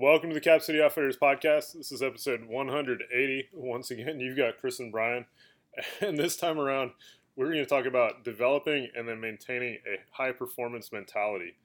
Welcome 0.00 0.30
to 0.30 0.34
the 0.34 0.40
Cap 0.40 0.62
City 0.62 0.80
Outfitters 0.80 1.16
podcast. 1.16 1.72
This 1.72 1.90
is 1.90 2.02
episode 2.02 2.44
180. 2.44 3.48
Once 3.52 3.90
again, 3.90 4.20
you've 4.20 4.36
got 4.36 4.60
Chris 4.60 4.78
and 4.78 4.92
Brian. 4.92 5.26
And 6.00 6.16
this 6.16 6.36
time 6.36 6.60
around, 6.60 6.92
we're 7.34 7.46
going 7.46 7.58
to 7.58 7.66
talk 7.66 7.84
about 7.84 8.22
developing 8.22 8.90
and 8.94 9.08
then 9.08 9.20
maintaining 9.20 9.74
a 9.74 9.98
high 10.12 10.30
performance 10.30 10.92
mentality. 10.92 11.56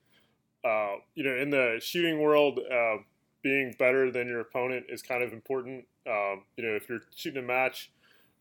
Uh, 0.64 0.96
you 1.14 1.22
know, 1.22 1.36
in 1.36 1.50
the 1.50 1.78
shooting 1.80 2.20
world, 2.20 2.58
uh, 2.58 2.96
being 3.42 3.72
better 3.78 4.10
than 4.10 4.26
your 4.26 4.40
opponent 4.40 4.86
is 4.88 5.00
kind 5.00 5.22
of 5.22 5.32
important. 5.32 5.84
Um, 6.04 6.42
you 6.56 6.64
know, 6.64 6.74
if 6.74 6.88
you're 6.88 7.02
shooting 7.14 7.44
a 7.44 7.46
match, 7.46 7.92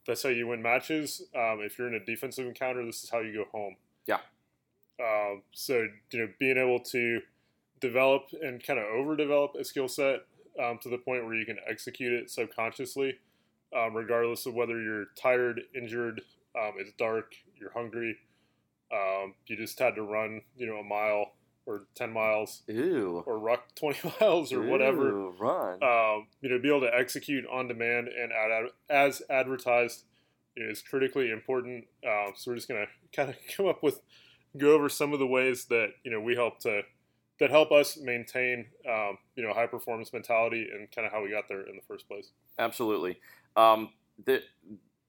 that's 0.07 0.23
how 0.23 0.29
you 0.29 0.47
win 0.47 0.63
matches. 0.63 1.21
Um, 1.35 1.59
if 1.61 1.77
you're 1.77 1.87
in 1.87 1.93
a 1.93 2.03
defensive 2.03 2.47
encounter, 2.47 2.83
this 2.83 3.03
is 3.03 3.11
how 3.11 3.19
you 3.19 3.31
go 3.31 3.45
home. 3.51 3.75
Yeah. 4.07 4.21
Um, 4.99 5.43
so, 5.51 5.87
you 6.09 6.19
know, 6.19 6.29
being 6.39 6.57
able 6.57 6.79
to 6.79 7.21
develop 7.83 8.29
and 8.41 8.63
kind 8.63 8.79
of 8.79 8.85
overdevelop 8.85 9.55
a 9.59 9.63
skill 9.63 9.89
set 9.89 10.21
um, 10.63 10.79
to 10.81 10.89
the 10.89 10.97
point 10.97 11.25
where 11.25 11.35
you 11.35 11.45
can 11.45 11.57
execute 11.69 12.13
it 12.13 12.29
subconsciously, 12.29 13.17
um, 13.75 13.93
regardless 13.93 14.45
of 14.45 14.53
whether 14.53 14.81
you're 14.81 15.07
tired, 15.21 15.61
injured, 15.75 16.21
um, 16.57 16.73
it's 16.77 16.93
dark, 16.93 17.33
you're 17.59 17.73
hungry, 17.73 18.17
um, 18.91 19.33
you 19.47 19.57
just 19.57 19.77
had 19.79 19.95
to 19.95 20.03
run, 20.03 20.41
you 20.55 20.65
know, 20.65 20.77
a 20.77 20.83
mile 20.83 21.33
or 21.65 21.83
10 21.95 22.11
miles 22.13 22.61
Ew. 22.67 23.23
or 23.25 23.37
ruck 23.37 23.63
20 23.75 24.13
miles 24.21 24.53
or 24.53 24.61
whatever. 24.61 25.29
Run. 25.31 25.83
Um, 25.83 26.27
you 26.41 26.49
know, 26.49 26.59
be 26.59 26.69
able 26.69 26.81
to 26.81 26.95
execute 26.95 27.45
on 27.51 27.67
demand 27.67 28.07
and 28.07 28.31
ad- 28.31 28.71
as 28.89 29.21
advertised 29.29 30.05
is 30.55 30.81
critically 30.81 31.31
important. 31.31 31.85
Um, 32.07 32.33
so 32.35 32.51
we're 32.51 32.55
just 32.55 32.69
going 32.69 32.85
to 32.85 33.15
kind 33.15 33.29
of 33.29 33.35
come 33.57 33.67
up 33.67 33.83
with, 33.83 33.99
go 34.57 34.73
over 34.73 34.87
some 34.87 35.11
of 35.11 35.19
the 35.19 35.27
ways 35.27 35.65
that, 35.65 35.89
you 36.03 36.11
know, 36.11 36.21
we 36.21 36.35
help 36.35 36.59
to, 36.59 36.83
that 37.43 37.49
help 37.49 37.73
us 37.73 37.97
maintain, 37.97 38.65
um, 38.89 39.17
you 39.35 39.43
know, 39.43 39.51
high 39.51 39.67
performance 39.67 40.13
mentality 40.13 40.65
and 40.73 40.89
kind 40.91 41.05
of 41.05 41.11
how 41.11 41.21
we 41.21 41.29
got 41.29 41.43
there 41.49 41.59
in 41.59 41.75
the 41.75 41.81
first 41.85 42.07
place. 42.07 42.29
Absolutely. 42.57 43.19
Um, 43.57 43.89
the, 44.25 44.41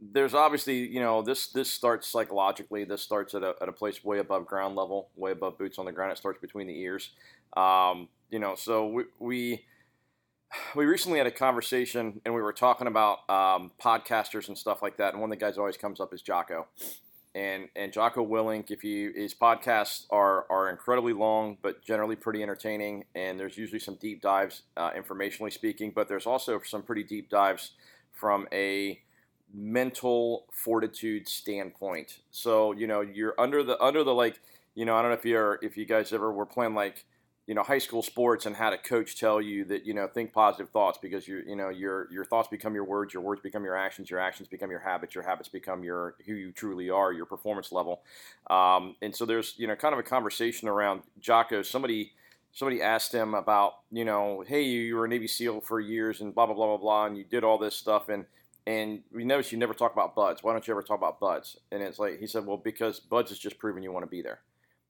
there's 0.00 0.34
obviously, 0.34 0.78
you 0.78 0.98
know, 0.98 1.22
this 1.22 1.46
this 1.46 1.70
starts 1.70 2.08
psychologically. 2.08 2.82
This 2.82 3.02
starts 3.02 3.36
at 3.36 3.44
a, 3.44 3.54
at 3.62 3.68
a 3.68 3.72
place 3.72 4.02
way 4.02 4.18
above 4.18 4.46
ground 4.46 4.74
level, 4.74 5.10
way 5.14 5.30
above 5.30 5.56
boots 5.58 5.78
on 5.78 5.84
the 5.84 5.92
ground. 5.92 6.10
It 6.10 6.18
starts 6.18 6.40
between 6.40 6.66
the 6.66 6.76
ears. 6.76 7.10
Um, 7.56 8.08
you 8.30 8.40
know, 8.40 8.56
so 8.56 8.88
we, 8.88 9.04
we 9.20 9.64
we 10.74 10.86
recently 10.86 11.18
had 11.18 11.28
a 11.28 11.32
conversation 11.32 12.20
and 12.24 12.34
we 12.34 12.42
were 12.42 12.52
talking 12.52 12.88
about 12.88 13.18
um, 13.30 13.70
podcasters 13.80 14.48
and 14.48 14.58
stuff 14.58 14.82
like 14.82 14.96
that. 14.96 15.12
And 15.12 15.20
one 15.20 15.30
of 15.30 15.38
the 15.38 15.44
guys 15.44 15.56
always 15.56 15.76
comes 15.76 16.00
up 16.00 16.12
is 16.12 16.20
Jocko. 16.20 16.66
And 17.34 17.68
and 17.74 17.92
Jocko 17.92 18.24
Willink, 18.24 18.70
if 18.70 18.84
you 18.84 19.12
his 19.14 19.34
podcasts 19.34 20.06
are 20.10 20.46
are 20.50 20.70
incredibly 20.70 21.12
long, 21.12 21.58
but 21.62 21.82
generally 21.82 22.16
pretty 22.16 22.42
entertaining. 22.42 23.04
And 23.14 23.38
there's 23.38 23.58
usually 23.58 23.80
some 23.80 23.96
deep 23.96 24.22
dives, 24.22 24.62
uh, 24.76 24.90
informationally 24.92 25.52
speaking, 25.52 25.92
but 25.94 26.08
there's 26.08 26.26
also 26.26 26.60
some 26.62 26.82
pretty 26.82 27.02
deep 27.02 27.28
dives 27.30 27.72
from 28.12 28.46
a 28.52 29.00
mental 29.52 30.46
fortitude 30.52 31.28
standpoint. 31.28 32.20
So 32.30 32.72
you 32.72 32.86
know 32.86 33.00
you're 33.00 33.34
under 33.38 33.62
the 33.62 33.82
under 33.82 34.04
the 34.04 34.14
like 34.14 34.40
you 34.74 34.84
know 34.84 34.96
I 34.96 35.02
don't 35.02 35.10
know 35.10 35.16
if 35.16 35.24
you're 35.24 35.58
if 35.62 35.76
you 35.76 35.86
guys 35.86 36.12
ever 36.12 36.32
were 36.32 36.46
playing 36.46 36.74
like 36.74 37.04
you 37.46 37.54
know 37.54 37.62
high 37.62 37.78
school 37.78 38.02
sports 38.02 38.46
and 38.46 38.56
had 38.56 38.72
a 38.72 38.78
coach 38.78 39.18
tell 39.18 39.40
you 39.40 39.64
that 39.66 39.84
you 39.84 39.92
know 39.92 40.06
think 40.06 40.32
positive 40.32 40.70
thoughts 40.70 40.98
because 41.00 41.28
you 41.28 41.42
you 41.46 41.56
know 41.56 41.68
your 41.68 42.10
your 42.10 42.24
thoughts 42.24 42.48
become 42.48 42.74
your 42.74 42.84
words, 42.84 43.12
your 43.12 43.22
words 43.22 43.40
become 43.42 43.64
your 43.64 43.76
actions, 43.76 44.10
your 44.10 44.20
actions 44.20 44.48
become 44.48 44.70
your 44.70 44.80
habits, 44.80 45.14
your 45.14 45.24
habits 45.24 45.48
become 45.48 45.84
your 45.84 46.14
who 46.26 46.34
you 46.34 46.52
truly 46.52 46.90
are, 46.90 47.12
your 47.12 47.26
performance 47.26 47.70
level. 47.72 48.02
Um, 48.48 48.96
and 49.02 49.14
so 49.14 49.26
there's 49.26 49.54
you 49.58 49.66
know 49.66 49.76
kind 49.76 49.92
of 49.92 49.98
a 49.98 50.04
conversation 50.04 50.68
around 50.68 51.02
Jocko. 51.20 51.62
Somebody 51.62 52.12
somebody 52.52 52.80
asked 52.80 53.12
him 53.12 53.34
about 53.34 53.74
you 53.90 54.04
know 54.04 54.42
hey 54.46 54.62
you, 54.62 54.96
were 54.96 55.04
a 55.04 55.08
Navy 55.08 55.26
SEAL 55.26 55.60
for 55.60 55.80
years 55.80 56.20
and 56.20 56.34
blah 56.34 56.46
blah 56.46 56.54
blah 56.54 56.66
blah 56.66 56.76
blah 56.78 57.06
and 57.06 57.18
you 57.18 57.24
did 57.24 57.44
all 57.44 57.58
this 57.58 57.76
stuff 57.76 58.08
and 58.08 58.24
and 58.66 59.02
we 59.12 59.24
noticed 59.24 59.52
you 59.52 59.58
never 59.58 59.74
talk 59.74 59.92
about 59.92 60.14
BUD/S. 60.14 60.42
Why 60.42 60.52
don't 60.52 60.66
you 60.66 60.72
ever 60.72 60.82
talk 60.82 60.96
about 60.96 61.20
BUD/S? 61.20 61.58
And 61.70 61.82
it's 61.82 61.98
like 61.98 62.18
he 62.18 62.26
said, 62.26 62.46
well, 62.46 62.56
because 62.56 62.98
BUD/S 62.98 63.32
is 63.32 63.38
just 63.38 63.58
proving 63.58 63.82
you 63.82 63.92
want 63.92 64.04
to 64.04 64.10
be 64.10 64.22
there. 64.22 64.40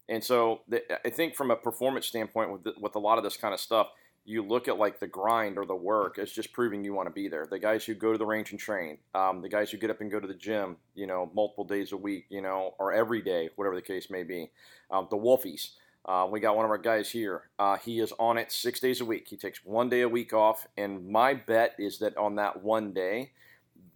And 0.08 0.22
so 0.22 0.60
the, 0.68 0.82
I 1.06 1.10
think 1.10 1.34
from 1.34 1.50
a 1.50 1.56
performance 1.56 2.06
standpoint, 2.06 2.52
with 2.52 2.64
the, 2.64 2.74
with 2.78 2.94
a 2.94 2.98
lot 2.98 3.18
of 3.18 3.24
this 3.24 3.36
kind 3.36 3.54
of 3.54 3.60
stuff, 3.60 3.88
you 4.26 4.42
look 4.42 4.68
at 4.68 4.78
like 4.78 5.00
the 5.00 5.06
grind 5.06 5.58
or 5.58 5.66
the 5.66 5.74
work 5.74 6.18
as 6.18 6.32
just 6.32 6.52
proving 6.52 6.82
you 6.82 6.94
want 6.94 7.08
to 7.08 7.12
be 7.12 7.28
there. 7.28 7.46
The 7.46 7.58
guys 7.58 7.84
who 7.84 7.94
go 7.94 8.12
to 8.12 8.18
the 8.18 8.24
range 8.24 8.52
and 8.52 8.60
train, 8.60 8.98
um, 9.14 9.42
the 9.42 9.48
guys 9.48 9.70
who 9.70 9.76
get 9.76 9.90
up 9.90 10.00
and 10.00 10.10
go 10.10 10.18
to 10.18 10.26
the 10.26 10.34
gym, 10.34 10.76
you 10.94 11.06
know, 11.06 11.30
multiple 11.34 11.64
days 11.64 11.92
a 11.92 11.96
week, 11.96 12.26
you 12.30 12.40
know, 12.40 12.74
or 12.78 12.92
every 12.92 13.20
day, 13.20 13.50
whatever 13.56 13.76
the 13.76 13.82
case 13.82 14.08
may 14.10 14.22
be. 14.22 14.50
Um, 14.90 15.08
the 15.10 15.16
Wolfies. 15.16 15.72
Uh, 16.06 16.26
we 16.30 16.38
got 16.38 16.54
one 16.54 16.66
of 16.66 16.70
our 16.70 16.78
guys 16.78 17.10
here. 17.10 17.44
Uh, 17.58 17.76
he 17.76 17.98
is 17.98 18.12
on 18.18 18.36
it 18.36 18.52
six 18.52 18.78
days 18.78 19.00
a 19.00 19.04
week. 19.04 19.26
He 19.28 19.36
takes 19.36 19.64
one 19.64 19.88
day 19.88 20.02
a 20.02 20.08
week 20.08 20.34
off, 20.34 20.66
and 20.76 21.08
my 21.08 21.32
bet 21.32 21.74
is 21.78 21.98
that 21.98 22.16
on 22.18 22.36
that 22.36 22.62
one 22.62 22.92
day, 22.92 23.32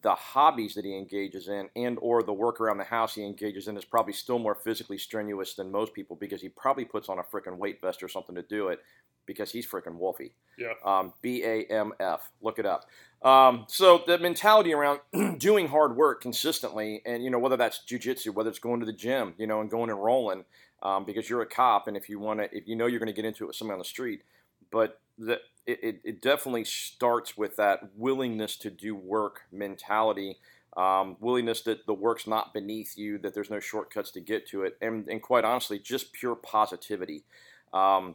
the 0.03 0.15
hobbies 0.15 0.75
that 0.75 0.85
he 0.85 0.97
engages 0.97 1.49
in 1.49 1.69
and 1.75 1.99
or 2.01 2.23
the 2.23 2.33
work 2.33 2.61
around 2.61 2.79
the 2.79 2.85
house 2.85 3.15
he 3.15 3.25
engages 3.25 3.69
in 3.69 3.77
is 3.77 3.85
probably 3.85 4.13
still 4.13 4.39
more 4.39 4.55
physically 4.55 4.99
strenuous 4.99 5.55
than 5.55 5.73
most 5.73 5.93
people 5.93 6.17
because 6.17 6.41
he 6.41 6.49
probably 6.49 6.85
puts 6.85 7.09
on 7.09 7.19
a 7.19 7.23
freaking 7.23 7.57
weight 7.57 7.81
vest 7.81 8.03
or 8.03 8.09
something 8.09 8.35
to 8.35 8.43
do 8.43 8.69
it 8.69 8.81
because 9.27 9.53
he's 9.53 9.67
freaking 9.67 9.99
wolfy. 10.01 10.33
Yeah. 10.57 10.73
Um, 10.85 11.13
B 11.23 11.45
A 11.45 11.65
M 11.65 11.93
F. 12.01 12.33
Look 12.41 12.59
it 12.59 12.67
up. 12.67 12.87
Um, 13.23 13.67
so 13.69 14.03
the 14.07 14.19
mentality 14.19 14.73
around 14.73 15.01
doing 15.39 15.69
hard 15.69 15.97
work 15.97 16.21
consistently, 16.21 17.03
and 17.05 17.23
you 17.23 17.31
know 17.31 17.39
whether 17.39 17.57
that's 17.57 17.81
jujitsu, 17.87 18.35
whether 18.35 18.49
it's 18.49 18.59
going 18.59 18.81
to 18.81 18.87
the 18.87 18.93
gym, 18.93 19.35
you 19.37 19.47
know, 19.47 19.61
and 19.61 19.71
going 19.71 19.91
and 19.91 20.03
rolling, 20.03 20.45
um, 20.83 21.05
because 21.05 21.29
you're 21.29 21.43
a 21.43 21.47
cop, 21.47 21.87
and 21.87 21.97
if 21.97 22.09
you 22.09 22.19
want 22.19 22.41
to, 22.41 22.57
if 22.57 22.67
you 22.67 22.75
know 22.75 22.87
you're 22.87 23.01
going 23.01 23.09
to 23.09 23.13
get 23.13 23.25
into 23.25 23.45
it 23.45 23.49
with 23.49 23.57
somebody 23.57 23.75
on 23.75 23.81
the 23.81 23.85
street, 23.85 24.23
but 24.71 25.01
the, 25.19 25.41
it, 25.67 25.79
it, 25.83 26.01
it, 26.05 26.23
definitely 26.23 26.65
starts 26.65 27.37
with 27.37 27.57
that 27.57 27.91
willingness 27.97 28.57
to 28.57 28.71
do 28.71 28.95
work 28.95 29.43
mentality, 29.53 30.39
um, 30.77 31.17
willingness 31.21 31.61
that 31.63 31.87
the 31.87 31.95
work's 31.95 32.27
not 32.27 32.55
beneath 32.55 32.97
you, 32.97 33.19
that 33.19 33.35
there's 33.35 33.51
no 33.51 33.61
shortcuts 33.61 34.11
to 34.13 34.21
get 34.21 34.47
to 34.49 34.63
it, 34.63 34.77
and, 34.81 35.09
and 35.09 35.23
quite 35.23 35.45
honestly, 35.45 35.79
just 35.79 36.13
pure 36.13 36.35
positivity. 36.35 37.25
Um, 37.73 38.15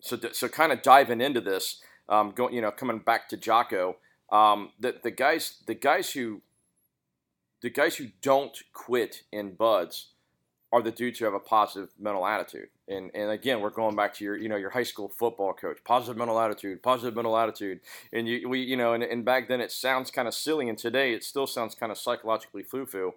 so, 0.00 0.18
so 0.32 0.48
kind 0.48 0.72
of 0.72 0.82
diving 0.82 1.20
into 1.20 1.40
this, 1.40 1.80
um, 2.08 2.32
going, 2.32 2.54
you 2.54 2.60
know, 2.60 2.70
coming 2.70 2.98
back 2.98 3.28
to 3.30 3.36
Jocko, 3.36 3.96
um, 4.30 4.70
the, 4.80 4.96
the 5.02 5.10
guys, 5.10 5.62
the 5.66 5.74
guys 5.74 6.12
who, 6.12 6.42
the 7.62 7.70
guys 7.70 7.96
who 7.96 8.08
don't 8.22 8.56
quit 8.72 9.22
in 9.32 9.52
BUD/S 9.54 10.08
are 10.76 10.82
the 10.82 10.90
dudes 10.90 11.18
who 11.18 11.24
have 11.24 11.32
a 11.32 11.40
positive 11.40 11.88
mental 11.98 12.26
attitude. 12.26 12.68
And 12.86 13.10
and 13.14 13.30
again, 13.30 13.60
we're 13.60 13.70
going 13.70 13.96
back 13.96 14.12
to 14.14 14.24
your 14.24 14.36
you 14.36 14.48
know 14.48 14.56
your 14.56 14.70
high 14.70 14.82
school 14.82 15.08
football 15.08 15.54
coach, 15.54 15.78
positive 15.84 16.18
mental 16.18 16.38
attitude, 16.38 16.82
positive 16.82 17.14
mental 17.14 17.36
attitude. 17.36 17.80
And 18.12 18.28
you 18.28 18.46
we 18.46 18.60
you 18.60 18.76
know 18.76 18.92
and, 18.92 19.02
and 19.02 19.24
back 19.24 19.48
then 19.48 19.62
it 19.62 19.72
sounds 19.72 20.10
kind 20.10 20.28
of 20.28 20.34
silly, 20.34 20.68
and 20.68 20.76
today 20.76 21.14
it 21.14 21.24
still 21.24 21.46
sounds 21.46 21.74
kind 21.74 21.90
of 21.90 21.96
psychologically 21.96 22.62
foo 22.62 22.84
foo. 22.84 23.14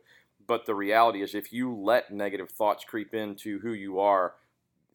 But 0.47 0.65
the 0.65 0.73
reality 0.73 1.21
is, 1.21 1.35
if 1.35 1.51
you 1.51 1.75
let 1.75 2.11
negative 2.11 2.49
thoughts 2.49 2.85
creep 2.85 3.13
into 3.13 3.59
who 3.59 3.73
you 3.73 3.99
are, 3.99 4.35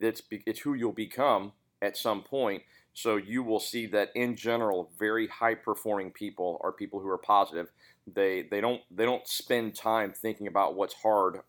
it's 0.01 0.23
it's 0.31 0.61
who 0.61 0.73
you'll 0.73 0.93
become 0.93 1.53
at 1.83 1.99
some 1.99 2.23
point. 2.23 2.63
So 2.95 3.17
you 3.17 3.43
will 3.43 3.61
see 3.61 3.87
that 3.89 4.11
in 4.15 4.37
general, 4.37 4.91
very 4.99 5.27
high 5.27 5.57
performing 5.57 6.13
people 6.13 6.61
are 6.63 6.73
people 6.73 7.01
who 7.01 7.09
are 7.11 7.19
positive. 7.19 7.71
They 8.07 8.47
they 8.51 8.63
don't 8.63 8.81
they 8.91 9.05
don't 9.05 9.29
spend 9.29 9.75
time 9.75 10.13
thinking 10.13 10.47
about 10.47 10.77
what's 10.77 10.95
hard 10.95 11.41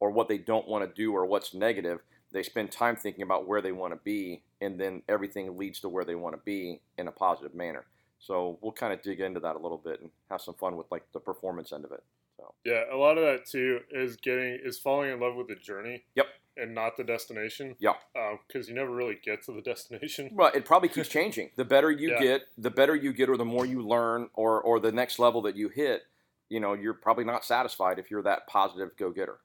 or 0.00 0.10
what 0.10 0.28
they 0.28 0.38
don't 0.38 0.68
want 0.68 0.84
to 0.88 0.94
do 0.94 1.12
or 1.12 1.26
what's 1.26 1.54
negative. 1.54 2.00
They 2.32 2.42
spend 2.42 2.70
time 2.70 2.96
thinking 2.96 3.22
about 3.22 3.46
where 3.46 3.62
they 3.62 3.72
want 3.72 3.94
to 3.94 4.00
be, 4.04 4.42
and 4.60 4.78
then 4.78 5.02
everything 5.08 5.56
leads 5.56 5.80
to 5.80 5.88
where 5.88 6.04
they 6.04 6.14
want 6.14 6.34
to 6.34 6.40
be 6.44 6.80
in 6.98 7.08
a 7.08 7.12
positive 7.12 7.54
manner. 7.54 7.86
So 8.18 8.58
we'll 8.60 8.72
kind 8.72 8.92
of 8.92 9.02
dig 9.02 9.20
into 9.20 9.40
that 9.40 9.56
a 9.56 9.58
little 9.58 9.78
bit 9.78 10.00
and 10.00 10.10
have 10.30 10.40
some 10.40 10.54
fun 10.54 10.76
with 10.76 10.86
like 10.90 11.04
the 11.12 11.20
performance 11.20 11.72
end 11.72 11.84
of 11.84 11.92
it. 11.92 12.02
So 12.36 12.54
yeah, 12.64 12.84
a 12.92 12.96
lot 12.96 13.18
of 13.18 13.24
that 13.24 13.46
too 13.46 13.80
is 13.90 14.16
getting 14.16 14.58
is 14.62 14.78
falling 14.78 15.10
in 15.10 15.20
love 15.20 15.36
with 15.36 15.48
the 15.48 15.54
journey. 15.54 16.04
Yep. 16.14 16.26
And 16.56 16.74
not 16.74 16.96
the 16.96 17.04
destination. 17.04 17.76
Yeah. 17.78 17.92
Because 18.12 18.66
um, 18.66 18.70
you 18.70 18.74
never 18.74 18.90
really 18.90 19.16
get 19.24 19.44
to 19.44 19.52
the 19.52 19.60
destination. 19.64 20.30
Well, 20.32 20.50
it 20.52 20.64
probably 20.64 20.88
keeps 20.88 21.08
changing. 21.08 21.50
The 21.56 21.64
better 21.64 21.90
you 21.90 22.10
yeah. 22.12 22.20
get, 22.20 22.42
the 22.58 22.70
better 22.70 22.96
you 22.96 23.12
get, 23.12 23.28
or 23.28 23.36
the 23.36 23.44
more 23.44 23.64
you 23.64 23.80
learn, 23.80 24.28
or 24.34 24.60
or 24.60 24.80
the 24.80 24.90
next 24.90 25.18
level 25.18 25.40
that 25.42 25.56
you 25.56 25.68
hit. 25.68 26.02
You 26.48 26.60
know, 26.60 26.72
you're 26.72 26.94
probably 26.94 27.24
not 27.24 27.44
satisfied 27.44 27.98
if 27.98 28.10
you're 28.10 28.22
that 28.22 28.46
positive 28.48 28.96
go 28.96 29.10
getter 29.10 29.38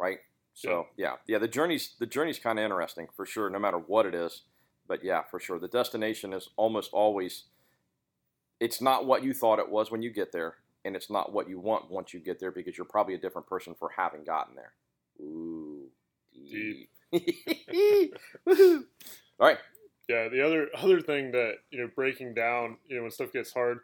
right? 0.00 0.18
So 0.54 0.88
yeah, 0.96 1.14
yeah, 1.26 1.38
the 1.38 1.48
journey's 1.48 1.94
the 1.98 2.06
journey's 2.06 2.38
kind 2.38 2.58
of 2.58 2.64
interesting 2.64 3.08
for 3.14 3.24
sure, 3.24 3.48
no 3.50 3.58
matter 3.58 3.78
what 3.78 4.06
it 4.06 4.14
is. 4.14 4.42
But 4.88 5.04
yeah, 5.04 5.22
for 5.30 5.38
sure, 5.38 5.58
the 5.58 5.68
destination 5.68 6.32
is 6.32 6.48
almost 6.56 6.90
always. 6.92 7.44
It's 8.58 8.80
not 8.80 9.06
what 9.06 9.22
you 9.22 9.32
thought 9.32 9.58
it 9.58 9.70
was 9.70 9.90
when 9.90 10.02
you 10.02 10.10
get 10.10 10.32
there, 10.32 10.56
and 10.84 10.96
it's 10.96 11.08
not 11.10 11.32
what 11.32 11.48
you 11.48 11.58
want 11.60 11.90
once 11.90 12.12
you 12.12 12.20
get 12.20 12.40
there 12.40 12.50
because 12.50 12.76
you're 12.76 12.84
probably 12.84 13.14
a 13.14 13.18
different 13.18 13.46
person 13.46 13.74
for 13.78 13.90
having 13.96 14.24
gotten 14.24 14.54
there. 14.54 14.72
Ooh, 15.20 15.86
deep. 16.34 16.90
deep. 17.12 18.16
All 18.46 19.46
right. 19.46 19.58
Yeah, 20.08 20.28
the 20.28 20.44
other 20.44 20.68
other 20.76 21.00
thing 21.00 21.30
that 21.32 21.54
you 21.70 21.80
know, 21.80 21.88
breaking 21.94 22.34
down, 22.34 22.76
you 22.88 22.96
know, 22.96 23.02
when 23.02 23.10
stuff 23.10 23.32
gets 23.32 23.52
hard, 23.52 23.78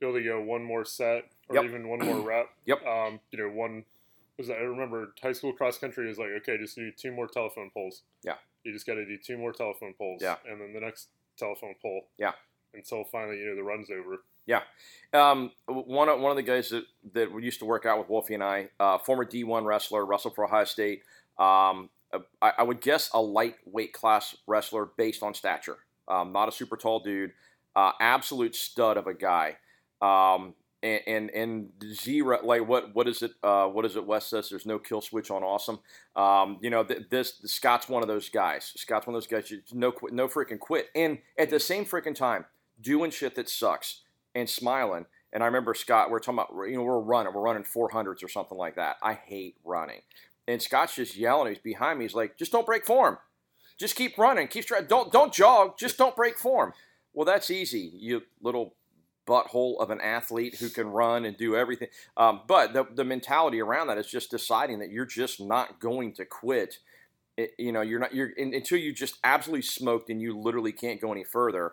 be 0.00 0.06
able 0.06 0.16
to 0.16 0.24
go 0.24 0.40
one 0.40 0.62
more 0.62 0.84
set 0.84 1.24
or 1.48 1.56
Yep. 1.56 1.64
even 1.64 1.88
one 1.88 1.98
more 1.98 2.20
rep. 2.20 2.46
Yep. 2.66 2.86
Um, 2.86 3.20
you 3.32 3.38
know, 3.40 3.48
one 3.52 3.84
was 4.38 4.50
I 4.50 4.54
remember 4.54 5.14
high 5.22 5.32
school 5.32 5.52
cross 5.52 5.78
country 5.78 6.10
is 6.10 6.18
like 6.18 6.30
okay, 6.38 6.58
just 6.58 6.76
do 6.76 6.90
two 6.90 7.12
more 7.12 7.26
telephone 7.26 7.70
poles. 7.72 8.02
Yeah. 8.22 8.34
You 8.64 8.72
just 8.72 8.86
got 8.86 8.94
to 8.94 9.04
do 9.04 9.18
two 9.18 9.36
more 9.36 9.52
telephone 9.52 9.94
poles. 9.98 10.22
Yeah. 10.22 10.36
And 10.48 10.60
then 10.60 10.72
the 10.72 10.80
next 10.80 11.08
telephone 11.36 11.74
pole. 11.82 12.08
Yeah. 12.18 12.32
Until 12.74 13.04
finally, 13.04 13.38
you 13.38 13.46
know, 13.46 13.56
the 13.56 13.62
run's 13.62 13.90
over. 13.90 14.24
Yeah. 14.46 14.62
Um, 15.12 15.52
one 15.66 16.08
of 16.08 16.20
one 16.20 16.30
of 16.30 16.36
the 16.36 16.42
guys 16.42 16.70
that 16.70 16.84
that 17.12 17.30
used 17.42 17.60
to 17.60 17.66
work 17.66 17.86
out 17.86 17.98
with 17.98 18.08
Wolfie 18.08 18.34
and 18.34 18.42
I, 18.42 18.68
uh, 18.80 18.98
former 18.98 19.24
D1 19.24 19.64
wrestler, 19.64 20.04
wrestled 20.04 20.34
for 20.34 20.44
Ohio 20.44 20.64
State. 20.64 21.02
Um, 21.38 21.90
I, 22.40 22.52
I 22.58 22.62
would 22.62 22.80
guess 22.80 23.10
a 23.14 23.20
lightweight 23.20 23.92
class 23.92 24.36
wrestler 24.46 24.90
based 24.96 25.22
on 25.22 25.34
stature. 25.34 25.78
Um, 26.08 26.32
not 26.32 26.48
a 26.48 26.52
super 26.52 26.76
tall 26.76 27.00
dude. 27.00 27.32
Uh, 27.74 27.92
absolute 28.00 28.54
stud 28.54 28.96
of 28.96 29.06
a 29.06 29.14
guy. 29.14 29.56
Um, 30.02 30.54
and, 30.82 31.00
and 31.06 31.30
and 31.30 31.68
zero 31.94 32.40
like 32.42 32.66
what 32.66 32.94
what 32.94 33.06
is 33.06 33.22
it 33.22 33.32
uh, 33.42 33.66
what 33.66 33.84
is 33.84 33.96
it 33.96 34.06
Wes 34.06 34.26
says? 34.26 34.48
There's 34.50 34.66
no 34.66 34.78
kill 34.78 35.00
switch 35.00 35.30
on 35.30 35.42
awesome. 35.42 35.78
Um, 36.16 36.58
you 36.60 36.70
know 36.70 36.82
th- 36.82 37.08
this 37.10 37.40
Scott's 37.44 37.88
one 37.88 38.02
of 38.02 38.08
those 38.08 38.28
guys. 38.28 38.72
Scott's 38.76 39.06
one 39.06 39.14
of 39.14 39.22
those 39.22 39.28
guys 39.28 39.50
you 39.50 39.60
no 39.72 39.92
no 40.10 40.28
freaking 40.28 40.58
quit. 40.58 40.88
And 40.94 41.18
at 41.38 41.50
the 41.50 41.60
same 41.60 41.84
freaking 41.84 42.14
time 42.14 42.46
doing 42.80 43.10
shit 43.10 43.34
that 43.36 43.48
sucks 43.48 44.02
and 44.34 44.48
smiling. 44.48 45.06
And 45.32 45.42
I 45.42 45.46
remember 45.46 45.72
Scott 45.74 46.10
we're 46.10 46.18
talking 46.18 46.40
about 46.40 46.68
you 46.68 46.76
know 46.76 46.82
we're 46.82 46.98
running 46.98 47.32
we're 47.32 47.42
running 47.42 47.64
400s 47.64 48.24
or 48.24 48.28
something 48.28 48.58
like 48.58 48.76
that. 48.76 48.96
I 49.02 49.14
hate 49.14 49.56
running. 49.64 50.00
And 50.48 50.60
Scott's 50.60 50.96
just 50.96 51.16
yelling 51.16 51.48
he's 51.48 51.62
behind 51.62 51.98
me 51.98 52.06
he's 52.06 52.14
like 52.14 52.36
just 52.36 52.52
don't 52.52 52.66
break 52.66 52.84
form. 52.84 53.18
Just 53.78 53.94
keep 53.94 54.18
running 54.18 54.48
keep 54.48 54.66
trying 54.66 54.86
don't 54.86 55.12
don't 55.12 55.32
jog 55.32 55.78
just 55.78 55.96
don't 55.96 56.16
break 56.16 56.38
form. 56.38 56.72
Well 57.14 57.24
that's 57.24 57.50
easy 57.50 57.92
you 57.94 58.22
little 58.42 58.74
butthole 59.26 59.80
of 59.80 59.90
an 59.90 60.00
athlete 60.00 60.56
who 60.56 60.68
can 60.68 60.88
run 60.88 61.24
and 61.24 61.36
do 61.36 61.56
everything. 61.56 61.88
Um, 62.16 62.42
but 62.46 62.72
the, 62.72 62.84
the 62.84 63.04
mentality 63.04 63.60
around 63.60 63.88
that 63.88 63.98
is 63.98 64.06
just 64.06 64.30
deciding 64.30 64.78
that 64.80 64.90
you're 64.90 65.06
just 65.06 65.40
not 65.40 65.80
going 65.80 66.12
to 66.14 66.24
quit. 66.24 66.78
It, 67.36 67.52
you 67.58 67.72
know, 67.72 67.80
you're 67.80 68.00
not 68.00 68.14
you're 68.14 68.30
in, 68.30 68.54
until 68.54 68.78
you 68.78 68.92
just 68.92 69.18
absolutely 69.24 69.62
smoked 69.62 70.10
and 70.10 70.20
you 70.20 70.38
literally 70.38 70.72
can't 70.72 71.00
go 71.00 71.12
any 71.12 71.24
further. 71.24 71.72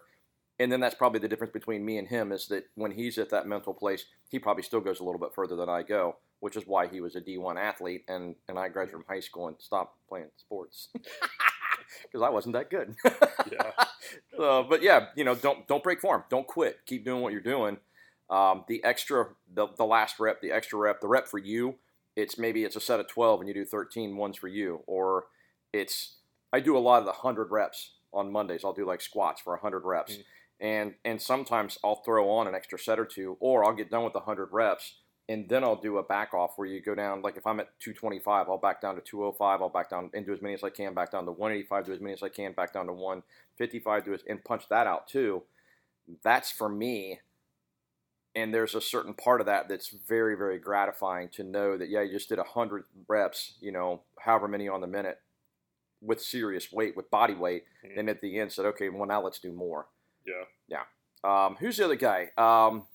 And 0.60 0.72
then 0.72 0.80
that's 0.81 0.96
probably 0.96 1.19
the 1.19 1.28
difference 1.28 1.54
between 1.54 1.86
me 1.86 1.98
and 1.98 2.07
him 2.07 2.31
is 2.31 2.48
that 2.48 2.66
when 2.75 2.92
he's 2.92 3.18
at 3.18 3.30
that 3.30 3.48
mental 3.48 3.74
place, 3.74 4.06
he 4.30 4.40
probably 4.40 4.63
still 4.63 4.81
goes 4.81 5.00
a 5.00 5.04
little 5.04 5.19
bit 5.19 5.34
further 5.34 5.56
than 5.56 5.69
I 5.69 5.84
go, 5.84 6.18
which 6.42 6.57
is 6.57 6.63
why 6.68 6.88
he 6.88 7.00
was 7.00 7.16
a 7.16 7.22
D1 7.22 7.57
athlete 7.57 8.04
and, 8.10 8.36
and 8.48 8.60
I 8.60 8.68
graduated 8.68 9.06
from 9.06 9.16
high 9.16 9.22
school 9.22 9.48
and 9.48 9.56
stopped 9.60 9.98
playing 10.10 10.30
sports 10.38 10.90
because 12.03 12.21
I 12.21 12.30
wasn't 12.30 12.53
that 12.53 12.69
good. 12.69 12.95
Yeah. 13.51 13.71
Uh, 14.39 14.63
but 14.63 14.81
yeah, 14.81 15.07
you 15.18 15.25
know, 15.25 15.36
don't 15.36 15.68
don't 15.68 15.83
break 15.83 16.00
form. 16.00 16.24
Don't 16.30 16.47
quit. 16.47 16.80
Keep 16.86 17.03
doing 17.03 17.21
what 17.21 17.33
you're 17.33 17.41
doing. 17.41 17.77
Um, 18.30 18.63
the 18.69 18.81
extra, 18.86 19.27
the, 19.53 19.68
the 19.77 19.83
last 19.86 20.18
rep, 20.19 20.41
the 20.41 20.51
extra 20.51 20.80
rep, 20.80 21.01
the 21.01 21.07
rep 21.09 21.27
for 21.27 21.38
you. 21.38 21.75
It's 22.15 22.38
maybe 22.38 22.63
it's 22.63 22.77
a 22.77 22.80
set 22.80 23.01
of 23.01 23.07
12 23.07 23.41
and 23.41 23.47
you 23.50 23.53
do 23.53 23.65
13 23.65 24.15
ones 24.15 24.38
for 24.38 24.47
you, 24.47 24.81
or 24.88 25.25
it's 25.74 26.15
I 26.53 26.62
do 26.62 26.77
a 26.77 26.80
lot 26.80 27.00
of 27.00 27.06
the 27.06 27.12
hundred 27.12 27.51
reps 27.51 27.92
on 28.13 28.31
Mondays. 28.31 28.63
I'll 28.63 28.71
do 28.74 28.85
like 28.88 29.01
squats 29.01 29.42
for 29.42 29.56
hundred 29.57 29.83
reps, 29.83 30.13
Mm. 30.13 30.24
and 30.62 30.94
and 31.03 31.21
sometimes 31.21 31.77
I'll 31.83 32.01
throw 32.03 32.30
on 32.30 32.47
an 32.47 32.56
extra 32.56 32.80
set 32.80 32.97
or 33.00 33.06
two, 33.06 33.35
or 33.42 33.65
I'll 33.65 33.75
get 33.75 33.92
done 33.92 34.06
with 34.06 34.13
the 34.13 34.21
hundred 34.21 34.50
reps 34.53 34.95
and 35.30 35.48
then 35.48 35.64
I'll 35.64 35.76
do 35.76 36.00
a 36.00 36.04
back 36.04 36.34
off 36.34 36.54
where 36.58 36.68
you 36.68 36.81
go 36.81 36.96
down. 36.96 37.22
Like 37.22 37.38
if 37.38 37.46
I'm 37.46 37.60
at 37.60 37.80
225, 37.80 38.50
I'll 38.50 38.58
back 38.58 38.81
down 38.81 38.96
to 38.96 39.02
205. 39.02 39.62
I'll 39.62 39.70
back 39.70 39.92
down 39.92 40.10
and 40.16 40.26
do 40.26 40.34
as 40.34 40.42
many 40.42 40.56
as 40.56 40.64
I 40.64 40.72
can. 40.72 40.96
Back 40.96 41.12
down 41.12 41.26
to 41.26 41.31
185. 41.31 41.86
Do 41.86 41.94
as 41.94 42.02
many 42.02 42.14
as 42.14 42.24
I 42.24 42.30
can. 42.30 42.54
Back 42.54 42.74
down 42.74 42.88
to 42.88 42.94
155. 42.94 44.06
Do 44.06 44.14
it 44.14 44.24
and 44.28 44.44
punch 44.44 44.68
that 44.70 44.88
out 44.88 45.08
too. 45.08 45.44
That's 46.24 46.52
for 46.52 46.68
me. 46.68 47.20
And 48.36 48.52
there's 48.52 48.74
a 48.74 48.81
certain 48.81 49.14
part 49.14 49.40
of 49.40 49.46
that 49.46 49.70
that's 49.70 49.90
very, 49.90 50.36
very 50.36 50.58
gratifying 50.58 51.30
to 51.30 51.44
know 51.44 51.78
that 51.78 51.90
yeah, 51.90 52.02
you 52.02 52.12
just 52.12 52.30
did 52.30 52.40
hundred 52.40 52.86
reps. 53.08 53.54
You 53.62 53.72
know, 53.72 54.02
however 54.20 54.48
many 54.48 54.68
on 54.68 54.81
the 54.81 54.88
minute 54.88 55.20
with 56.02 56.24
serious 56.24 56.72
weight, 56.72 56.98
with 56.98 57.12
body 57.12 57.36
weight. 57.36 57.66
Mhm. 57.86 57.96
Then 57.96 58.10
at 58.10 58.22
the 58.22 58.40
end 58.40 58.52
said, 58.52 58.66
okay, 58.66 58.90
well 58.90 59.06
now 59.06 59.22
let's 59.22 59.40
do 59.40 59.52
more. 59.52 59.90
Yeah. 60.26 60.46
Yeah. 60.68 60.86
Um, 61.24 61.58
who's 61.60 61.78
the 61.78 61.86
other 61.86 61.96
guy? 61.96 62.31
Um, 62.36 62.88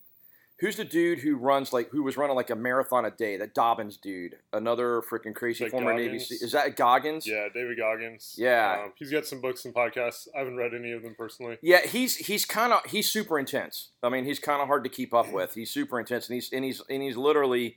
who's 0.60 0.76
the 0.76 0.84
dude 0.84 1.18
who 1.18 1.36
runs 1.36 1.72
like 1.72 1.90
who 1.90 2.02
was 2.02 2.16
running 2.16 2.36
like 2.36 2.50
a 2.50 2.54
marathon 2.56 3.04
a 3.04 3.10
day? 3.10 3.36
That 3.36 3.54
Dobbins 3.54 3.96
dude, 3.96 4.36
another 4.52 5.02
freaking 5.02 5.34
crazy 5.34 5.64
that 5.64 5.70
former 5.70 5.92
Navy. 5.94 6.06
Goggins? 6.18 6.28
SEAL. 6.28 6.38
Is 6.42 6.52
that 6.52 6.76
Goggins? 6.76 7.26
Yeah, 7.26 7.48
David 7.52 7.76
Goggins. 7.78 8.34
Yeah. 8.38 8.82
Um, 8.84 8.92
he's 8.96 9.10
got 9.10 9.26
some 9.26 9.40
books 9.40 9.64
and 9.64 9.74
podcasts. 9.74 10.28
I 10.34 10.38
haven't 10.38 10.56
read 10.56 10.74
any 10.74 10.92
of 10.92 11.02
them 11.02 11.14
personally. 11.16 11.58
Yeah, 11.62 11.84
he's 11.86 12.16
he's 12.16 12.44
kind 12.44 12.72
of 12.72 12.80
he's 12.86 13.10
super 13.10 13.38
intense. 13.38 13.90
I 14.02 14.08
mean, 14.08 14.24
he's 14.24 14.38
kind 14.38 14.60
of 14.62 14.68
hard 14.68 14.84
to 14.84 14.90
keep 14.90 15.12
up 15.14 15.32
with. 15.32 15.54
He's 15.54 15.70
super 15.70 15.98
intense, 15.98 16.28
and 16.28 16.34
he's 16.34 16.52
and 16.52 16.64
he's 16.64 16.82
and 16.88 17.02
he's 17.02 17.16
literally. 17.16 17.76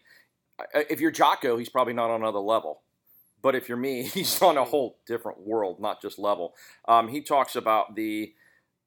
uh, 0.60 0.82
If 0.90 1.00
you're 1.02 1.12
Jocko, 1.12 1.58
he's 1.58 1.70
probably 1.70 1.94
not 1.94 2.10
on 2.10 2.22
another 2.22 2.40
level. 2.40 2.82
But 3.42 3.54
if 3.56 3.70
you're 3.70 3.78
me, 3.78 4.04
he's 4.14 4.42
on 4.42 4.58
a 4.58 4.64
whole 4.64 4.98
different 5.06 5.46
world, 5.46 5.80
not 5.80 6.02
just 6.02 6.18
level. 6.20 6.56
Um, 6.88 7.08
he 7.08 7.22
talks 7.22 7.56
about 7.56 7.96
the 7.96 8.34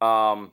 um, 0.01 0.53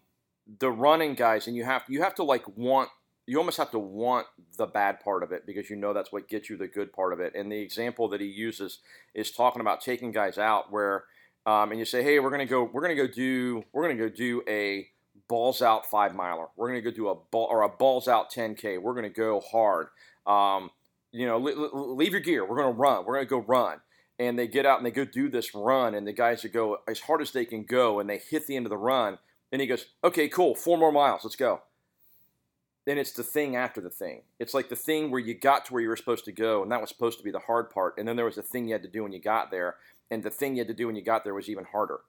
the 0.60 0.70
running 0.70 1.14
guys, 1.16 1.48
and 1.48 1.56
you 1.56 1.64
have 1.64 1.84
you 1.88 2.02
have 2.04 2.16
to 2.16 2.24
like 2.24 2.44
want 2.58 2.90
you 3.28 3.38
almost 3.38 3.58
have 3.58 3.72
to 3.72 3.80
want 3.80 4.26
the 4.58 4.66
bad 4.66 5.02
part 5.02 5.22
of 5.22 5.32
it 5.32 5.46
because 5.46 5.70
you 5.70 5.76
know 5.76 5.94
that's 5.94 6.12
what 6.12 6.28
gets 6.30 6.50
you 6.50 6.58
the 6.58 6.68
good 6.68 6.92
part 6.94 7.14
of 7.14 7.20
it. 7.20 7.34
And 7.36 7.52
the 7.52 7.60
example 7.60 8.08
that 8.10 8.22
he 8.22 8.28
uses 8.28 8.80
is 9.14 9.32
talking 9.32 9.62
about 9.62 9.82
taking 9.82 10.12
guys 10.12 10.38
out 10.38 10.72
where 10.72 11.04
um, 11.48 11.72
and 11.72 11.80
you 11.80 11.86
say, 11.86 12.04
hey, 12.04 12.20
we're 12.20 12.30
gonna 12.30 12.46
go, 12.46 12.64
we're 12.64 12.82
gonna 12.82 12.94
go 12.94 13.08
do, 13.08 13.64
we're 13.72 13.84
gonna 13.84 13.98
go 13.98 14.10
do 14.10 14.44
a 14.50 14.88
balls 15.30 15.62
out 15.62 15.86
five 15.86 16.14
miler. 16.14 16.48
We're 16.58 16.68
gonna 16.68 16.82
go 16.82 16.92
do 16.92 17.08
a 17.08 17.16
ball 17.16 17.48
or 17.50 17.62
a 17.62 17.70
balls 17.70 18.10
out 18.10 18.30
10k. 18.32 18.82
We're 18.82 18.94
gonna 18.94 19.10
go 19.10 19.40
hard. 19.40 19.88
Um, 20.26 20.72
you 21.14 21.26
know, 21.26 21.38
leave 21.38 22.12
your 22.12 22.20
gear. 22.20 22.46
We're 22.46 22.58
gonna 22.58 22.72
run. 22.72 23.06
We're 23.06 23.16
gonna 23.16 23.28
go 23.28 23.40
run. 23.40 23.80
And 24.20 24.38
they 24.38 24.48
get 24.48 24.66
out 24.66 24.80
and 24.80 24.86
they 24.86 24.92
go 24.92 25.06
do 25.06 25.30
this 25.30 25.56
run, 25.56 25.96
and 25.96 26.06
the 26.06 26.12
guys 26.12 26.46
go 26.52 26.80
as 26.86 27.00
hard 27.00 27.22
as 27.22 27.32
they 27.32 27.46
can 27.46 27.64
go, 27.64 28.00
and 28.02 28.10
they 28.10 28.18
hit 28.18 28.46
the 28.46 28.58
end 28.58 28.66
of 28.66 28.72
the 28.72 28.78
run. 28.78 29.18
And 29.52 29.62
he 29.62 29.68
goes, 29.68 29.86
okay, 30.04 30.28
cool, 30.28 30.54
four 30.54 30.78
more 30.78 30.92
miles, 30.92 31.24
let's 31.24 31.38
go. 31.38 31.62
Then 32.88 32.98
it's 32.98 33.12
the 33.12 33.22
thing 33.22 33.58
after 33.58 33.82
the 33.82 33.90
thing. 33.90 34.22
It's 34.40 34.54
like 34.54 34.70
the 34.70 34.76
thing 34.78 35.12
where 35.12 35.20
you 35.20 35.34
got 35.34 35.66
to 35.66 35.74
where 35.74 35.82
you 35.84 35.90
were 35.90 35.98
supposed 35.98 36.24
to 36.24 36.32
go, 36.32 36.64
and 36.64 36.72
that 36.72 36.80
was 36.80 36.90
supposed 36.90 37.18
to 37.18 37.24
be 37.24 37.32
the 37.32 37.40
hard 37.40 37.70
part. 37.70 37.96
And 37.98 38.08
then 38.08 38.16
there 38.16 38.24
was 38.24 38.38
a 38.38 38.42
thing 38.42 38.66
you 38.66 38.74
had 38.74 38.84
to 38.84 38.88
do 38.88 39.04
when 39.04 39.12
you 39.12 39.20
got 39.20 39.52
there, 39.52 39.76
and 40.10 40.24
the 40.24 40.30
thing 40.30 40.56
you 40.56 40.62
had 40.62 40.70
to 40.70 40.74
do 40.74 40.88
when 40.88 40.96
you 40.96 41.02
got 41.02 41.26
there 41.26 41.34
was 41.34 41.50
even 41.50 41.66
harder. 41.66 42.00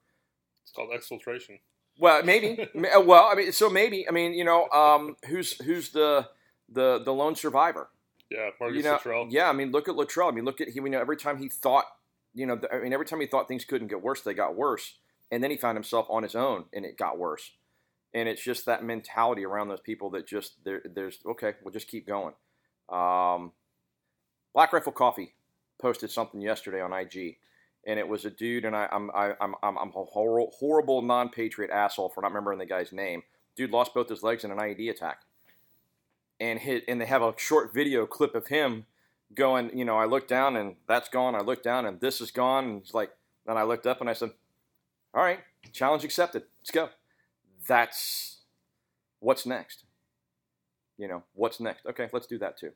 It's 0.63 0.71
called 0.71 0.91
exfiltration. 0.91 1.59
Well, 1.99 2.23
maybe. 2.23 2.69
Uh, 2.77 3.01
well, 3.01 3.29
I 3.29 3.35
mean, 3.35 3.51
so 3.51 3.69
maybe. 3.69 4.09
I 4.09 4.13
mean, 4.13 4.35
you 4.35 4.45
know, 4.45 4.69
um, 4.69 5.17
who's 5.27 5.61
who's 5.65 5.91
the 5.91 6.29
the 6.69 7.03
the 7.05 7.13
lone 7.13 7.35
survivor? 7.35 7.89
Yeah, 8.31 8.51
Marcus 8.61 8.77
you 8.77 8.85
know, 8.85 8.93
Luttrell. 8.93 9.27
yeah. 9.31 9.49
I 9.49 9.53
mean, 9.53 9.73
look 9.73 9.89
at 9.89 9.97
Luttrell. 9.97 10.29
I 10.29 10.31
mean, 10.31 10.45
look 10.45 10.61
at 10.61 10.69
he. 10.69 10.75
You 10.77 10.89
know, 10.91 11.01
every 11.01 11.17
time 11.17 11.39
he 11.39 11.49
thought, 11.49 11.87
you 12.35 12.47
know, 12.47 12.61
I 12.73 12.79
mean, 12.79 12.93
every 12.93 13.05
time 13.07 13.21
he 13.21 13.27
thought 13.27 13.49
things 13.49 13.65
couldn't 13.65 13.89
get 13.89 14.01
worse, 14.01 14.21
they 14.21 14.33
got 14.33 14.55
worse, 14.55 14.95
and 15.33 15.43
then 15.43 15.51
he 15.51 15.57
found 15.57 15.77
himself 15.77 16.07
on 16.09 16.23
his 16.23 16.37
own, 16.37 16.67
and 16.73 16.85
it 16.85 16.97
got 16.97 17.19
worse. 17.19 17.51
And 18.15 18.29
it's 18.29 18.43
just 18.43 18.67
that 18.67 18.83
mentality 18.83 19.45
around 19.45 19.69
those 19.69 19.81
people 19.81 20.11
that 20.11 20.27
just 20.27 20.55
there's 20.65 21.19
okay, 21.27 21.55
we'll 21.63 21.73
just 21.73 21.89
keep 21.89 22.07
going. 22.07 22.35
Um, 22.89 23.53
Black 24.55 24.73
Rifle 24.73 24.93
Coffee 24.93 25.35
posted 25.81 26.11
something 26.11 26.41
yesterday 26.41 26.81
on 26.81 26.93
IG, 26.93 27.37
and 27.87 27.99
it 27.99 28.09
was 28.09 28.25
a 28.25 28.31
dude, 28.31 28.65
and 28.65 28.75
I, 28.75 28.89
I'm 28.91 29.11
I, 29.11 29.35
I'm 29.41 29.55
I'm 29.63 29.77
I'm 29.77 29.89
a 29.89 30.05
horrible, 30.05 30.53
horrible 30.59 31.03
non-patriot 31.03 31.71
asshole 31.71 32.09
for 32.09 32.23
not 32.23 32.29
remembering 32.31 32.59
the 32.59 32.67
guy's 32.67 32.93
name. 32.93 33.23
Dude 33.57 33.71
lost 33.71 33.93
both 33.93 34.09
his 34.09 34.23
legs 34.23 34.43
in 34.43 34.51
an 34.51 34.59
IED 34.59 34.89
attack, 34.91 35.21
and 36.41 36.59
hit, 36.59 36.85
and 36.89 37.01
they 37.01 37.07
have 37.07 37.23
a 37.23 37.35
short 37.37 37.75
video 37.75 38.07
clip 38.07 38.35
of 38.35 38.47
him 38.47 38.87
going, 39.35 39.77
you 39.77 39.85
know, 39.85 39.97
I 39.97 40.07
looked 40.07 40.29
down 40.29 40.57
and 40.57 40.77
that's 40.87 41.09
gone. 41.09 41.35
I 41.35 41.41
looked 41.41 41.65
down 41.65 41.87
and 41.87 42.01
this 42.01 42.21
is 42.21 42.31
gone. 42.31 42.65
And 42.65 42.83
he's 42.83 42.95
like, 42.95 43.11
then 43.47 43.57
I 43.57 43.63
looked 43.63 43.87
up 43.87 44.01
and 44.01 44.09
I 44.09 44.13
said, 44.13 44.31
all 45.15 45.23
right, 45.23 45.41
challenge 45.73 46.05
accepted. 46.05 46.45
Let's 46.61 46.71
go. 46.71 46.91
That's 47.67 48.39
what's 49.21 49.47
next. 49.47 49.85
You 50.97 51.09
know, 51.09 51.23
what's 51.35 51.61
next? 51.61 51.87
Okay, 51.87 52.09
let's 52.13 52.27
do 52.27 52.39
that 52.39 52.59
too. 52.59 52.73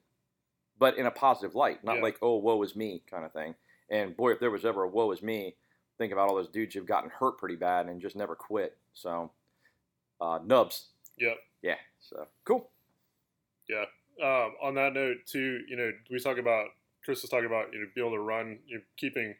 But 0.78 0.96
in 0.96 1.06
a 1.06 1.10
positive 1.10 1.54
light, 1.54 1.84
not 1.84 1.96
Yeah. 1.96 2.02
like, 2.02 2.18
oh, 2.22 2.36
woe 2.36 2.62
is 2.62 2.74
me 2.76 3.02
kind 3.10 3.24
of 3.24 3.32
thing. 3.32 3.54
And 3.90 4.16
boy, 4.16 4.32
if 4.32 4.40
there 4.40 4.50
was 4.50 4.64
ever 4.64 4.84
a 4.84 4.88
woe 4.88 5.10
is 5.12 5.22
me, 5.22 5.56
think 5.98 6.12
about 6.12 6.28
all 6.28 6.36
those 6.36 6.48
dudes 6.48 6.74
who've 6.74 6.86
gotten 6.86 7.10
hurt 7.10 7.38
pretty 7.38 7.56
bad 7.56 7.86
and 7.86 8.00
just 8.00 8.16
never 8.16 8.34
quit. 8.34 8.76
So, 8.94 9.30
uh, 10.20 10.38
nubs. 10.44 10.88
Yep. 11.18 11.36
Yeah. 11.62 11.76
So, 12.00 12.26
cool. 12.44 12.70
Yeah. 13.68 13.84
Um, 14.22 14.54
on 14.62 14.74
that 14.74 14.94
note, 14.94 15.18
too, 15.26 15.60
you 15.68 15.76
know, 15.76 15.90
we 16.10 16.18
talk 16.18 16.38
about 16.38 16.68
Chris 17.04 17.22
was 17.22 17.30
talking 17.30 17.46
about 17.46 17.72
you 17.72 17.80
know 17.80 17.86
be 17.94 18.00
able 18.00 18.12
to 18.12 18.20
run, 18.20 18.58
you 18.66 18.76
know, 18.78 18.82
keeping 18.96 19.34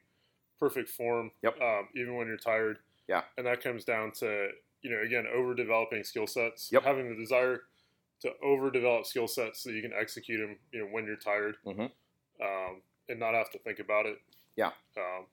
perfect 0.59 0.89
form, 0.89 1.31
Yep. 1.43 1.61
um, 1.61 1.89
even 1.95 2.17
when 2.17 2.27
you're 2.27 2.37
tired. 2.37 2.79
Yeah. 3.09 3.23
and 3.37 3.47
that 3.47 3.61
comes 3.63 3.85
down 3.85 4.13
to 4.21 4.49
you 4.83 4.91
know 4.91 5.01
again 5.03 5.27
overdeveloping 5.35 6.05
skill 6.05 6.27
sets, 6.27 6.71
Yep. 6.73 6.83
having 6.85 7.09
the 7.09 7.17
desire 7.17 7.62
to 8.21 8.31
overdevelop 8.45 9.05
skill 9.07 9.27
sets 9.27 9.61
so 9.62 9.71
you 9.71 9.83
can 9.83 9.93
execute 9.93 10.41
them, 10.41 10.57
you 10.73 10.81
know, 10.81 10.87
when 10.87 11.05
you're 11.07 11.17
tired, 11.17 11.57
Mhm. 11.67 11.91
um, 12.41 12.83
and 13.09 13.19
not 13.19 13.35
have 13.35 13.51
to 13.51 13.59
think 13.59 13.79
about 13.81 14.07
it. 14.07 14.21
Yeah. 14.57 14.73
Um, 14.97 15.27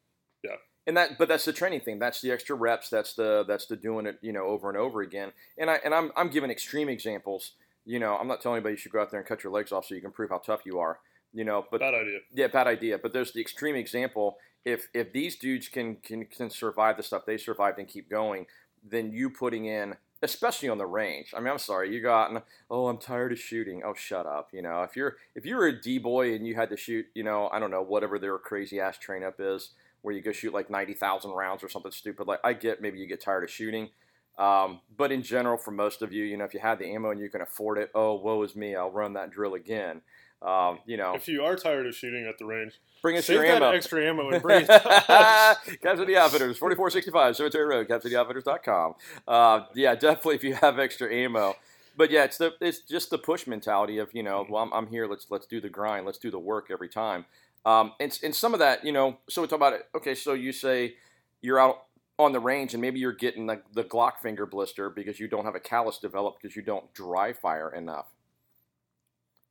and 0.87 0.97
that 0.97 1.17
but 1.19 1.27
that's 1.27 1.45
the 1.45 1.53
training 1.53 1.81
thing 1.81 1.99
that's 1.99 2.19
the 2.21 2.31
extra 2.31 2.55
reps 2.55 2.89
that's 2.89 3.13
the 3.13 3.43
that's 3.47 3.67
the 3.67 3.75
doing 3.75 4.05
it 4.07 4.17
you 4.21 4.31
know 4.31 4.45
over 4.45 4.69
and 4.69 4.77
over 4.77 5.01
again 5.01 5.31
and 5.57 5.69
i 5.69 5.75
and 5.85 5.93
i'm, 5.93 6.11
I'm 6.15 6.29
giving 6.29 6.49
extreme 6.49 6.89
examples 6.89 7.51
you 7.85 7.99
know 7.99 8.15
i'm 8.15 8.27
not 8.27 8.41
telling 8.41 8.55
anybody 8.57 8.73
you 8.73 8.77
should 8.77 8.93
go 8.93 9.01
out 9.01 9.11
there 9.11 9.19
and 9.19 9.27
cut 9.27 9.43
your 9.43 9.53
legs 9.53 9.71
off 9.71 9.85
so 9.85 9.93
you 9.93 10.01
can 10.01 10.11
prove 10.11 10.31
how 10.31 10.39
tough 10.39 10.61
you 10.65 10.79
are 10.79 10.99
you 11.33 11.43
know 11.43 11.65
but 11.69 11.79
bad 11.81 11.93
idea. 11.93 12.19
yeah 12.33 12.47
bad 12.47 12.65
idea 12.65 12.97
but 12.97 13.13
there's 13.13 13.33
the 13.33 13.41
extreme 13.41 13.75
example 13.75 14.37
if 14.65 14.87
if 14.93 15.11
these 15.13 15.35
dudes 15.37 15.67
can 15.67 15.97
can 15.97 16.25
can 16.25 16.49
survive 16.49 16.97
the 16.97 17.03
stuff 17.03 17.23
they 17.27 17.37
survived 17.37 17.77
and 17.77 17.87
keep 17.87 18.09
going 18.09 18.47
than 18.87 19.11
you 19.11 19.29
putting 19.29 19.65
in, 19.65 19.95
especially 20.21 20.69
on 20.69 20.77
the 20.77 20.85
range. 20.85 21.33
I 21.35 21.39
mean, 21.39 21.49
I'm 21.49 21.57
sorry, 21.57 21.93
you 21.93 22.01
got 22.01 22.43
oh, 22.69 22.87
I'm 22.87 22.97
tired 22.97 23.31
of 23.31 23.39
shooting. 23.39 23.81
Oh, 23.85 23.93
shut 23.93 24.25
up. 24.25 24.49
You 24.51 24.61
know, 24.61 24.83
if 24.83 24.95
you're 24.95 25.17
if 25.35 25.45
you 25.45 25.55
were 25.55 25.67
a 25.67 25.81
D 25.81 25.97
boy 25.97 26.33
and 26.33 26.45
you 26.45 26.55
had 26.55 26.69
to 26.69 26.77
shoot, 26.77 27.05
you 27.13 27.23
know, 27.23 27.49
I 27.51 27.59
don't 27.59 27.71
know, 27.71 27.81
whatever 27.81 28.19
their 28.19 28.37
crazy 28.37 28.79
ass 28.79 28.97
train 28.97 29.23
up 29.23 29.35
is, 29.39 29.71
where 30.01 30.13
you 30.13 30.21
go 30.21 30.31
shoot 30.31 30.53
like 30.53 30.69
ninety 30.69 30.93
thousand 30.93 31.31
rounds 31.31 31.63
or 31.63 31.69
something 31.69 31.91
stupid. 31.91 32.27
Like 32.27 32.39
I 32.43 32.53
get 32.53 32.81
maybe 32.81 32.99
you 32.99 33.07
get 33.07 33.21
tired 33.21 33.43
of 33.43 33.49
shooting. 33.49 33.89
Um, 34.37 34.79
but 34.95 35.11
in 35.11 35.21
general, 35.21 35.57
for 35.57 35.71
most 35.71 36.01
of 36.01 36.13
you, 36.13 36.23
you 36.23 36.37
know, 36.37 36.45
if 36.45 36.53
you 36.53 36.61
have 36.61 36.79
the 36.79 36.85
ammo 36.85 37.11
and 37.11 37.19
you 37.19 37.29
can 37.29 37.41
afford 37.41 37.77
it, 37.77 37.91
oh, 37.93 38.15
woe 38.15 38.41
is 38.43 38.55
me, 38.55 38.73
I'll 38.73 38.89
run 38.89 39.13
that 39.13 39.31
drill 39.31 39.53
again. 39.53 40.01
Um, 40.41 40.79
you 40.85 40.97
know, 40.97 41.13
if 41.15 41.27
you 41.27 41.43
are 41.43 41.55
tired 41.55 41.85
of 41.85 41.95
shooting 41.95 42.25
at 42.25 42.37
the 42.37 42.45
range, 42.45 42.79
bring 43.01 43.17
us 43.17 43.27
your 43.27 43.45
ammo. 43.45 43.71
extra 43.71 44.05
ammo 44.05 44.29
and 44.29 44.41
bring 44.41 44.61
it 44.61 44.67
to 44.67 44.89
us. 44.89 45.57
Cap 45.81 45.97
City 45.97 46.15
Outfitters, 46.15 46.57
4465 46.57 47.35
Cemetery 47.35 47.65
Road, 47.65 47.89
CapCityOutfitters.com. 47.89 48.93
Uh, 49.27 49.61
yeah, 49.75 49.95
definitely 49.95 50.35
if 50.35 50.43
you 50.43 50.53
have 50.55 50.79
extra 50.79 51.13
ammo. 51.13 51.55
But 51.97 52.11
yeah, 52.11 52.23
it's 52.23 52.37
the 52.37 52.53
it's 52.61 52.79
just 52.79 53.09
the 53.09 53.17
push 53.17 53.47
mentality 53.47 53.97
of 53.97 54.09
you 54.13 54.23
know, 54.23 54.45
well, 54.49 54.63
I'm, 54.63 54.73
I'm 54.73 54.87
here. 54.87 55.07
Let's 55.07 55.27
let's 55.29 55.45
do 55.45 55.59
the 55.59 55.69
grind. 55.69 56.05
Let's 56.05 56.17
do 56.17 56.31
the 56.31 56.39
work 56.39 56.67
every 56.71 56.87
time. 56.87 57.25
Um, 57.65 57.91
and 57.99 58.17
and 58.23 58.33
some 58.33 58.53
of 58.53 58.59
that, 58.59 58.85
you 58.85 58.93
know, 58.93 59.17
so 59.27 59.41
we 59.41 59.47
talk 59.49 59.57
about 59.57 59.73
it. 59.73 59.87
Okay, 59.93 60.15
so 60.15 60.31
you 60.33 60.53
say 60.53 60.95
you're 61.41 61.59
out 61.59 61.83
on 62.17 62.33
the 62.33 62.39
range 62.39 62.73
and 62.73 62.81
maybe 62.81 62.99
you're 62.99 63.13
getting 63.13 63.47
the, 63.47 63.61
the 63.73 63.83
Glock 63.83 64.17
finger 64.21 64.45
blister 64.45 64.89
because 64.89 65.19
you 65.19 65.27
don't 65.27 65.45
have 65.45 65.55
a 65.55 65.59
callus 65.59 65.97
developed 65.97 66.41
because 66.41 66.55
you 66.55 66.61
don't 66.61 66.93
dry 66.93 67.31
fire 67.31 67.73
enough. 67.73 68.07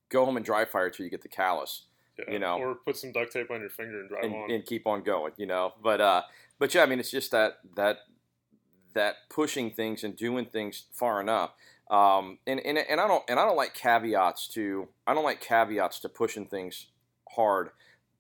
Go 0.09 0.25
home 0.25 0.37
and 0.37 0.45
dry 0.45 0.65
fire 0.65 0.91
till 0.91 1.05
you 1.05 1.11
get 1.11 1.23
the 1.23 1.29
callus 1.29 1.83
Yeah, 2.19 2.33
You 2.33 2.38
know. 2.38 2.59
or 2.59 2.75
put 2.75 2.97
some 2.97 3.12
duct 3.12 3.33
tape 3.33 3.50
on 3.50 3.61
your 3.61 3.71
finger 3.71 4.00
and 4.00 4.09
drive 4.09 4.25
and, 4.25 4.35
on. 4.35 4.50
and 4.50 4.65
keep 4.67 4.87
on 4.87 5.03
going, 5.03 5.33
you 5.37 5.47
know. 5.47 5.75
But 5.83 6.00
uh, 6.00 6.23
but 6.59 6.75
yeah, 6.75 6.83
I 6.83 6.87
mean, 6.87 7.00
it's 7.00 7.11
just 7.11 7.31
that 7.33 7.59
that 7.77 7.99
that 8.95 9.17
pushing 9.29 9.71
things 9.71 10.03
and 10.05 10.17
doing 10.17 10.47
things 10.47 10.85
far 10.93 11.21
enough. 11.21 11.53
Um, 11.91 12.38
and, 12.47 12.61
and 12.61 12.79
and 12.79 13.00
I 13.00 13.07
don't 13.09 13.23
and 13.29 13.38
I 13.38 13.45
don't 13.45 13.57
like 13.57 13.75
caveats 13.75 14.49
to 14.49 14.88
I 15.07 15.15
don't 15.15 15.25
like 15.25 15.41
caveats 15.41 16.00
to 16.00 16.09
pushing 16.09 16.47
things 16.47 16.87
hard, 17.31 17.71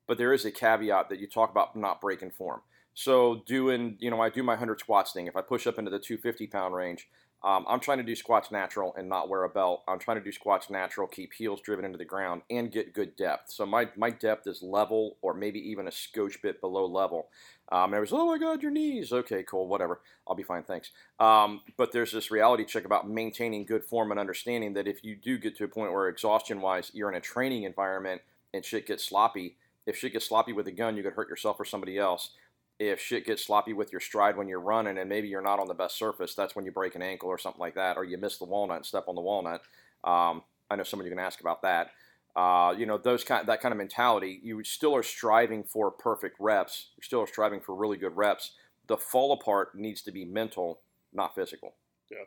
but 0.06 0.16
there 0.18 0.32
is 0.32 0.44
a 0.44 0.50
caveat 0.50 1.08
that 1.08 1.18
you 1.18 1.26
talk 1.26 1.50
about 1.50 1.76
not 1.76 2.00
breaking 2.00 2.30
form. 2.30 2.62
So 2.94 3.42
doing 3.46 3.96
you 4.00 4.10
know 4.10 4.20
I 4.20 4.30
do 4.30 4.42
my 4.42 4.56
hundred 4.56 4.80
squats 4.80 5.12
thing. 5.12 5.26
If 5.26 5.36
I 5.36 5.42
push 5.42 5.66
up 5.66 5.78
into 5.78 5.90
the 5.90 5.98
two 5.98 6.16
fifty 6.16 6.46
pound 6.46 6.74
range, 6.74 7.08
um, 7.44 7.64
I'm 7.68 7.78
trying 7.78 7.98
to 7.98 8.04
do 8.04 8.16
squats 8.16 8.50
natural 8.50 8.94
and 8.98 9.08
not 9.08 9.28
wear 9.28 9.44
a 9.44 9.48
belt. 9.48 9.82
I'm 9.86 10.00
trying 10.00 10.16
to 10.16 10.24
do 10.24 10.32
squats 10.32 10.70
natural, 10.70 11.06
keep 11.06 11.32
heels 11.32 11.60
driven 11.60 11.84
into 11.84 11.96
the 11.96 12.04
ground, 12.04 12.42
and 12.50 12.72
get 12.72 12.92
good 12.92 13.14
depth. 13.16 13.52
So 13.52 13.64
my, 13.64 13.88
my 13.96 14.10
depth 14.10 14.48
is 14.48 14.60
level 14.60 15.18
or 15.22 15.34
maybe 15.34 15.60
even 15.70 15.86
a 15.86 15.90
skosh 15.90 16.40
bit 16.42 16.60
below 16.60 16.86
level. 16.86 17.28
Um, 17.70 17.84
and 17.84 17.96
I 17.96 18.00
was, 18.00 18.10
like, 18.10 18.20
oh 18.20 18.26
my 18.26 18.38
God, 18.38 18.62
your 18.62 18.72
knees. 18.72 19.12
Okay, 19.12 19.44
cool, 19.44 19.68
whatever. 19.68 20.00
I'll 20.26 20.34
be 20.34 20.42
fine, 20.42 20.64
thanks. 20.64 20.90
Um, 21.20 21.60
but 21.76 21.92
there's 21.92 22.10
this 22.10 22.30
reality 22.32 22.64
check 22.64 22.84
about 22.84 23.08
maintaining 23.08 23.66
good 23.66 23.84
form 23.84 24.10
and 24.10 24.18
understanding 24.18 24.72
that 24.72 24.88
if 24.88 25.04
you 25.04 25.14
do 25.14 25.38
get 25.38 25.56
to 25.58 25.64
a 25.64 25.68
point 25.68 25.92
where 25.92 26.08
exhaustion 26.08 26.60
wise, 26.60 26.90
you're 26.92 27.10
in 27.10 27.16
a 27.16 27.20
training 27.20 27.62
environment 27.62 28.20
and 28.52 28.64
shit 28.64 28.86
gets 28.86 29.04
sloppy, 29.04 29.56
if 29.86 29.96
shit 29.96 30.12
gets 30.12 30.26
sloppy 30.26 30.52
with 30.52 30.66
a 30.66 30.72
gun, 30.72 30.96
you 30.96 31.02
could 31.02 31.12
hurt 31.12 31.28
yourself 31.28 31.60
or 31.60 31.64
somebody 31.64 31.98
else 31.98 32.30
if 32.78 33.00
shit 33.00 33.26
gets 33.26 33.44
sloppy 33.44 33.72
with 33.72 33.90
your 33.90 34.00
stride 34.00 34.36
when 34.36 34.48
you're 34.48 34.60
running 34.60 34.98
and 34.98 35.08
maybe 35.08 35.28
you're 35.28 35.42
not 35.42 35.58
on 35.58 35.66
the 35.66 35.74
best 35.74 35.98
surface, 35.98 36.34
that's 36.34 36.54
when 36.54 36.64
you 36.64 36.70
break 36.70 36.94
an 36.94 37.02
ankle 37.02 37.28
or 37.28 37.38
something 37.38 37.60
like 37.60 37.74
that, 37.74 37.96
or 37.96 38.04
you 38.04 38.16
miss 38.18 38.38
the 38.38 38.44
walnut 38.44 38.76
and 38.76 38.86
step 38.86 39.04
on 39.08 39.14
the 39.14 39.20
walnut. 39.20 39.62
Um, 40.04 40.42
I 40.70 40.76
know 40.76 40.84
some 40.84 41.00
of 41.00 41.06
you 41.06 41.10
can 41.10 41.18
ask 41.18 41.40
about 41.40 41.62
that. 41.62 41.90
Uh, 42.36 42.72
you 42.76 42.86
know, 42.86 42.96
those 42.96 43.24
kind 43.24 43.48
that 43.48 43.60
kind 43.60 43.72
of 43.72 43.78
mentality. 43.78 44.40
You 44.44 44.62
still 44.62 44.94
are 44.94 45.02
striving 45.02 45.64
for 45.64 45.90
perfect 45.90 46.36
reps. 46.38 46.90
You 46.96 47.02
still 47.02 47.20
are 47.20 47.26
striving 47.26 47.60
for 47.60 47.74
really 47.74 47.96
good 47.96 48.16
reps. 48.16 48.52
The 48.86 48.96
fall 48.96 49.32
apart 49.32 49.74
needs 49.74 50.02
to 50.02 50.12
be 50.12 50.24
mental, 50.24 50.80
not 51.12 51.34
physical. 51.34 51.74
Yeah. 52.10 52.18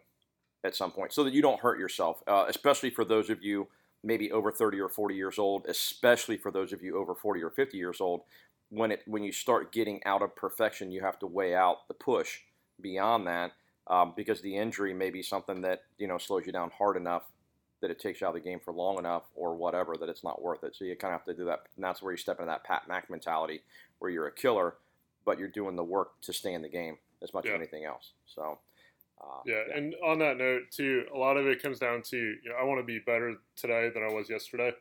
At 0.63 0.75
some 0.75 0.91
point, 0.91 1.13
so 1.13 1.23
that 1.23 1.33
you 1.33 1.41
don't 1.41 1.59
hurt 1.59 1.79
yourself, 1.79 2.21
uh, 2.27 2.45
especially 2.47 2.89
for 2.89 3.05
those 3.05 3.29
of 3.29 3.41
you 3.41 3.67
maybe 4.03 4.31
over 4.31 4.51
30 4.51 4.79
or 4.79 4.89
40 4.89 5.15
years 5.15 5.39
old, 5.39 5.65
especially 5.67 6.37
for 6.37 6.51
those 6.51 6.73
of 6.73 6.81
you 6.81 6.97
over 6.97 7.15
40 7.15 7.41
or 7.41 7.51
50 7.51 7.77
years 7.77 8.01
old 8.01 8.21
when 8.71 8.91
it 8.91 9.03
when 9.05 9.21
you 9.23 9.31
start 9.31 9.71
getting 9.71 10.03
out 10.05 10.21
of 10.23 10.35
perfection, 10.35 10.91
you 10.91 11.01
have 11.01 11.19
to 11.19 11.27
weigh 11.27 11.53
out 11.53 11.87
the 11.87 11.93
push 11.93 12.39
beyond 12.81 13.27
that 13.27 13.51
um, 13.87 14.13
because 14.15 14.41
the 14.41 14.57
injury 14.57 14.93
may 14.93 15.09
be 15.11 15.21
something 15.21 15.61
that 15.61 15.83
you 15.99 16.07
know 16.07 16.17
slows 16.17 16.45
you 16.47 16.51
down 16.51 16.71
hard 16.75 16.97
enough 16.97 17.23
that 17.81 17.91
it 17.91 17.99
takes 17.99 18.21
you 18.21 18.27
out 18.27 18.35
of 18.35 18.41
the 18.43 18.49
game 18.49 18.59
for 18.59 18.71
long 18.73 18.97
enough 18.99 19.23
or 19.35 19.55
whatever 19.55 19.95
that 19.97 20.07
it's 20.07 20.23
not 20.23 20.41
worth 20.41 20.63
it. 20.63 20.75
So 20.75 20.85
you 20.85 20.95
kind 20.95 21.13
of 21.13 21.19
have 21.21 21.25
to 21.25 21.33
do 21.33 21.45
that. 21.45 21.61
And 21.75 21.83
that's 21.83 22.01
where 22.01 22.11
you 22.13 22.17
step 22.17 22.37
into 22.39 22.45
that 22.49 22.63
Pat 22.63 22.87
Mac 22.87 23.09
mentality 23.09 23.61
where 23.99 24.11
you're 24.11 24.27
a 24.27 24.31
killer, 24.31 24.75
but 25.25 25.39
you're 25.39 25.47
doing 25.47 25.75
the 25.75 25.83
work 25.83 26.21
to 26.21 26.31
stay 26.33 26.53
in 26.53 26.61
the 26.61 26.69
game 26.69 26.97
as 27.23 27.33
much 27.33 27.45
Yeah. 27.45 27.53
as 27.53 27.55
anything 27.57 27.85
else. 27.85 28.11
So. 28.25 28.59
Uh, 29.19 29.41
yeah, 29.45 29.61
and 29.75 29.93
on 30.03 30.17
that 30.19 30.37
note 30.37 30.63
too, 30.71 31.05
a 31.13 31.17
lot 31.17 31.37
of 31.37 31.45
it 31.45 31.61
comes 31.61 31.77
down 31.77 32.01
to 32.03 32.17
you 32.17 32.49
know, 32.49 32.55
I 32.59 32.63
want 32.63 32.79
to 32.79 32.83
be 32.85 32.97
better 32.99 33.35
today 33.55 33.89
than 33.93 34.01
I 34.03 34.11
was 34.13 34.29
yesterday. 34.29 34.73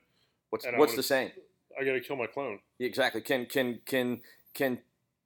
what's 0.50 0.64
what's 0.64 0.76
wanna- 0.78 0.92
the 0.96 1.02
saying? 1.02 1.32
I 1.78 1.84
got 1.84 1.92
to 1.92 2.00
kill 2.00 2.16
my 2.16 2.26
clone. 2.26 2.60
Exactly. 2.78 3.20
Can 3.20 3.46
can 3.46 3.80
can 3.86 4.20
can 4.54 4.78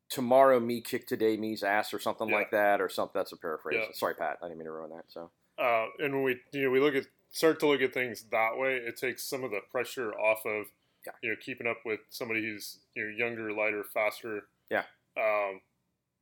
tomorrow 0.08 0.60
me 0.60 0.80
kick 0.80 1.06
today 1.06 1.36
me's 1.36 1.62
ass 1.62 1.92
or 1.94 1.98
something 1.98 2.28
Yeah. 2.28 2.34
like 2.36 2.50
that 2.50 2.80
or 2.80 2.88
something? 2.88 3.18
That's 3.18 3.32
a 3.32 3.36
paraphrase. 3.36 3.78
Yeah. 3.80 3.92
Sorry, 3.92 4.14
Pat. 4.14 4.38
I 4.42 4.46
didn't 4.46 4.58
mean 4.58 4.66
to 4.66 4.72
ruin 4.72 4.90
that. 4.90 5.04
So 5.08 5.30
Uh, 5.58 5.86
and 5.98 6.14
when 6.14 6.22
we 6.24 6.40
you 6.52 6.64
know 6.64 6.70
we 6.70 6.80
look 6.80 6.94
at 6.94 7.04
start 7.30 7.58
to 7.60 7.66
look 7.66 7.80
at 7.80 7.92
things 7.94 8.24
that 8.30 8.56
way, 8.58 8.76
it 8.76 8.96
takes 8.96 9.22
some 9.24 9.44
of 9.44 9.50
the 9.50 9.60
pressure 9.70 10.12
off 10.18 10.44
of 10.46 10.66
Yeah. 11.06 11.12
you 11.22 11.30
know 11.30 11.36
keeping 11.40 11.66
up 11.66 11.78
with 11.84 12.00
somebody 12.10 12.42
who's 12.42 12.78
you 12.94 13.04
know 13.04 13.10
younger, 13.16 13.52
lighter, 13.52 13.84
faster. 13.84 14.48
Yeah. 14.70 14.84
Um, 15.16 15.60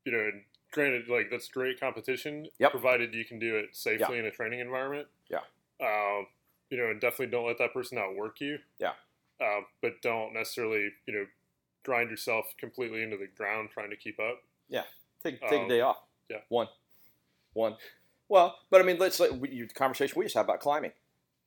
you 0.05 0.12
know, 0.12 0.19
and 0.21 0.45
granted, 0.73 1.09
like 1.09 1.29
that's 1.31 1.49
great 1.49 1.79
competition, 1.81 2.49
Yep. 2.59 2.71
provided 2.73 3.14
you 3.14 3.25
can 3.25 3.38
do 3.38 3.57
it 3.57 3.75
safely 3.76 4.19
in 4.19 4.26
a 4.26 4.31
training 4.31 4.61
environment. 4.61 5.09
Yeah. 5.29 5.41
Um, 5.81 6.26
you 6.71 6.79
know, 6.79 6.91
and 6.91 7.00
definitely 7.00 7.26
don't 7.29 7.47
let 7.47 7.59
that 7.59 7.73
person 7.73 7.99
outwork 7.99 8.41
you. 8.41 8.59
Yeah. 8.79 8.95
Um, 9.43 9.67
but 9.81 10.01
don't 10.03 10.33
necessarily 10.35 10.91
you 11.07 11.15
know 11.15 11.27
grind 11.85 12.11
yourself 12.11 12.47
completely 12.59 13.03
into 13.03 13.17
the 13.17 13.27
ground 13.37 13.71
trying 13.73 13.91
to 13.91 13.97
keep 13.97 14.21
up. 14.21 14.43
Yeah, 14.69 14.85
take 15.23 15.41
take 15.41 15.61
Um, 15.61 15.67
a 15.67 15.69
day 15.69 15.81
off. 15.81 15.99
yeah. 16.29 16.39
One, 16.49 16.69
one. 17.55 17.77
Well, 18.29 18.57
but 18.71 18.81
I 18.81 18.85
mean, 18.85 18.99
let's 18.99 19.19
we, 19.21 19.51
you, 19.51 19.67
the 19.67 19.75
conversation 19.75 20.15
we 20.19 20.25
just 20.25 20.37
had 20.37 20.43
about 20.45 20.61
climbing. 20.61 20.93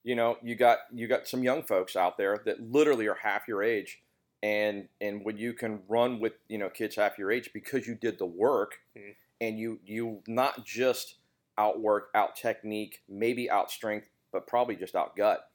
You 0.04 0.16
know, 0.16 0.38
you 0.44 0.56
got 0.56 0.80
you 0.94 1.08
got 1.08 1.28
some 1.28 1.42
young 1.44 1.64
folks 1.64 1.96
out 1.96 2.18
there 2.18 2.42
that 2.46 2.60
literally 2.62 3.08
are 3.08 3.16
half 3.16 3.48
your 3.48 3.64
age, 3.64 4.04
and 4.44 4.88
and 5.02 5.24
when 5.26 5.38
you 5.38 5.54
can 5.54 5.82
run 5.88 6.20
with 6.20 6.34
you 6.50 6.58
know 6.58 6.70
kids 6.70 6.96
half 6.98 7.18
your 7.18 7.32
age 7.32 7.50
because 7.54 7.88
you 7.88 7.96
did 7.96 8.20
the 8.20 8.26
work, 8.28 8.82
Mhm. 8.96 9.16
and 9.42 9.58
you 9.60 9.80
you 9.86 10.22
not 10.28 10.64
just 10.66 11.16
outwork, 11.58 12.10
out 12.14 12.36
technique, 12.36 13.02
maybe 13.08 13.50
out 13.50 13.72
strength, 13.72 14.10
but 14.32 14.46
probably 14.46 14.76
just 14.76 14.96
out 14.96 15.16
gut. 15.16 15.50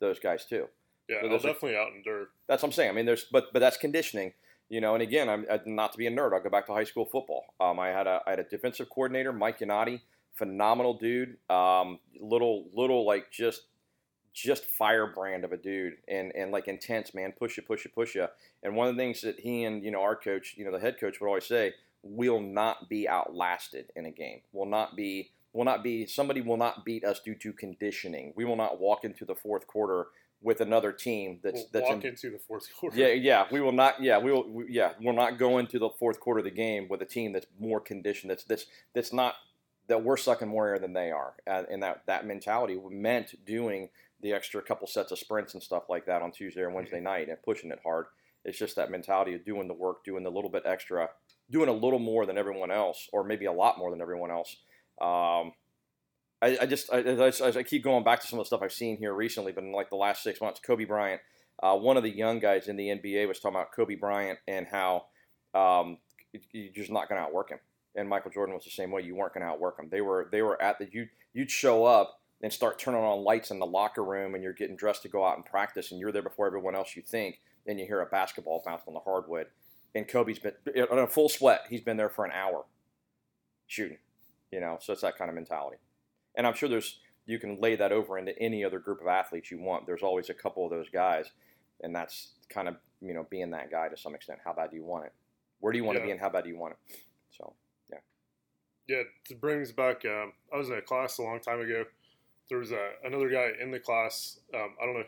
Those 0.00 0.18
guys 0.18 0.44
too. 0.46 0.68
Yeah, 1.08 1.22
So 1.22 1.28
I'll 1.28 1.38
definitely 1.38 1.76
out 1.76 1.92
endure. 1.94 2.28
That's 2.48 2.62
what 2.62 2.68
I'm 2.68 2.72
saying. 2.72 2.90
I 2.90 2.92
mean, 2.92 3.06
there's 3.06 3.24
but 3.24 3.52
but 3.52 3.60
that's 3.60 3.76
conditioning, 3.76 4.32
you 4.68 4.80
know. 4.80 4.94
And 4.94 5.02
again, 5.02 5.28
I'm 5.28 5.46
not 5.66 5.92
to 5.92 5.98
be 5.98 6.06
a 6.06 6.10
nerd. 6.10 6.32
I'll 6.32 6.42
go 6.42 6.50
back 6.50 6.66
to 6.66 6.72
high 6.72 6.84
school 6.84 7.04
football. 7.04 7.44
Um, 7.60 7.78
I 7.78 7.88
had 7.88 8.06
a 8.06 8.20
I 8.26 8.30
had 8.30 8.40
a 8.40 8.44
defensive 8.44 8.88
coordinator, 8.90 9.32
Mike 9.32 9.60
Yanati, 9.60 10.00
phenomenal 10.34 10.94
dude. 10.94 11.36
Um, 11.48 12.00
little 12.20 12.66
little 12.74 13.06
like 13.06 13.30
just 13.30 13.62
just 14.32 14.64
firebrand 14.66 15.44
of 15.44 15.52
a 15.52 15.56
dude, 15.56 15.94
and 16.08 16.32
and 16.34 16.50
like 16.50 16.68
intense 16.68 17.14
man, 17.14 17.32
push 17.38 17.56
you, 17.56 17.62
push 17.62 17.84
you, 17.84 17.90
push 17.94 18.14
you. 18.14 18.26
And 18.62 18.74
one 18.74 18.88
of 18.88 18.96
the 18.96 19.00
things 19.00 19.20
that 19.20 19.40
he 19.40 19.64
and 19.64 19.84
you 19.84 19.90
know 19.90 20.02
our 20.02 20.16
coach, 20.16 20.54
you 20.56 20.64
know, 20.64 20.72
the 20.72 20.80
head 20.80 20.98
coach 21.00 21.20
would 21.20 21.28
always 21.28 21.46
say, 21.46 21.74
will 22.02 22.40
not 22.40 22.88
be 22.88 23.08
outlasted 23.08 23.90
in 23.96 24.06
a 24.06 24.10
game. 24.10 24.40
Will 24.52 24.66
not 24.66 24.96
be 24.96 25.30
will 25.52 25.64
not 25.64 25.82
be 25.82 26.06
somebody 26.06 26.40
will 26.40 26.58
not 26.58 26.84
beat 26.84 27.04
us 27.04 27.20
due 27.20 27.34
to 27.36 27.52
conditioning. 27.52 28.32
We 28.36 28.44
will 28.44 28.56
not 28.56 28.78
walk 28.78 29.04
into 29.04 29.24
the 29.24 29.34
fourth 29.34 29.66
quarter 29.66 30.08
with 30.46 30.60
another 30.60 30.92
team 30.92 31.40
that's 31.42 31.62
We'll 31.62 31.68
that's 31.72 31.90
walk 31.90 32.04
in, 32.04 32.10
into 32.10 32.30
the 32.30 32.38
fourth 32.38 32.68
quarter. 32.78 32.96
yeah, 32.96 33.08
yeah, 33.08 33.46
we 33.50 33.60
will 33.60 33.72
not. 33.72 34.00
Yeah, 34.00 34.18
we 34.18 34.30
will. 34.30 34.48
We, 34.48 34.66
yeah, 34.70 34.92
we'll 35.00 35.12
not 35.12 35.40
go 35.40 35.58
into 35.58 35.80
the 35.80 35.90
fourth 35.90 36.20
quarter 36.20 36.38
of 36.38 36.44
the 36.44 36.52
game 36.52 36.86
with 36.88 37.02
a 37.02 37.04
team 37.04 37.32
that's 37.32 37.46
more 37.58 37.80
conditioned. 37.80 38.30
That's 38.30 38.44
that's 38.44 38.66
that's 38.94 39.12
not 39.12 39.34
that 39.88 40.04
we're 40.04 40.16
sucking 40.16 40.46
more 40.46 40.68
air 40.68 40.78
than 40.78 40.92
they 40.92 41.10
are, 41.10 41.34
uh, 41.48 41.64
and 41.68 41.82
that 41.82 42.02
that 42.06 42.26
mentality 42.26 42.78
meant 42.88 43.34
doing 43.44 43.88
the 44.22 44.32
extra 44.32 44.62
couple 44.62 44.86
sets 44.86 45.10
of 45.10 45.18
sprints 45.18 45.54
and 45.54 45.62
stuff 45.62 45.88
like 45.88 46.06
that 46.06 46.22
on 46.22 46.30
Tuesday 46.30 46.62
and 46.62 46.74
Wednesday 46.74 47.00
night 47.00 47.28
and 47.28 47.42
pushing 47.42 47.72
it 47.72 47.80
hard. 47.84 48.06
It's 48.44 48.56
just 48.56 48.76
that 48.76 48.88
mentality 48.88 49.34
of 49.34 49.44
doing 49.44 49.66
the 49.66 49.74
work, 49.74 50.04
doing 50.04 50.22
the 50.22 50.30
little 50.30 50.48
bit 50.48 50.62
extra, 50.64 51.10
doing 51.50 51.68
a 51.68 51.72
little 51.72 51.98
more 51.98 52.24
than 52.24 52.38
everyone 52.38 52.70
else, 52.70 53.08
or 53.12 53.24
maybe 53.24 53.46
a 53.46 53.52
lot 53.52 53.78
more 53.78 53.90
than 53.90 54.00
everyone 54.00 54.30
else. 54.30 54.56
Um, 55.00 55.52
I, 56.42 56.58
I 56.62 56.66
just 56.66 56.92
I, 56.92 56.98
I, 56.98 57.32
I 57.46 57.62
keep 57.62 57.82
going 57.82 58.04
back 58.04 58.20
to 58.20 58.26
some 58.26 58.38
of 58.38 58.44
the 58.44 58.46
stuff 58.46 58.62
I've 58.62 58.72
seen 58.72 58.98
here 58.98 59.14
recently, 59.14 59.52
but 59.52 59.64
in 59.64 59.72
like 59.72 59.90
the 59.90 59.96
last 59.96 60.22
six 60.22 60.40
months, 60.40 60.60
Kobe 60.60 60.84
Bryant, 60.84 61.20
uh, 61.62 61.76
one 61.76 61.96
of 61.96 62.02
the 62.02 62.10
young 62.10 62.38
guys 62.38 62.68
in 62.68 62.76
the 62.76 62.88
NBA 62.88 63.26
was 63.26 63.38
talking 63.38 63.56
about 63.56 63.72
Kobe 63.72 63.94
Bryant 63.94 64.38
and 64.46 64.66
how 64.66 65.06
um, 65.54 65.98
you're 66.52 66.72
just 66.72 66.90
not 66.90 67.08
going 67.08 67.18
to 67.20 67.26
outwork 67.26 67.50
him. 67.50 67.58
And 67.94 68.08
Michael 68.08 68.30
Jordan 68.30 68.54
was 68.54 68.64
the 68.64 68.70
same 68.70 68.90
way. 68.90 69.02
You 69.02 69.14
weren't 69.14 69.32
going 69.32 69.44
to 69.44 69.48
outwork 69.50 69.78
him. 69.78 69.88
They 69.90 70.02
were 70.02 70.28
they 70.30 70.42
were 70.42 70.60
at 70.60 70.78
the 70.78 70.88
you 70.92 71.08
you'd 71.32 71.50
show 71.50 71.84
up 71.84 72.20
and 72.42 72.52
start 72.52 72.78
turning 72.78 73.00
on 73.00 73.24
lights 73.24 73.50
in 73.50 73.58
the 73.58 73.66
locker 73.66 74.04
room, 74.04 74.34
and 74.34 74.44
you're 74.44 74.52
getting 74.52 74.76
dressed 74.76 75.02
to 75.02 75.08
go 75.08 75.24
out 75.24 75.36
and 75.36 75.46
practice, 75.46 75.90
and 75.90 75.98
you're 75.98 76.12
there 76.12 76.22
before 76.22 76.46
everyone 76.46 76.74
else. 76.74 76.94
You 76.94 77.02
think, 77.02 77.40
and 77.66 77.80
you 77.80 77.86
hear 77.86 78.02
a 78.02 78.06
basketball 78.06 78.62
bounce 78.64 78.82
on 78.86 78.92
the 78.92 79.00
hardwood, 79.00 79.46
and 79.94 80.06
Kobe's 80.06 80.38
been 80.38 80.52
in 80.74 80.86
a 80.90 81.06
full 81.06 81.30
sweat. 81.30 81.62
He's 81.70 81.80
been 81.80 81.96
there 81.96 82.10
for 82.10 82.26
an 82.26 82.32
hour 82.32 82.66
shooting 83.66 83.98
You 84.52 84.60
know, 84.60 84.78
so 84.80 84.92
it's 84.92 85.02
that 85.02 85.16
kind 85.16 85.30
of 85.30 85.34
mentality. 85.34 85.78
And 86.36 86.46
I'm 86.46 86.54
sure 86.54 86.68
there's 86.68 86.98
you 87.26 87.38
can 87.38 87.60
lay 87.60 87.74
that 87.76 87.90
over 87.92 88.18
into 88.18 88.38
any 88.38 88.64
other 88.64 88.78
group 88.78 89.00
of 89.00 89.08
athletes 89.08 89.50
you 89.50 89.58
want. 89.60 89.86
There's 89.86 90.02
always 90.02 90.30
a 90.30 90.34
couple 90.34 90.64
of 90.64 90.70
those 90.70 90.88
guys, 90.90 91.30
and 91.82 91.94
that's 91.94 92.32
kind 92.48 92.68
of 92.68 92.76
you 93.00 93.14
know 93.14 93.26
being 93.30 93.50
that 93.50 93.70
guy 93.70 93.88
to 93.88 93.96
some 93.96 94.14
extent. 94.14 94.38
How 94.44 94.52
bad 94.52 94.70
do 94.70 94.76
you 94.76 94.84
want 94.84 95.06
it? 95.06 95.12
Where 95.60 95.72
do 95.72 95.78
you 95.78 95.84
want 95.84 95.96
Yeah. 95.96 96.02
to 96.02 96.06
be, 96.06 96.10
and 96.12 96.20
how 96.20 96.28
bad 96.30 96.44
do 96.44 96.50
you 96.50 96.58
want 96.58 96.74
it? 96.88 96.96
So 97.36 97.54
Yeah, 97.90 97.98
yeah. 98.86 99.02
it 99.30 99.40
brings 99.40 99.72
back. 99.72 100.04
Um, 100.04 100.32
I 100.52 100.56
was 100.58 100.68
in 100.68 100.76
a 100.76 100.82
class 100.82 101.18
a 101.18 101.22
long 101.22 101.40
time 101.40 101.60
ago. 101.60 101.84
There 102.48 102.58
was 102.58 102.70
a, 102.70 102.92
another 103.04 103.28
guy 103.28 103.50
in 103.60 103.72
the 103.72 103.80
class. 103.80 104.38
Um, 104.54 104.76
I 104.80 104.86
don't 104.86 104.94
know. 104.94 105.04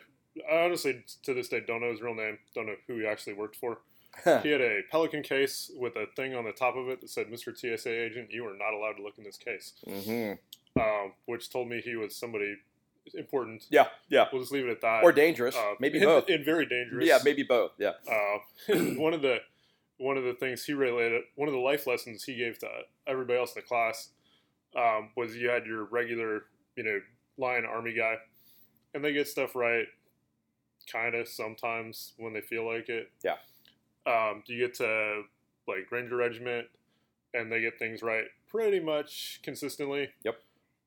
I 0.51 0.65
honestly, 0.65 1.05
to 1.23 1.35
this 1.35 1.49
day, 1.49 1.61
don't 1.61 1.81
know 1.83 1.91
his 1.91 2.01
real 2.03 2.15
name. 2.15 2.39
Don't 2.55 2.67
know 2.67 2.75
who 2.89 2.99
he 2.99 3.07
actually 3.07 3.35
worked 3.35 3.57
for. 3.57 3.79
He 4.43 4.51
had 4.51 4.61
a 4.61 4.81
Pelican 4.91 5.23
case 5.23 5.71
with 5.77 5.95
a 5.95 6.07
thing 6.17 6.35
on 6.35 6.45
the 6.45 6.51
top 6.53 6.75
of 6.75 6.89
it 6.89 7.01
that 7.01 7.11
said, 7.11 7.29
"Mr. 7.29 7.57
TSA 7.57 7.91
agent, 7.91 8.33
you 8.33 8.45
are 8.47 8.57
not 8.57 8.73
allowed 8.75 8.95
to 8.95 9.03
look 9.03 9.17
in 9.19 9.23
this 9.25 9.37
case," 9.37 9.75
hmm 9.87 10.33
um, 10.81 11.13
which 11.27 11.51
told 11.51 11.69
me 11.69 11.81
he 11.81 11.97
was 11.97 12.15
somebody 12.17 12.57
important. 13.15 13.65
yeah, 13.71 13.87
yeah, 14.09 14.27
We'll 14.33 14.43
just 14.43 14.53
leave 14.53 14.67
it 14.67 14.71
at 14.71 14.81
that. 14.83 15.03
or 15.03 15.13
dangerous, 15.13 15.57
Uh, 15.57 15.75
maybe 15.81 15.99
and, 15.99 16.07
both. 16.07 16.29
and 16.29 16.45
very 16.45 16.67
dangerous. 16.67 17.07
Yeah, 17.07 17.19
maybe 17.25 17.43
both. 17.43 17.73
Yeah. 17.79 17.93
Uh, 18.11 18.39
one 18.97 19.15
of 19.15 19.23
the 19.23 19.39
one 19.97 20.17
of 20.17 20.25
the 20.25 20.35
things 20.35 20.65
he 20.65 20.75
related, 20.75 21.23
one 21.35 21.49
of 21.49 21.55
the 21.55 21.61
life 21.61 21.87
lessons 21.87 22.23
he 22.25 22.37
gave 22.37 22.59
to 22.61 22.69
everybody 23.07 23.39
else 23.39 23.55
in 23.57 23.63
the 23.63 23.67
class 23.67 24.11
um, 24.77 25.11
was 25.17 25.35
you 25.37 25.49
had 25.49 25.67
your 25.67 25.85
regular, 25.85 26.45
you 26.77 26.85
know, 26.85 27.01
lion 27.37 27.65
army 27.65 27.93
guy, 27.95 28.15
and 28.95 29.05
they 29.05 29.13
get 29.13 29.27
stuff 29.27 29.57
right, 29.57 29.87
kind 30.93 31.15
of 31.17 31.27
sometimes 31.29 32.13
when 32.19 32.33
they 32.33 32.41
feel 32.41 32.65
like 32.67 32.89
it. 32.89 33.11
Yeah. 33.25 33.37
Um, 34.07 34.43
you 34.47 34.59
get 34.59 34.75
to 34.77 35.23
like 35.67 35.91
Ranger 35.91 36.17
Regiment, 36.17 36.67
and 37.35 37.51
they 37.51 37.61
get 37.61 37.79
things 37.79 38.01
right 38.03 38.25
pretty 38.49 38.81
much 38.81 39.41
consistently. 39.43 40.11
Yep. 40.25 40.37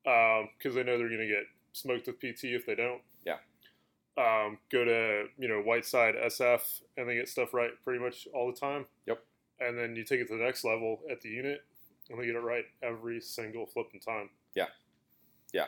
Because 0.04 0.74
they 0.74 0.82
know 0.82 0.98
they're 0.98 1.08
going 1.08 1.20
to 1.20 1.26
get 1.26 1.44
smoked 1.72 2.06
with 2.06 2.18
PT 2.18 2.44
if 2.44 2.66
they 2.66 2.74
don't. 2.74 3.00
Yeah. 3.24 3.36
Um, 4.18 4.58
go 4.70 4.84
to 4.84 5.24
you 5.38 5.48
know 5.48 5.62
Whiteside 5.62 6.14
SF, 6.16 6.82
and 6.96 7.08
they 7.08 7.14
get 7.14 7.28
stuff 7.28 7.54
right 7.54 7.70
pretty 7.84 8.02
much 8.02 8.28
all 8.34 8.52
the 8.52 8.58
time. 8.58 8.86
Yep. 9.06 9.22
And 9.60 9.78
then 9.78 9.96
you 9.96 10.04
take 10.04 10.20
it 10.20 10.28
to 10.28 10.36
the 10.36 10.42
next 10.42 10.64
level 10.64 11.00
at 11.10 11.20
the 11.20 11.28
unit, 11.28 11.60
and 12.10 12.20
they 12.20 12.26
get 12.26 12.34
it 12.34 12.40
right 12.40 12.64
every 12.82 13.20
single 13.20 13.66
flipping 13.66 14.00
time. 14.00 14.30
Yeah. 14.54 14.66
Yeah. 15.52 15.66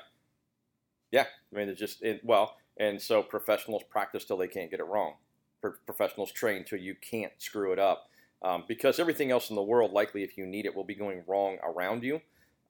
Yeah, 1.14 1.26
I 1.52 1.56
mean, 1.56 1.68
it's 1.68 1.78
just 1.78 2.02
it, 2.02 2.22
well, 2.24 2.56
and 2.76 3.00
so 3.00 3.22
professionals 3.22 3.84
practice 3.88 4.24
till 4.24 4.36
they 4.36 4.48
can't 4.48 4.68
get 4.68 4.80
it 4.80 4.86
wrong. 4.86 5.14
Pro- 5.60 5.74
professionals 5.86 6.32
train 6.32 6.64
till 6.64 6.80
you 6.80 6.96
can't 6.96 7.30
screw 7.38 7.72
it 7.72 7.78
up, 7.78 8.08
um, 8.42 8.64
because 8.66 8.98
everything 8.98 9.30
else 9.30 9.48
in 9.48 9.54
the 9.54 9.62
world, 9.62 9.92
likely 9.92 10.24
if 10.24 10.36
you 10.36 10.44
need 10.44 10.66
it, 10.66 10.74
will 10.74 10.82
be 10.82 10.96
going 10.96 11.22
wrong 11.28 11.58
around 11.62 12.02
you. 12.02 12.20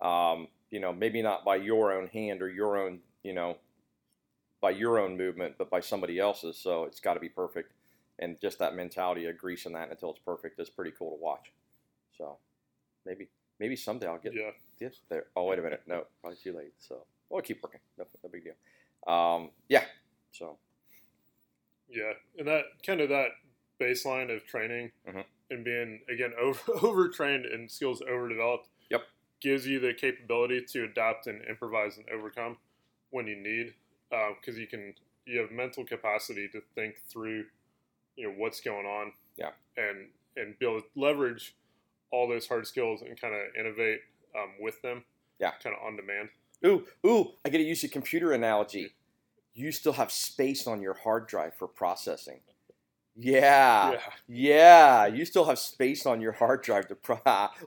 Um, 0.06 0.48
you 0.74 0.80
know, 0.80 0.92
maybe 0.92 1.22
not 1.22 1.44
by 1.44 1.54
your 1.54 1.92
own 1.92 2.08
hand 2.08 2.42
or 2.42 2.48
your 2.48 2.76
own, 2.76 2.98
you 3.22 3.32
know, 3.32 3.56
by 4.60 4.70
your 4.70 4.98
own 4.98 5.16
movement, 5.16 5.54
but 5.56 5.70
by 5.70 5.78
somebody 5.78 6.18
else's. 6.18 6.58
So 6.58 6.82
it's 6.82 6.98
got 6.98 7.14
to 7.14 7.20
be 7.20 7.28
perfect, 7.28 7.74
and 8.18 8.40
just 8.40 8.58
that 8.58 8.74
mentality 8.74 9.26
of 9.26 9.38
greasing 9.38 9.72
that 9.74 9.90
until 9.92 10.10
it's 10.10 10.18
perfect 10.26 10.58
is 10.58 10.68
pretty 10.68 10.90
cool 10.98 11.16
to 11.16 11.22
watch. 11.22 11.52
So 12.18 12.38
maybe 13.06 13.28
maybe 13.60 13.76
someday 13.76 14.08
I'll 14.08 14.18
get 14.18 14.34
Yeah. 14.34 14.50
this 14.80 14.98
there. 15.08 15.26
Oh 15.36 15.44
wait 15.44 15.60
a 15.60 15.62
minute, 15.62 15.82
no, 15.86 16.06
probably 16.20 16.38
too 16.42 16.52
late. 16.56 16.72
So 16.80 17.06
we'll 17.30 17.40
keep 17.42 17.62
working. 17.62 17.80
No, 17.96 18.06
no 18.24 18.28
big 18.28 18.42
deal. 18.42 18.54
Um, 19.14 19.50
yeah. 19.68 19.84
So 20.32 20.58
Yeah, 21.88 22.14
and 22.36 22.48
that 22.48 22.64
kind 22.84 23.00
of 23.00 23.10
that 23.10 23.28
baseline 23.80 24.34
of 24.34 24.44
training 24.44 24.90
Mhm. 25.06 25.24
and 25.50 25.64
being 25.64 26.00
again 26.08 26.32
over 26.40 26.72
overtrained 26.82 27.46
and 27.46 27.70
skills 27.70 28.02
overdeveloped. 28.02 28.70
Gives 29.44 29.66
you 29.66 29.78
the 29.78 29.92
capability 29.92 30.64
to 30.72 30.84
adapt 30.84 31.26
and 31.26 31.42
improvise 31.44 31.98
and 31.98 32.06
overcome 32.08 32.56
when 33.10 33.26
you 33.26 33.36
need, 33.36 33.74
because 34.40 34.58
you 34.58 34.66
can 34.66 34.94
you 35.26 35.38
have 35.38 35.50
mental 35.50 35.84
capacity 35.84 36.48
to 36.48 36.62
think 36.74 36.94
through, 37.10 37.44
you 38.16 38.26
know, 38.26 38.34
what's 38.38 38.62
going 38.62 38.86
on. 38.86 39.12
Yeah. 39.36 39.50
And 39.76 40.08
and 40.34 40.58
be 40.58 40.64
able 40.64 40.80
leverage 40.96 41.54
all 42.10 42.26
those 42.26 42.48
hard 42.48 42.66
skills 42.66 43.02
and 43.02 43.20
kind 43.20 43.34
of 43.34 43.42
innovate 43.60 44.00
um, 44.34 44.52
with 44.58 44.80
them. 44.80 45.04
Yeah. 45.38 45.50
Kind 45.62 45.76
of 45.78 45.86
on 45.86 45.96
demand. 45.96 46.30
ooh 46.64 46.86
ooh, 47.06 47.32
I 47.44 47.50
get 47.50 47.58
to 47.58 47.64
use 47.64 47.84
a 47.84 47.88
computer 47.88 48.32
analogy. 48.32 48.94
You 49.52 49.72
still 49.72 49.92
have 49.92 50.10
space 50.10 50.66
on 50.66 50.80
your 50.80 50.94
hard 50.94 51.26
drive 51.26 51.54
for 51.54 51.68
processing. 51.68 52.40
Yeah. 53.16 53.92
yeah. 53.92 54.00
Yeah, 54.26 55.06
you 55.06 55.24
still 55.24 55.44
have 55.44 55.58
space 55.58 56.06
on 56.06 56.20
your 56.20 56.32
hard 56.32 56.62
drive 56.62 56.88
to 56.88 56.94
pro. 56.94 57.16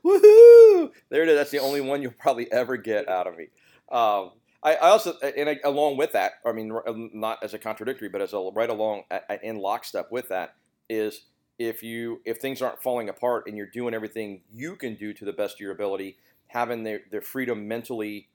Woohoo! 0.05 0.91
There 1.09 1.23
it 1.23 1.29
is. 1.29 1.35
That's 1.35 1.51
the 1.51 1.59
only 1.59 1.81
one 1.81 2.01
you'll 2.01 2.11
probably 2.11 2.51
ever 2.51 2.77
get 2.77 3.07
out 3.07 3.27
of 3.27 3.37
me. 3.37 3.47
Um, 3.91 4.31
I, 4.63 4.75
I 4.75 4.89
also, 4.89 5.13
and 5.19 5.49
I, 5.49 5.59
along 5.63 5.97
with 5.97 6.11
that, 6.13 6.33
I 6.45 6.51
mean, 6.51 6.71
r- 6.71 6.83
not 7.13 7.43
as 7.43 7.53
a 7.53 7.59
contradictory, 7.59 8.09
but 8.09 8.21
as 8.21 8.33
a 8.33 8.49
right 8.53 8.69
along 8.69 9.03
in 9.41 9.57
lockstep 9.57 10.11
with 10.11 10.29
that 10.29 10.55
is 10.89 11.21
if 11.59 11.81
you 11.83 12.21
if 12.25 12.37
things 12.37 12.61
aren't 12.61 12.81
falling 12.81 13.09
apart 13.09 13.45
and 13.47 13.57
you're 13.57 13.69
doing 13.69 13.93
everything 13.93 14.41
you 14.51 14.75
can 14.75 14.95
do 14.95 15.13
to 15.13 15.25
the 15.25 15.33
best 15.33 15.55
of 15.55 15.59
your 15.59 15.71
ability, 15.71 16.17
having 16.47 16.83
the 16.83 17.01
the 17.11 17.21
freedom 17.21 17.67
mentally, 17.67 18.29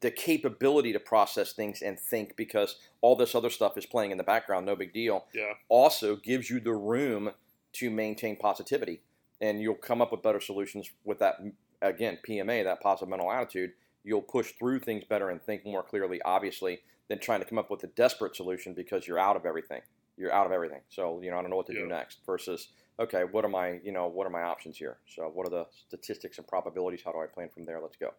the 0.00 0.10
capability 0.10 0.92
to 0.92 1.00
process 1.00 1.52
things 1.52 1.82
and 1.82 1.98
think 1.98 2.36
because 2.36 2.76
all 3.00 3.16
this 3.16 3.34
other 3.34 3.50
stuff 3.50 3.76
is 3.76 3.86
playing 3.86 4.10
in 4.12 4.18
the 4.18 4.24
background, 4.24 4.66
no 4.66 4.76
big 4.76 4.92
deal 4.92 5.26
Yeah. 5.34 5.54
also 5.68 6.16
gives 6.16 6.48
you 6.50 6.60
the 6.60 6.72
room 6.74 7.32
to 7.74 7.90
maintain 7.90 8.36
positivity. 8.36 9.02
And 9.40 9.60
you'll 9.60 9.74
come 9.74 10.00
up 10.00 10.12
with 10.12 10.22
better 10.22 10.40
solutions 10.40 10.90
with 11.04 11.18
that 11.18 11.40
again 11.82 12.18
pma 12.26 12.64
that 12.64 12.80
positive 12.80 13.08
mental 13.08 13.30
attitude. 13.30 13.72
You'll 14.04 14.22
push 14.22 14.52
through 14.52 14.80
things 14.80 15.04
better 15.04 15.28
and 15.30 15.42
think 15.42 15.64
more 15.64 15.82
clearly 15.82 16.20
obviously 16.22 16.82
than 17.08 17.18
trying 17.18 17.40
to 17.40 17.46
come 17.46 17.58
up 17.58 17.70
with 17.70 17.82
a 17.84 17.88
desperate 17.88 18.36
solution 18.36 18.74
because 18.74 19.06
you're 19.06 19.18
out 19.18 19.36
of 19.36 19.44
everything. 19.44 19.82
You're 20.16 20.32
out 20.32 20.46
of 20.46 20.52
everything. 20.52 20.80
So 20.88 21.20
you 21.20 21.30
know 21.30 21.38
i 21.38 21.42
don't 21.42 21.50
know 21.50 21.56
what 21.56 21.66
to 21.66 21.72
do 21.74 21.86
next 21.86 22.20
versus 22.24 22.68
okay 23.00 23.24
what 23.24 23.44
are 23.44 23.48
my 23.48 23.80
you 23.82 23.90
know 23.90 24.06
what 24.06 24.26
are 24.26 24.30
my 24.30 24.42
options 24.42 24.78
here? 24.78 24.98
So 25.06 25.24
what 25.34 25.46
are 25.46 25.50
the 25.50 25.66
statistics 25.88 26.38
and 26.38 26.46
probabilities? 26.46 27.02
How 27.04 27.10
do 27.12 27.18
i 27.18 27.26
plan 27.26 27.48
from 27.48 27.64
there? 27.64 27.80
Let's 27.82 27.96
go 27.96 28.14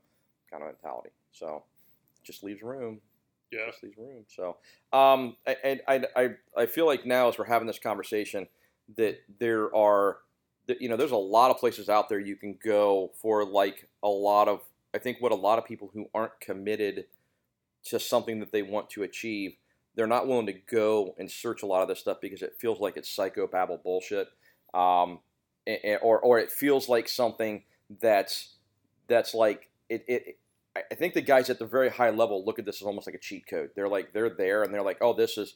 kind 0.55 0.69
of 0.69 0.75
mentality 0.75 1.09
so 1.31 1.63
just 2.23 2.43
leaves 2.43 2.61
room 2.63 3.01
Yeah. 3.51 3.65
just 3.67 3.83
leaves 3.83 3.97
room. 3.97 4.25
So, 4.27 4.57
um, 4.91 5.35
I, 5.47 5.81
I, 5.87 6.03
I, 6.15 6.29
I 6.57 6.65
feel 6.65 6.85
like 6.85 7.05
now 7.05 7.29
as 7.29 7.37
we're 7.37 7.45
having 7.45 7.67
this 7.67 7.79
conversation 7.79 8.47
that 8.97 9.19
there 9.39 9.73
are, 9.75 10.17
that 10.67 10.81
you 10.81 10.89
know, 10.89 10.97
there's 10.97 11.11
a 11.11 11.17
lot 11.17 11.51
of 11.51 11.57
places 11.57 11.89
out 11.89 12.09
there 12.09 12.19
you 12.19 12.35
can 12.35 12.57
go 12.63 13.11
for 13.21 13.45
like 13.45 13.87
a 14.03 14.07
lot 14.07 14.47
of. 14.47 14.61
I 14.93 14.97
think 14.97 15.21
what 15.21 15.31
a 15.31 15.35
lot 15.35 15.59
of 15.59 15.65
people 15.65 15.91
who 15.93 16.07
aren't 16.13 16.39
committed 16.39 17.05
to 17.85 17.99
something 17.99 18.39
that 18.39 18.51
they 18.51 18.63
want 18.63 18.89
to 18.91 19.03
achieve, 19.03 19.57
they're 19.95 20.07
not 20.07 20.27
willing 20.27 20.47
to 20.47 20.53
go 20.53 21.15
and 21.19 21.29
search 21.29 21.61
a 21.63 21.65
lot 21.67 21.81
of 21.83 21.87
this 21.87 21.99
stuff 21.99 22.17
because 22.21 22.41
it 22.41 22.55
feels 22.59 22.79
like 22.79 22.97
it's 22.97 23.15
psychobabble 23.15 23.83
bullshit, 23.83 24.29
um, 24.73 25.19
or 26.01 26.19
or 26.19 26.39
it 26.39 26.51
feels 26.51 26.89
like 26.89 27.07
something 27.07 27.63
that's 28.01 28.55
that's 29.07 29.33
like 29.33 29.69
it, 29.89 30.03
it 30.07 30.39
I- 30.75 30.95
think 30.95 31.13
the 31.13 31.21
guys 31.21 31.49
at 31.49 31.59
the 31.59 31.65
very 31.65 31.89
high 31.89 32.09
level 32.09 32.43
look 32.45 32.59
at 32.59 32.65
this 32.65 32.81
as 32.81 32.85
almost 32.87 33.07
like 33.07 33.15
a 33.15 33.19
cheat 33.19 33.47
code. 33.47 33.71
They're 33.75 33.87
like 33.87 34.13
they're 34.13 34.29
there 34.29 34.63
and 34.63 34.73
they're 34.73 34.81
like, 34.81 34.97
oh, 35.01 35.13
this 35.13 35.37
is. 35.37 35.55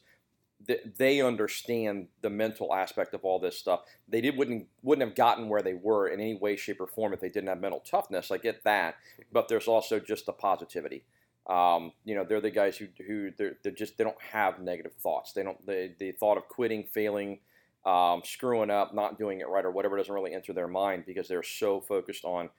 They 0.98 1.22
understand 1.22 2.08
the 2.20 2.28
mental 2.28 2.74
aspect 2.74 3.14
of 3.14 3.24
all 3.24 3.38
this 3.38 3.58
stuff. 3.58 3.80
They 4.06 4.20
did 4.20 4.36
wouldn't 4.36 4.68
wouldn't 4.82 5.08
have 5.08 5.16
gotten 5.16 5.48
where 5.48 5.62
they 5.62 5.72
were 5.72 6.08
in 6.08 6.20
any 6.20 6.34
way, 6.34 6.54
shape, 6.56 6.82
or 6.82 6.86
form 6.86 7.14
if 7.14 7.20
they 7.20 7.30
didn't 7.30 7.48
have 7.48 7.60
mental 7.60 7.80
toughness. 7.80 8.30
I 8.30 8.36
get 8.36 8.62
that, 8.64 8.96
but 9.32 9.48
there's 9.48 9.68
also 9.68 9.98
just 9.98 10.26
the 10.26 10.34
positivity. 10.34 11.04
Um, 11.46 11.92
you 12.04 12.14
know, 12.14 12.24
they're 12.24 12.42
the 12.42 12.50
guys 12.50 12.76
who 12.76 12.88
who 13.06 13.30
they're, 13.38 13.56
they're 13.62 13.72
just 13.72 13.96
they 13.96 14.04
don't 14.04 14.20
have 14.20 14.60
negative 14.60 14.92
thoughts. 14.92 15.32
They 15.32 15.42
don't 15.42 15.64
they 15.66 15.94
the 15.98 16.12
thought 16.12 16.36
of 16.36 16.46
quitting, 16.46 16.84
failing, 16.84 17.40
um, 17.86 18.20
screwing 18.22 18.70
up, 18.70 18.94
not 18.94 19.18
doing 19.18 19.40
it 19.40 19.48
right, 19.48 19.64
or 19.64 19.70
whatever 19.70 19.96
doesn't 19.96 20.14
really 20.14 20.34
enter 20.34 20.52
their 20.52 20.68
mind 20.68 21.04
because 21.06 21.26
they're 21.26 21.42
so 21.42 21.80
focused 21.80 22.26
on 22.26 22.50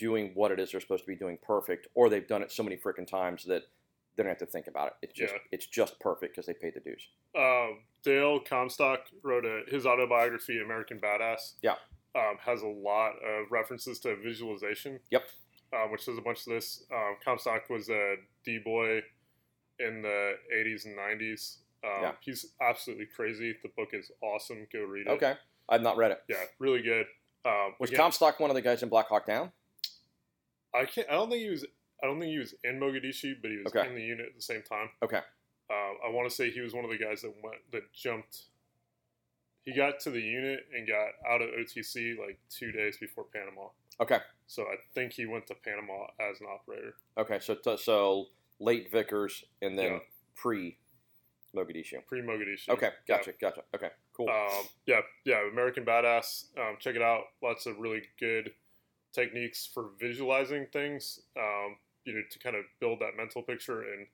doing 0.00 0.32
what 0.34 0.50
it 0.50 0.58
is 0.58 0.72
they're 0.72 0.80
supposed 0.80 1.04
to 1.04 1.08
be 1.08 1.14
doing 1.16 1.38
perfect, 1.42 1.86
or 1.94 2.08
they've 2.08 2.26
done 2.26 2.42
it 2.42 2.50
so 2.50 2.62
many 2.62 2.76
freaking 2.76 3.06
times 3.06 3.44
that 3.44 3.62
they 4.16 4.22
don't 4.24 4.30
have 4.30 4.38
to 4.38 4.46
think 4.46 4.66
about 4.66 4.88
it. 4.88 4.94
It's 5.02 5.12
just 5.14 5.32
Yeah. 5.34 5.38
it's 5.52 5.66
just 5.66 6.00
perfect 6.00 6.32
because 6.34 6.46
they 6.46 6.54
paid 6.54 6.74
the 6.74 6.80
dues. 6.80 7.08
Um, 7.36 7.84
Dale 8.02 8.40
Comstock 8.40 9.00
wrote 9.22 9.44
a, 9.44 9.62
his 9.68 9.86
autobiography, 9.86 10.60
American 10.60 10.98
Badass. 10.98 11.54
Yeah. 11.62 11.76
Um, 12.16 12.38
has 12.40 12.62
a 12.62 12.66
lot 12.66 13.12
of 13.24 13.50
references 13.52 14.00
to 14.00 14.16
visualization. 14.16 14.98
Yep. 15.10 15.28
Uh, 15.72 15.86
which 15.92 16.04
does 16.06 16.18
a 16.18 16.22
bunch 16.22 16.38
of 16.40 16.46
this. 16.46 16.82
Um, 16.92 17.16
Comstock 17.24 17.70
was 17.70 17.88
a 17.88 18.16
D 18.44 18.58
boy 18.58 19.02
in 19.78 20.02
the 20.02 20.34
80s 20.52 20.86
and 20.86 20.96
90s. 20.98 21.58
Um, 21.84 22.02
Yeah. 22.02 22.12
He's 22.20 22.54
absolutely 22.60 23.06
crazy. 23.06 23.54
The 23.62 23.68
book 23.76 23.90
is 23.92 24.10
awesome. 24.22 24.66
Go 24.72 24.80
read 24.84 25.06
it. 25.06 25.10
Okay, 25.10 25.34
I've 25.68 25.82
not 25.82 25.96
read 25.96 26.10
it. 26.10 26.22
Yeah, 26.28 26.42
really 26.58 26.82
good. 26.82 27.06
Um, 27.44 27.74
Was 27.78 27.90
again, 27.90 28.00
Comstock 28.02 28.40
one 28.40 28.50
of 28.50 28.54
the 28.56 28.60
guys 28.62 28.82
in 28.82 28.88
Black 28.88 29.06
Hawk 29.06 29.24
Down? 29.26 29.52
I 30.74 30.84
can't. 30.84 31.08
I 31.08 31.14
don't 31.14 31.30
think 31.30 31.42
he 31.42 31.50
was. 31.50 31.64
I 32.02 32.06
don't 32.06 32.18
think 32.20 32.30
he 32.32 32.38
was 32.38 32.54
in 32.64 32.80
Mogadishu, 32.80 33.34
but 33.42 33.50
he 33.50 33.58
was 33.58 33.74
Okay. 33.74 33.86
in 33.88 33.94
the 33.94 34.02
unit 34.02 34.26
at 34.28 34.34
the 34.36 34.42
same 34.42 34.62
time. 34.62 34.88
Okay. 35.02 35.20
Uh, 35.68 35.72
I 36.06 36.10
want 36.10 36.28
to 36.28 36.34
say 36.34 36.50
he 36.50 36.60
was 36.60 36.72
one 36.74 36.84
of 36.84 36.90
the 36.90 36.98
guys 36.98 37.22
that 37.22 37.32
went 37.42 37.58
that 37.72 37.92
jumped. 37.92 38.44
He 39.64 39.74
got 39.74 40.00
to 40.00 40.10
the 40.10 40.20
unit 40.20 40.66
and 40.74 40.88
got 40.88 41.08
out 41.28 41.42
of 41.42 41.50
OTC 41.50 42.18
like 42.18 42.38
two 42.48 42.72
days 42.72 42.96
before 42.96 43.24
Panama. 43.24 43.68
Okay. 44.00 44.18
So 44.46 44.62
I 44.62 44.76
think 44.94 45.12
he 45.12 45.26
went 45.26 45.46
to 45.48 45.54
Panama 45.54 46.06
as 46.18 46.40
an 46.40 46.46
operator. 46.52 46.94
Okay. 47.18 47.38
So 47.40 47.56
so 47.76 48.28
late 48.58 48.90
Vickers 48.90 49.44
and 49.60 49.78
then 49.78 49.92
Yeah. 49.92 49.98
pre 50.34 50.78
Mogadishu. 51.54 52.04
Pre 52.06 52.22
Mogadishu. 52.22 52.70
Okay. 52.70 52.90
Gotcha. 53.06 53.32
Gotcha. 53.40 53.62
Okay. 53.74 53.90
Cool. 54.14 54.28
Um, 54.30 54.64
yeah, 54.86 55.00
yeah, 55.24 55.46
American 55.48 55.84
Badass. 55.84 56.56
Um, 56.58 56.76
check 56.78 56.94
it 56.96 57.02
out. 57.02 57.24
Lots 57.42 57.66
of 57.66 57.78
really 57.78 58.02
good 58.18 58.54
techniques 59.12 59.68
for 59.72 59.90
visualizing 59.98 60.66
things. 60.72 61.20
Um, 61.36 61.76
you 62.04 62.14
know, 62.14 62.22
to 62.30 62.38
kind 62.38 62.56
of 62.56 62.64
build 62.80 63.00
that 63.00 63.16
mental 63.16 63.42
picture 63.42 63.82
and 63.82 64.06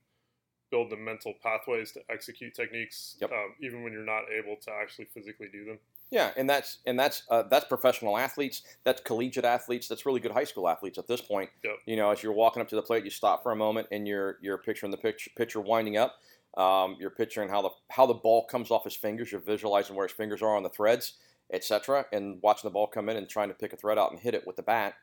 build 0.69 0.89
the 0.89 0.97
mental 0.97 1.33
pathways 1.41 1.93
to 1.93 2.01
execute 2.09 2.53
techniques, 2.53 3.15
Yep. 3.21 3.31
um, 3.31 3.55
even 3.61 3.83
when 3.83 3.93
you're 3.93 4.03
not 4.03 4.23
able 4.29 4.57
to 4.57 4.71
actually 4.71 5.05
physically 5.05 5.47
do 5.51 5.63
them. 5.63 5.79
Yeah, 6.09 6.31
and 6.37 6.49
that's 6.49 6.79
and 6.85 6.97
that's 6.99 7.23
uh, 7.29 7.43
that's 7.43 7.65
professional 7.65 8.17
athletes. 8.17 8.63
That's 8.83 9.01
collegiate 9.01 9.45
athletes. 9.45 9.87
That's 9.87 10.05
really 10.05 10.19
good 10.21 10.31
high 10.31 10.45
school 10.45 10.69
athletes 10.69 10.97
at 10.97 11.07
this 11.07 11.21
point. 11.21 11.49
Yep. 11.63 11.73
You 11.85 11.95
know, 11.97 12.11
as 12.11 12.23
you're 12.23 12.33
walking 12.33 12.61
up 12.61 12.67
to 12.69 12.75
the 12.75 12.81
plate, 12.81 13.03
you 13.03 13.09
stop 13.09 13.43
for 13.43 13.51
a 13.51 13.55
moment 13.55 13.87
and 13.91 14.07
you're 14.07 14.37
you're 14.41 14.57
picturing 14.57 14.91
the 14.91 14.97
picture 14.97 15.31
pitcher 15.35 15.59
winding 15.59 15.97
up. 15.97 16.15
Um, 16.55 16.95
you're 16.99 17.09
picturing 17.09 17.49
how 17.49 17.61
the 17.61 17.69
how 17.89 18.05
the 18.05 18.13
ball 18.13 18.45
comes 18.45 18.71
off 18.71 18.85
his 18.85 18.95
fingers. 18.95 19.31
You're 19.31 19.41
visualizing 19.41 19.95
where 19.95 20.07
his 20.07 20.15
fingers 20.15 20.41
are 20.41 20.55
on 20.55 20.63
the 20.63 20.69
threads, 20.69 21.13
etc. 21.51 22.05
And 22.11 22.39
watching 22.41 22.67
the 22.67 22.73
ball 22.73 22.87
come 22.87 23.09
in 23.09 23.17
and 23.17 23.27
trying 23.27 23.49
to 23.49 23.53
pick 23.53 23.73
a 23.73 23.77
thread 23.77 23.97
out 23.97 24.11
and 24.11 24.19
hit 24.19 24.33
it 24.33 24.45
with 24.45 24.55
the 24.55 24.63
bat. 24.63 24.95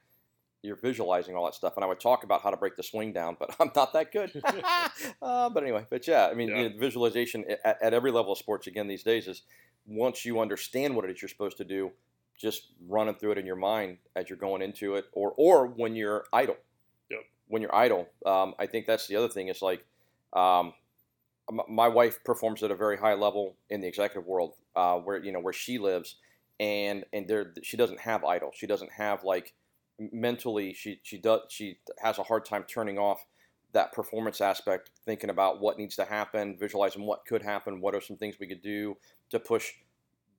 You're 0.62 0.76
visualizing 0.76 1.36
all 1.36 1.44
that 1.44 1.54
stuff. 1.54 1.74
And 1.76 1.84
I 1.84 1.88
would 1.88 2.00
talk 2.00 2.24
about 2.24 2.42
how 2.42 2.50
to 2.50 2.56
break 2.56 2.76
the 2.76 2.82
swing 2.82 3.12
down, 3.12 3.36
but 3.38 3.54
I'm 3.60 3.70
not 3.76 3.92
that 3.92 4.12
good. 4.12 4.32
uh, 5.22 5.50
but 5.50 5.62
anyway, 5.62 5.86
but 5.90 6.06
yeah, 6.06 6.28
I 6.30 6.34
mean, 6.34 6.48
Yeah. 6.48 6.62
You 6.62 6.70
know, 6.70 6.78
visualization 6.78 7.44
at, 7.64 7.82
at 7.82 7.94
every 7.94 8.10
level 8.10 8.32
of 8.32 8.38
sports 8.38 8.66
again 8.66 8.88
these 8.88 9.02
days 9.02 9.28
is 9.28 9.42
once 9.86 10.24
you 10.24 10.40
understand 10.40 10.96
what 10.96 11.04
it 11.04 11.10
is 11.10 11.20
you're 11.20 11.28
supposed 11.28 11.58
to 11.58 11.64
do, 11.64 11.92
just 12.38 12.68
running 12.88 13.14
through 13.14 13.32
it 13.32 13.38
in 13.38 13.46
your 13.46 13.56
mind 13.56 13.98
as 14.16 14.28
you're 14.28 14.38
going 14.38 14.62
into 14.62 14.94
it, 14.96 15.06
or 15.12 15.34
or 15.36 15.66
when 15.66 15.94
you're 15.94 16.24
idle. 16.32 16.56
Yep. 17.10 17.20
When 17.48 17.62
you're 17.62 17.74
idle, 17.74 18.08
um, 18.26 18.54
I 18.58 18.66
think 18.66 18.86
that's 18.86 19.06
the 19.06 19.16
other 19.16 19.28
thing. 19.28 19.48
Is 19.48 19.62
like, 19.62 19.84
um, 20.32 20.72
my 21.68 21.88
wife 21.88 22.22
performs 22.24 22.62
at 22.62 22.70
a 22.70 22.74
very 22.74 22.96
high 22.96 23.14
level 23.14 23.56
in 23.70 23.80
the 23.80 23.86
executive 23.86 24.26
world, 24.26 24.54
uh, 24.74 24.96
where 24.96 25.22
you 25.22 25.32
know 25.32 25.40
where 25.40 25.52
she 25.52 25.78
lives, 25.78 26.16
and 26.60 27.04
and 27.12 27.26
there 27.28 27.52
she 27.62 27.76
doesn't 27.76 28.00
have 28.00 28.24
idle. 28.24 28.50
She 28.54 28.66
doesn't 28.66 28.92
have 28.92 29.24
like 29.24 29.54
mentally. 29.98 30.74
She 30.74 31.00
she 31.02 31.18
does 31.18 31.40
she 31.48 31.78
has 32.02 32.18
a 32.18 32.22
hard 32.22 32.44
time 32.44 32.64
turning 32.64 32.98
off 32.98 33.26
that 33.72 33.92
performance 33.92 34.40
aspect, 34.40 34.90
thinking 35.04 35.30
about 35.30 35.60
what 35.60 35.78
needs 35.78 35.96
to 35.96 36.04
happen, 36.04 36.56
visualizing 36.58 37.02
what 37.02 37.26
could 37.26 37.42
happen, 37.42 37.80
what 37.80 37.94
are 37.94 38.00
some 38.00 38.16
things 38.16 38.36
we 38.38 38.46
could 38.46 38.62
do 38.62 38.96
to 39.30 39.40
push 39.40 39.72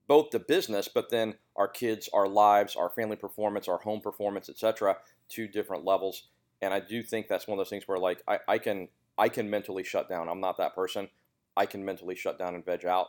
both 0.08 0.30
the 0.32 0.40
business, 0.40 0.88
but 0.88 1.10
then 1.10 1.36
our 1.56 1.68
kids, 1.68 2.10
our 2.14 2.28
lives, 2.28 2.76
our 2.76 2.90
family 2.90 3.16
performance, 3.16 3.68
our 3.68 3.80
home 3.80 4.02
performance, 4.02 4.50
etc., 4.50 4.98
to 5.30 5.48
different 5.48 5.84
levels. 5.84 6.28
And 6.62 6.74
I 6.74 6.80
do 6.80 7.04
think 7.04 7.28
that's 7.28 7.48
one 7.48 7.58
of 7.58 7.66
those 7.66 7.70
things 7.70 7.88
where 7.88 7.98
like 7.98 8.22
I, 8.28 8.40
I 8.48 8.58
can 8.58 8.88
I 9.18 9.30
can 9.30 9.50
mentally 9.50 9.84
shut 9.84 10.10
down. 10.10 10.30
I'm 10.30 10.42
not 10.42 10.58
that 10.58 10.76
person. 10.76 11.10
I 11.58 11.66
can 11.66 11.84
mentally 11.86 12.16
shut 12.16 12.38
down 12.38 12.56
and 12.56 12.66
veg 12.66 12.86
out. 12.86 13.08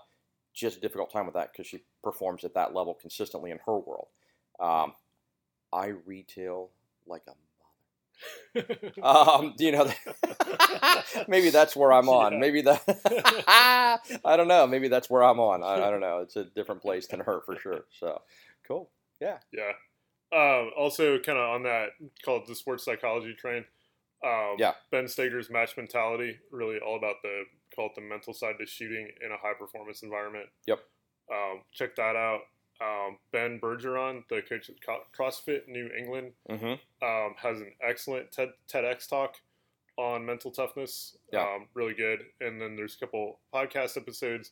Just 0.56 0.78
a 0.78 0.80
difficult 0.80 1.12
time 1.12 1.26
with 1.26 1.34
that 1.34 1.52
because 1.52 1.66
she 1.68 1.84
performs 2.02 2.42
at 2.42 2.54
that 2.54 2.74
level 2.74 2.94
consistently 2.94 3.50
in 3.52 3.58
her 3.66 3.78
world. 3.78 4.08
Um, 4.58 4.94
I 5.72 5.92
retail 6.06 6.70
like 7.06 7.22
a 7.28 7.32
mother. 8.56 8.80
um, 9.02 9.54
you 9.58 9.72
know, 9.72 9.88
maybe 11.28 11.50
that's 11.50 11.76
where 11.76 11.92
I'm 11.92 12.08
on. 12.08 12.32
Yeah. 12.32 12.38
Maybe 12.38 12.62
that 12.62 12.82
I 14.24 14.36
don't 14.36 14.48
know. 14.48 14.66
Maybe 14.66 14.88
that's 14.88 15.10
where 15.10 15.22
I'm 15.22 15.38
on. 15.38 15.62
I, 15.62 15.86
I 15.86 15.90
don't 15.90 16.00
know. 16.00 16.20
It's 16.20 16.36
a 16.36 16.44
different 16.44 16.80
place 16.80 17.06
than 17.06 17.20
her 17.20 17.42
for 17.44 17.58
sure. 17.58 17.84
So 18.00 18.22
cool. 18.66 18.90
yeah. 19.20 19.36
Um, 20.34 20.70
also, 20.76 21.18
kind 21.18 21.38
of 21.38 21.50
on 21.50 21.62
that 21.64 21.90
called 22.24 22.46
the 22.48 22.54
sports 22.54 22.84
psychology 22.84 23.34
train. 23.34 23.64
Um, 24.24 24.56
Yeah. 24.58 24.72
Ben 24.90 25.04
Stoeger's 25.04 25.50
match 25.50 25.76
mentality, 25.76 26.38
really 26.50 26.78
all 26.78 26.96
about 26.96 27.16
the 27.22 27.44
call 27.76 27.86
it 27.86 27.92
the 27.94 28.00
mental 28.00 28.32
side 28.32 28.54
to 28.58 28.66
shooting 28.66 29.08
in 29.24 29.30
a 29.30 29.36
high 29.36 29.54
performance 29.58 30.02
environment. 30.02 30.46
Yep. 30.66 30.80
Um, 31.30 31.60
check 31.72 31.94
that 31.96 32.16
out. 32.16 32.40
Um, 32.80 33.18
ben 33.32 33.58
Bergeron, 33.60 34.24
the 34.28 34.42
coach 34.42 34.68
at 34.70 34.76
CrossFit 35.18 35.66
New 35.68 35.88
England, 35.98 36.32
Mm-hmm. 36.50 37.06
um, 37.06 37.34
has 37.38 37.60
an 37.60 37.72
excellent 37.86 38.32
TED, 38.32 38.50
TEDx 38.72 39.08
talk 39.08 39.36
on 39.96 40.26
mental 40.26 40.50
toughness. 40.50 41.16
Yeah. 41.32 41.40
Um, 41.42 41.68
really 41.74 41.94
good. 41.94 42.20
And 42.40 42.60
then 42.60 42.76
there's 42.76 42.96
a 42.96 42.98
couple 42.98 43.40
podcast 43.54 43.96
episodes 43.96 44.50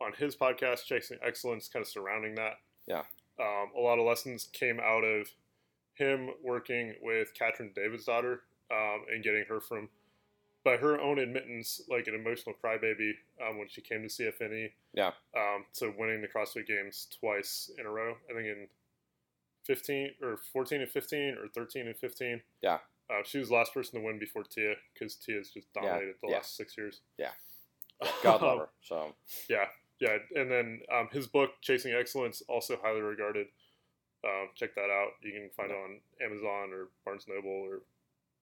on 0.00 0.12
his 0.16 0.34
podcast, 0.36 0.84
Chasing 0.86 1.18
Excellence, 1.22 1.68
kind 1.68 1.82
of 1.82 1.88
surrounding 1.88 2.34
that. 2.36 2.54
Yeah. 2.86 3.02
Um, 3.38 3.66
a 3.76 3.80
lot 3.80 3.98
of 3.98 4.06
lessons 4.06 4.48
came 4.52 4.80
out 4.80 5.04
of 5.04 5.28
him 5.94 6.30
working 6.42 6.94
with 7.02 7.34
Katrin 7.34 7.72
Davidsdottir 7.76 8.38
um, 8.72 9.04
and 9.12 9.22
getting 9.22 9.44
her 9.48 9.60
from, 9.60 9.88
by 10.64 10.76
her 10.76 11.00
own 11.00 11.18
admittance, 11.18 11.80
like 11.88 12.06
an 12.08 12.14
emotional 12.14 12.54
crybaby 12.62 13.12
um, 13.46 13.58
when 13.58 13.68
she 13.68 13.80
came 13.80 14.02
to 14.02 14.08
CFNE. 14.08 14.70
Yeah. 14.94 15.12
Um, 15.36 15.64
to 15.74 15.92
winning 15.96 16.20
the 16.20 16.28
CrossFit 16.28 16.66
Games 16.66 17.06
twice 17.20 17.70
in 17.78 17.86
a 17.86 17.90
row. 17.90 18.14
I 18.30 18.34
think 18.34 18.46
in 18.46 18.66
15 19.64 20.10
or 20.22 20.38
14 20.52 20.80
and 20.82 20.90
15 20.90 21.36
or 21.42 21.48
13 21.48 21.86
and 21.86 21.96
15. 21.96 22.40
Yeah. 22.62 22.78
Uh, 23.10 23.22
she 23.24 23.38
was 23.38 23.48
the 23.48 23.54
last 23.54 23.72
person 23.72 23.98
to 23.98 24.04
win 24.04 24.18
before 24.18 24.42
Tia 24.42 24.74
because 24.92 25.14
Tia's 25.14 25.50
just 25.50 25.68
Yeah, 25.74 25.82
dominated 25.82 26.16
the 26.22 26.28
yeah. 26.28 26.36
last 26.36 26.56
six 26.56 26.76
years. 26.76 27.00
Yeah. 27.18 27.30
God 28.22 28.42
love 28.42 28.58
her. 28.58 28.68
So 28.82 29.14
yeah, 29.48 29.64
yeah. 30.00 30.18
And 30.36 30.50
then 30.50 30.80
um, 30.94 31.08
his 31.10 31.26
book, 31.26 31.50
Chasing 31.62 31.92
Excellence, 31.92 32.42
also 32.48 32.76
highly 32.82 33.00
regarded. 33.00 33.46
Um, 34.24 34.48
check 34.54 34.74
that 34.74 34.90
out. 34.90 35.12
You 35.22 35.32
can 35.32 35.48
find 35.56 35.70
it 35.70 35.74
on 35.76 36.00
Amazon 36.24 36.72
or 36.72 36.88
Barnes 37.04 37.24
Noble 37.28 37.50
or 37.50 37.80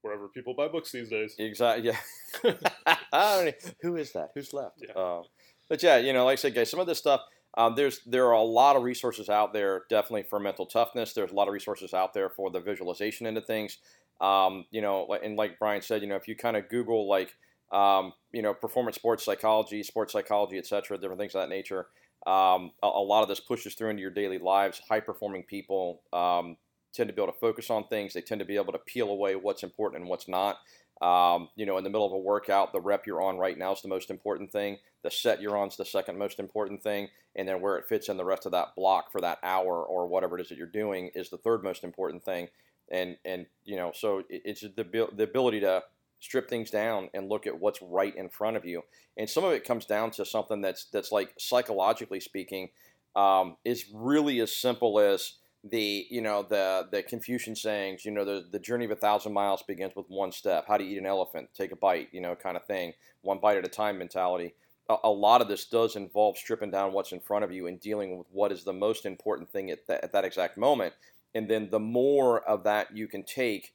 wherever 0.06 0.28
people 0.28 0.54
buy 0.54 0.68
books 0.68 0.92
these 0.92 1.10
days. 1.10 1.34
exactly. 1.38 1.86
Yeah. 1.86 2.54
I 3.12 3.36
don't 3.36 3.46
know. 3.46 3.72
Who 3.82 3.96
is 3.96 4.12
that? 4.12 4.30
Who's 4.34 4.52
left? 4.52 4.82
Yeah. 4.86 4.94
Uh, 4.94 5.22
but 5.68 5.82
yeah, 5.82 5.96
you 5.98 6.12
know, 6.12 6.24
like 6.24 6.34
I 6.34 6.36
said, 6.36 6.54
guys, 6.54 6.70
some 6.70 6.80
of 6.80 6.86
this 6.86 6.98
stuff. 6.98 7.20
Um, 7.58 7.74
there's 7.74 8.00
there 8.04 8.26
are 8.26 8.32
a 8.32 8.42
lot 8.42 8.76
of 8.76 8.82
resources 8.82 9.30
out 9.30 9.52
there, 9.52 9.84
definitely 9.88 10.24
for 10.24 10.38
mental 10.38 10.66
toughness. 10.66 11.14
There's 11.14 11.32
a 11.32 11.34
lot 11.34 11.48
of 11.48 11.54
resources 11.54 11.94
out 11.94 12.12
there 12.12 12.28
for 12.28 12.50
the 12.50 12.60
visualization 12.60 13.26
into 13.26 13.40
things. 13.40 13.78
Um, 14.20 14.66
you 14.70 14.82
know, 14.82 15.06
and 15.22 15.36
like 15.36 15.58
Brian 15.58 15.82
said, 15.82 16.02
you 16.02 16.08
know, 16.08 16.16
if 16.16 16.28
you 16.28 16.36
kind 16.36 16.56
of 16.56 16.68
Google 16.68 17.08
like 17.08 17.34
um, 17.72 18.12
you 18.32 18.42
know 18.42 18.54
performance 18.54 18.96
sports 18.96 19.24
psychology, 19.24 19.82
sports 19.82 20.12
psychology, 20.12 20.58
etc., 20.58 20.98
different 20.98 21.18
things 21.20 21.34
of 21.34 21.42
that 21.42 21.48
nature. 21.48 21.86
Um, 22.26 22.72
a, 22.82 22.86
a 22.86 23.04
lot 23.04 23.22
of 23.22 23.28
this 23.28 23.40
pushes 23.40 23.74
through 23.74 23.90
into 23.90 24.02
your 24.02 24.10
daily 24.10 24.38
lives. 24.38 24.80
High 24.88 25.00
performing 25.00 25.44
people 25.44 26.02
um, 26.12 26.56
tend 26.96 27.08
to 27.08 27.14
be 27.14 27.22
able 27.22 27.32
to 27.32 27.38
focus 27.38 27.70
on 27.70 27.86
things. 27.88 28.14
They 28.14 28.22
tend 28.22 28.38
to 28.40 28.44
be 28.44 28.56
able 28.56 28.72
to 28.72 28.78
peel 28.78 29.10
away 29.10 29.36
what's 29.36 29.62
important 29.62 30.02
and 30.02 30.10
what's 30.10 30.28
not. 30.28 30.58
Um, 31.02 31.50
you 31.56 31.66
know, 31.66 31.76
in 31.76 31.84
the 31.84 31.90
middle 31.90 32.06
of 32.06 32.12
a 32.12 32.18
workout, 32.18 32.72
the 32.72 32.80
rep 32.80 33.06
you're 33.06 33.22
on 33.22 33.36
right 33.36 33.58
now 33.58 33.72
is 33.72 33.82
the 33.82 33.88
most 33.88 34.10
important 34.10 34.50
thing. 34.50 34.78
The 35.02 35.10
set 35.10 35.42
you're 35.42 35.56
on 35.56 35.68
is 35.68 35.76
the 35.76 35.84
second 35.84 36.18
most 36.18 36.38
important 36.38 36.82
thing, 36.82 37.08
and 37.34 37.46
then 37.46 37.60
where 37.60 37.76
it 37.76 37.86
fits 37.86 38.08
in 38.08 38.16
the 38.16 38.24
rest 38.24 38.46
of 38.46 38.52
that 38.52 38.74
block 38.74 39.12
for 39.12 39.20
that 39.20 39.38
hour 39.42 39.84
or 39.84 40.06
whatever 40.06 40.38
it 40.38 40.42
is 40.42 40.48
that 40.48 40.58
you're 40.58 40.66
doing 40.66 41.10
is 41.14 41.28
the 41.28 41.36
third 41.36 41.62
most 41.62 41.84
important 41.84 42.24
thing. 42.24 42.48
And 42.90 43.18
and 43.24 43.46
you 43.64 43.76
know, 43.76 43.92
so 43.94 44.22
it's 44.30 44.62
the 44.62 45.08
the 45.14 45.24
ability 45.24 45.60
to 45.60 45.82
strip 46.20 46.48
things 46.48 46.70
down 46.70 47.10
and 47.12 47.28
look 47.28 47.46
at 47.46 47.60
what's 47.60 47.82
right 47.82 48.16
in 48.16 48.30
front 48.30 48.56
of 48.56 48.64
you. 48.64 48.82
And 49.18 49.28
some 49.28 49.44
of 49.44 49.52
it 49.52 49.64
comes 49.64 49.84
down 49.84 50.12
to 50.12 50.24
something 50.24 50.62
that's 50.62 50.86
that's 50.86 51.12
like 51.12 51.34
psychologically 51.38 52.20
speaking, 52.20 52.70
um, 53.14 53.56
is 53.64 53.86
really 53.92 54.40
as 54.40 54.54
simple 54.54 54.98
as 54.98 55.34
the 55.70 56.06
you 56.10 56.20
know 56.20 56.42
the 56.42 56.88
the 56.90 57.02
Confucian 57.02 57.56
sayings. 57.56 58.04
You 58.04 58.12
know 58.12 58.24
the 58.24 58.46
the 58.50 58.58
journey 58.58 58.84
of 58.84 58.90
a 58.90 58.96
thousand 58.96 59.32
miles 59.32 59.62
begins 59.62 59.94
with 59.96 60.06
one 60.08 60.32
step. 60.32 60.66
How 60.68 60.76
do 60.76 60.84
you 60.84 60.96
eat 60.96 60.98
an 60.98 61.06
elephant? 61.06 61.50
Take 61.54 61.72
a 61.72 61.76
bite. 61.76 62.08
You 62.12 62.20
know, 62.20 62.34
kind 62.34 62.56
of 62.56 62.66
thing. 62.66 62.92
One 63.22 63.38
bite 63.38 63.56
at 63.56 63.64
a 63.64 63.68
time 63.68 63.98
mentality. 63.98 64.54
A, 64.88 64.96
a 65.04 65.10
lot 65.10 65.40
of 65.40 65.48
this 65.48 65.64
does 65.64 65.96
involve 65.96 66.36
stripping 66.36 66.70
down 66.70 66.92
what's 66.92 67.12
in 67.12 67.20
front 67.20 67.44
of 67.44 67.52
you 67.52 67.66
and 67.66 67.80
dealing 67.80 68.18
with 68.18 68.26
what 68.30 68.52
is 68.52 68.64
the 68.64 68.72
most 68.72 69.04
important 69.04 69.50
thing 69.50 69.70
at 69.70 69.86
that, 69.88 70.04
at 70.04 70.12
that 70.12 70.24
exact 70.24 70.56
moment. 70.56 70.94
And 71.34 71.48
then 71.48 71.68
the 71.70 71.80
more 71.80 72.40
of 72.40 72.64
that 72.64 72.96
you 72.96 73.08
can 73.08 73.22
take 73.22 73.74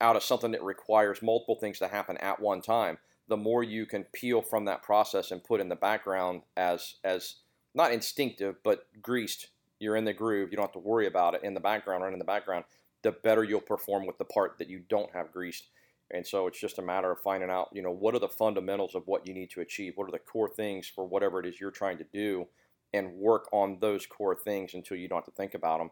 out 0.00 0.16
of 0.16 0.22
something 0.22 0.52
that 0.52 0.62
requires 0.62 1.22
multiple 1.22 1.56
things 1.56 1.78
to 1.80 1.88
happen 1.88 2.16
at 2.18 2.40
one 2.40 2.62
time, 2.62 2.98
the 3.28 3.36
more 3.36 3.62
you 3.62 3.84
can 3.84 4.04
peel 4.04 4.42
from 4.42 4.64
that 4.64 4.82
process 4.82 5.30
and 5.30 5.44
put 5.44 5.60
in 5.60 5.68
the 5.68 5.76
background 5.76 6.42
as 6.56 6.94
as 7.04 7.36
not 7.74 7.92
instinctive 7.92 8.56
but 8.64 8.86
greased. 9.02 9.48
You're 9.80 9.96
in 9.96 10.04
the 10.04 10.12
groove. 10.12 10.50
You 10.50 10.56
don't 10.56 10.64
have 10.64 10.72
to 10.72 10.78
worry 10.78 11.06
about 11.06 11.34
it 11.34 11.42
in 11.42 11.54
the 11.54 11.60
background, 11.60 12.02
right 12.02 12.12
in 12.12 12.18
the 12.18 12.24
background. 12.24 12.64
The 13.02 13.12
better 13.12 13.44
you'll 13.44 13.60
perform 13.60 14.06
with 14.06 14.18
the 14.18 14.24
part 14.24 14.58
that 14.58 14.68
you 14.68 14.80
don't 14.88 15.12
have 15.12 15.32
greased. 15.32 15.68
And 16.10 16.26
so 16.26 16.46
it's 16.46 16.58
just 16.58 16.78
a 16.78 16.82
matter 16.82 17.10
of 17.10 17.20
finding 17.20 17.50
out, 17.50 17.68
you 17.72 17.82
know, 17.82 17.90
what 17.90 18.14
are 18.14 18.18
the 18.18 18.28
fundamentals 18.28 18.94
of 18.94 19.06
what 19.06 19.26
you 19.26 19.34
need 19.34 19.50
to 19.50 19.60
achieve? 19.60 19.92
What 19.96 20.08
are 20.08 20.12
the 20.12 20.18
core 20.18 20.48
things 20.48 20.88
for 20.88 21.06
whatever 21.06 21.38
it 21.38 21.46
is 21.46 21.60
you're 21.60 21.70
trying 21.70 21.98
to 21.98 22.06
do, 22.12 22.46
and 22.94 23.12
work 23.12 23.48
on 23.52 23.78
those 23.80 24.06
core 24.06 24.34
things 24.34 24.74
until 24.74 24.96
you 24.96 25.08
don't 25.08 25.18
have 25.18 25.26
to 25.26 25.30
think 25.30 25.54
about 25.54 25.78
them, 25.78 25.90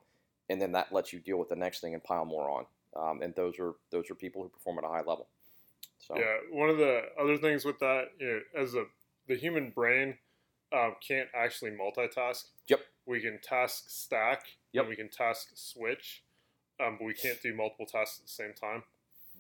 and 0.49 0.61
then 0.61 0.72
that 0.72 0.92
lets 0.92 1.12
you 1.12 1.20
deal 1.20 1.38
with 1.38 1.51
the 1.51 1.57
next 1.57 1.81
thing 1.81 1.92
and 1.92 2.03
pile 2.03 2.25
more 2.25 2.49
on. 2.51 2.66
Um, 2.96 3.20
and 3.20 3.35
those 3.35 3.59
are 3.59 3.75
those 3.90 4.11
are 4.11 4.14
people 4.14 4.42
who 4.42 4.49
perform 4.49 4.79
at 4.79 4.85
a 4.85 4.88
high 4.88 5.03
level. 5.07 5.29
So 5.99 6.16
Yeah, 6.16 6.37
one 6.51 6.70
of 6.70 6.79
the 6.79 7.03
other 7.20 7.37
things 7.37 7.64
with 7.64 7.79
that, 7.81 8.07
you 8.18 8.27
know, 8.27 8.62
as 8.62 8.75
a 8.75 8.85
the 9.29 9.37
human 9.37 9.70
brain 9.70 10.16
um, 10.72 10.94
can't 11.07 11.29
actually 11.35 11.72
multitask. 11.72 12.44
Yep. 12.68 12.81
We 13.07 13.21
can 13.21 13.38
task 13.42 13.85
stack. 13.88 14.42
Yep. 14.73 14.83
And 14.83 14.88
we 14.90 14.97
can 14.97 15.09
task 15.09 15.49
switch. 15.55 16.23
um, 16.79 16.97
but 16.99 17.07
we 17.07 17.14
can't 17.14 17.40
do 17.42 17.55
multiple 17.55 17.87
tasks 17.87 18.19
at 18.19 18.27
the 18.27 18.31
same 18.31 18.53
time. 18.53 18.83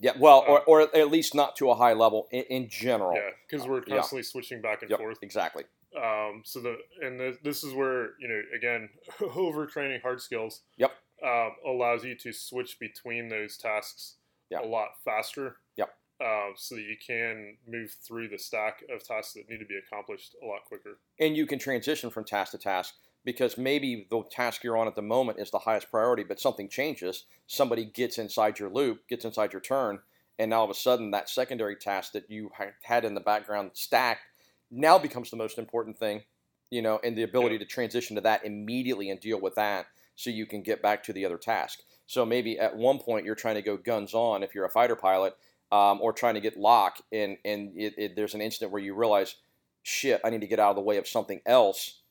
Yeah, 0.00 0.12
well, 0.18 0.42
or, 0.48 0.58
Um, 0.60 0.64
or 0.66 0.80
at 0.96 1.10
least 1.10 1.34
not 1.34 1.54
to 1.56 1.70
a 1.70 1.74
high 1.74 1.92
level 1.92 2.28
in, 2.30 2.44
in 2.44 2.68
general. 2.70 3.14
Yeah, 3.14 3.30
because 3.46 3.66
we're 3.66 3.82
Yeah. 3.86 3.96
constantly 3.96 4.22
switching 4.22 4.62
back 4.62 4.80
and 4.80 4.90
Yep, 4.90 4.98
forth. 4.98 5.18
exactly. 5.22 5.64
Um, 5.94 6.42
so 6.46 6.60
the 6.60 6.78
and 7.02 7.20
the, 7.20 7.38
this 7.42 7.62
is 7.64 7.74
where 7.74 8.18
you 8.18 8.28
know 8.28 8.42
again 8.54 8.88
overtraining 9.20 10.00
hard 10.02 10.20
skills. 10.22 10.62
Yep. 10.76 10.92
Um, 11.22 11.56
allows 11.66 12.04
you 12.04 12.14
to 12.14 12.32
switch 12.32 12.78
between 12.78 13.28
those 13.28 13.56
tasks 13.58 14.16
Yep. 14.50 14.62
a 14.62 14.66
lot 14.66 15.02
faster. 15.04 15.58
Yep. 15.76 15.94
Um, 16.20 16.54
so 16.56 16.74
that 16.76 16.82
you 16.84 16.96
can 16.96 17.58
move 17.66 17.90
through 18.02 18.28
the 18.28 18.38
stack 18.38 18.82
of 18.90 19.02
tasks 19.02 19.34
that 19.34 19.48
need 19.50 19.58
to 19.58 19.66
be 19.66 19.76
accomplished 19.76 20.34
a 20.42 20.46
lot 20.46 20.64
quicker. 20.64 20.98
And 21.18 21.36
you 21.36 21.46
can 21.46 21.58
transition 21.58 22.08
from 22.10 22.24
task 22.24 22.52
to 22.52 22.58
task 22.58 22.94
because 23.26 23.58
maybe 23.58 24.06
the 24.08 24.22
task 24.30 24.62
you're 24.62 24.78
on 24.78 24.86
at 24.86 24.94
the 24.94 25.02
moment 25.02 25.40
is 25.40 25.50
the 25.50 25.58
highest 25.58 25.90
priority, 25.90 26.22
but 26.22 26.40
something 26.40 26.68
changes. 26.68 27.24
Somebody 27.48 27.84
gets 27.84 28.18
inside 28.18 28.60
your 28.60 28.70
loop, 28.70 29.08
gets 29.08 29.24
inside 29.24 29.52
your 29.52 29.60
turn, 29.60 29.98
and 30.38 30.50
now 30.50 30.60
all 30.60 30.64
of 30.64 30.70
a 30.70 30.74
sudden 30.74 31.10
that 31.10 31.28
secondary 31.28 31.74
task 31.74 32.12
that 32.12 32.30
you 32.30 32.50
ha- 32.56 32.66
had 32.84 33.04
in 33.04 33.14
the 33.14 33.20
background 33.20 33.72
stacked 33.74 34.22
now 34.70 34.96
becomes 34.96 35.30
the 35.30 35.36
most 35.36 35.58
important 35.58 35.98
thing, 35.98 36.22
you 36.70 36.80
know, 36.80 37.00
and 37.02 37.18
the 37.18 37.24
ability 37.24 37.58
to 37.58 37.64
transition 37.64 38.14
to 38.14 38.22
that 38.22 38.46
immediately 38.46 39.10
and 39.10 39.18
deal 39.20 39.40
with 39.40 39.56
that 39.56 39.86
so 40.14 40.30
you 40.30 40.46
can 40.46 40.62
get 40.62 40.80
back 40.80 41.02
to 41.02 41.12
the 41.12 41.24
other 41.24 41.36
task. 41.36 41.80
So 42.06 42.24
maybe 42.24 42.60
at 42.60 42.76
one 42.76 43.00
point 43.00 43.26
you're 43.26 43.34
trying 43.34 43.56
to 43.56 43.62
go 43.62 43.76
guns 43.76 44.14
on 44.14 44.44
if 44.44 44.54
you're 44.54 44.64
a 44.64 44.70
fighter 44.70 44.96
pilot, 44.96 45.36
um, 45.72 45.98
or 46.00 46.12
trying 46.12 46.34
to 46.34 46.40
get 46.40 46.56
lock, 46.56 46.98
and 47.10 47.38
and 47.44 47.72
it, 47.76 47.94
it, 47.98 48.16
there's 48.16 48.34
an 48.34 48.40
instant 48.40 48.70
where 48.70 48.80
you 48.80 48.94
realize, 48.94 49.34
shit, 49.82 50.20
I 50.24 50.30
need 50.30 50.42
to 50.42 50.46
get 50.46 50.60
out 50.60 50.70
of 50.70 50.76
the 50.76 50.82
way 50.82 50.96
of 50.96 51.08
something 51.08 51.40
else, 51.44 52.02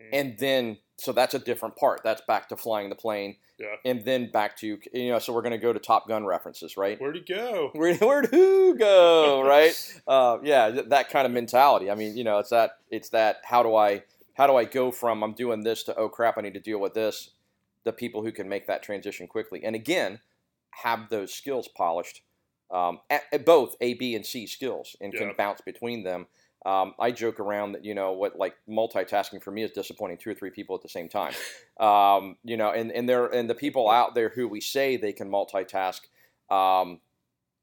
Mhm. 0.00 0.08
and 0.12 0.38
then 0.38 0.78
so 0.96 1.12
that's 1.12 1.32
a 1.34 1.38
different 1.38 1.76
part. 1.76 2.02
That's 2.04 2.20
back 2.28 2.48
to 2.50 2.56
flying 2.58 2.90
the 2.90 2.94
plane, 2.94 3.36
Yeah. 3.58 3.76
and 3.86 4.04
then 4.04 4.30
back 4.30 4.56
to 4.58 4.78
you 4.92 5.10
know. 5.10 5.18
So 5.18 5.32
we're 5.32 5.40
going 5.42 5.52
to 5.52 5.58
go 5.58 5.72
to 5.72 5.78
Top 5.78 6.06
Gun 6.06 6.26
references, 6.26 6.76
right? 6.76 7.00
Where'd 7.00 7.16
he 7.16 7.22
go? 7.22 7.70
Where, 7.74 7.94
where'd 7.96 8.26
who 8.26 8.74
go? 8.76 9.42
Right? 9.46 9.72
uh, 10.06 10.38
yeah, 10.42 10.68
that 10.88 11.08
kind 11.08 11.24
of 11.26 11.32
mentality. 11.32 11.90
I 11.90 11.94
mean, 11.94 12.16
you 12.18 12.24
know, 12.24 12.38
it's 12.38 12.50
that. 12.50 12.72
It's 12.90 13.08
that. 13.10 13.38
How 13.44 13.62
do 13.62 13.74
I? 13.74 14.02
How 14.34 14.46
do 14.46 14.56
I 14.56 14.64
go 14.64 14.90
from 14.90 15.22
I'm 15.22 15.32
doing 15.32 15.62
this 15.62 15.82
to 15.84 15.96
oh 15.96 16.08
crap, 16.10 16.36
I 16.38 16.42
need 16.42 16.54
to 16.54 16.60
deal 16.60 16.78
with 16.80 16.92
this? 16.94 17.30
The 17.84 17.92
people 17.92 18.22
who 18.22 18.30
can 18.32 18.46
make 18.48 18.66
that 18.66 18.82
transition 18.82 19.26
quickly, 19.26 19.62
and 19.64 19.74
again, 19.74 20.20
have 20.82 21.08
those 21.08 21.32
skills 21.32 21.66
polished. 21.68 22.22
Um, 22.70 23.00
at, 23.10 23.22
at 23.32 23.44
both 23.44 23.74
A, 23.80 23.94
B, 23.94 24.14
and 24.14 24.24
C 24.24 24.46
skills, 24.46 24.94
and 25.00 25.12
can 25.12 25.32
bounce 25.36 25.60
between 25.60 26.04
them. 26.04 26.26
Um, 26.66 26.94
I 26.98 27.10
joke 27.10 27.40
around 27.40 27.72
that 27.72 27.84
you 27.84 27.94
know 27.94 28.12
what 28.12 28.36
like 28.36 28.54
multitasking 28.68 29.42
for 29.42 29.50
me 29.50 29.62
is 29.62 29.70
disappointing 29.70 30.18
two 30.18 30.30
or 30.30 30.34
three 30.34 30.50
people 30.50 30.76
at 30.76 30.82
the 30.82 30.88
same 30.88 31.08
time. 31.08 31.32
Um, 31.80 32.36
you 32.44 32.58
know, 32.58 32.72
and 32.72 32.92
and 32.92 33.08
there 33.08 33.24
and 33.28 33.48
the 33.48 33.54
people 33.54 33.88
out 33.88 34.14
there 34.14 34.28
who 34.28 34.46
we 34.46 34.60
say 34.60 34.98
they 34.98 35.14
can 35.14 35.30
multitask 35.30 36.00
um, 36.50 37.00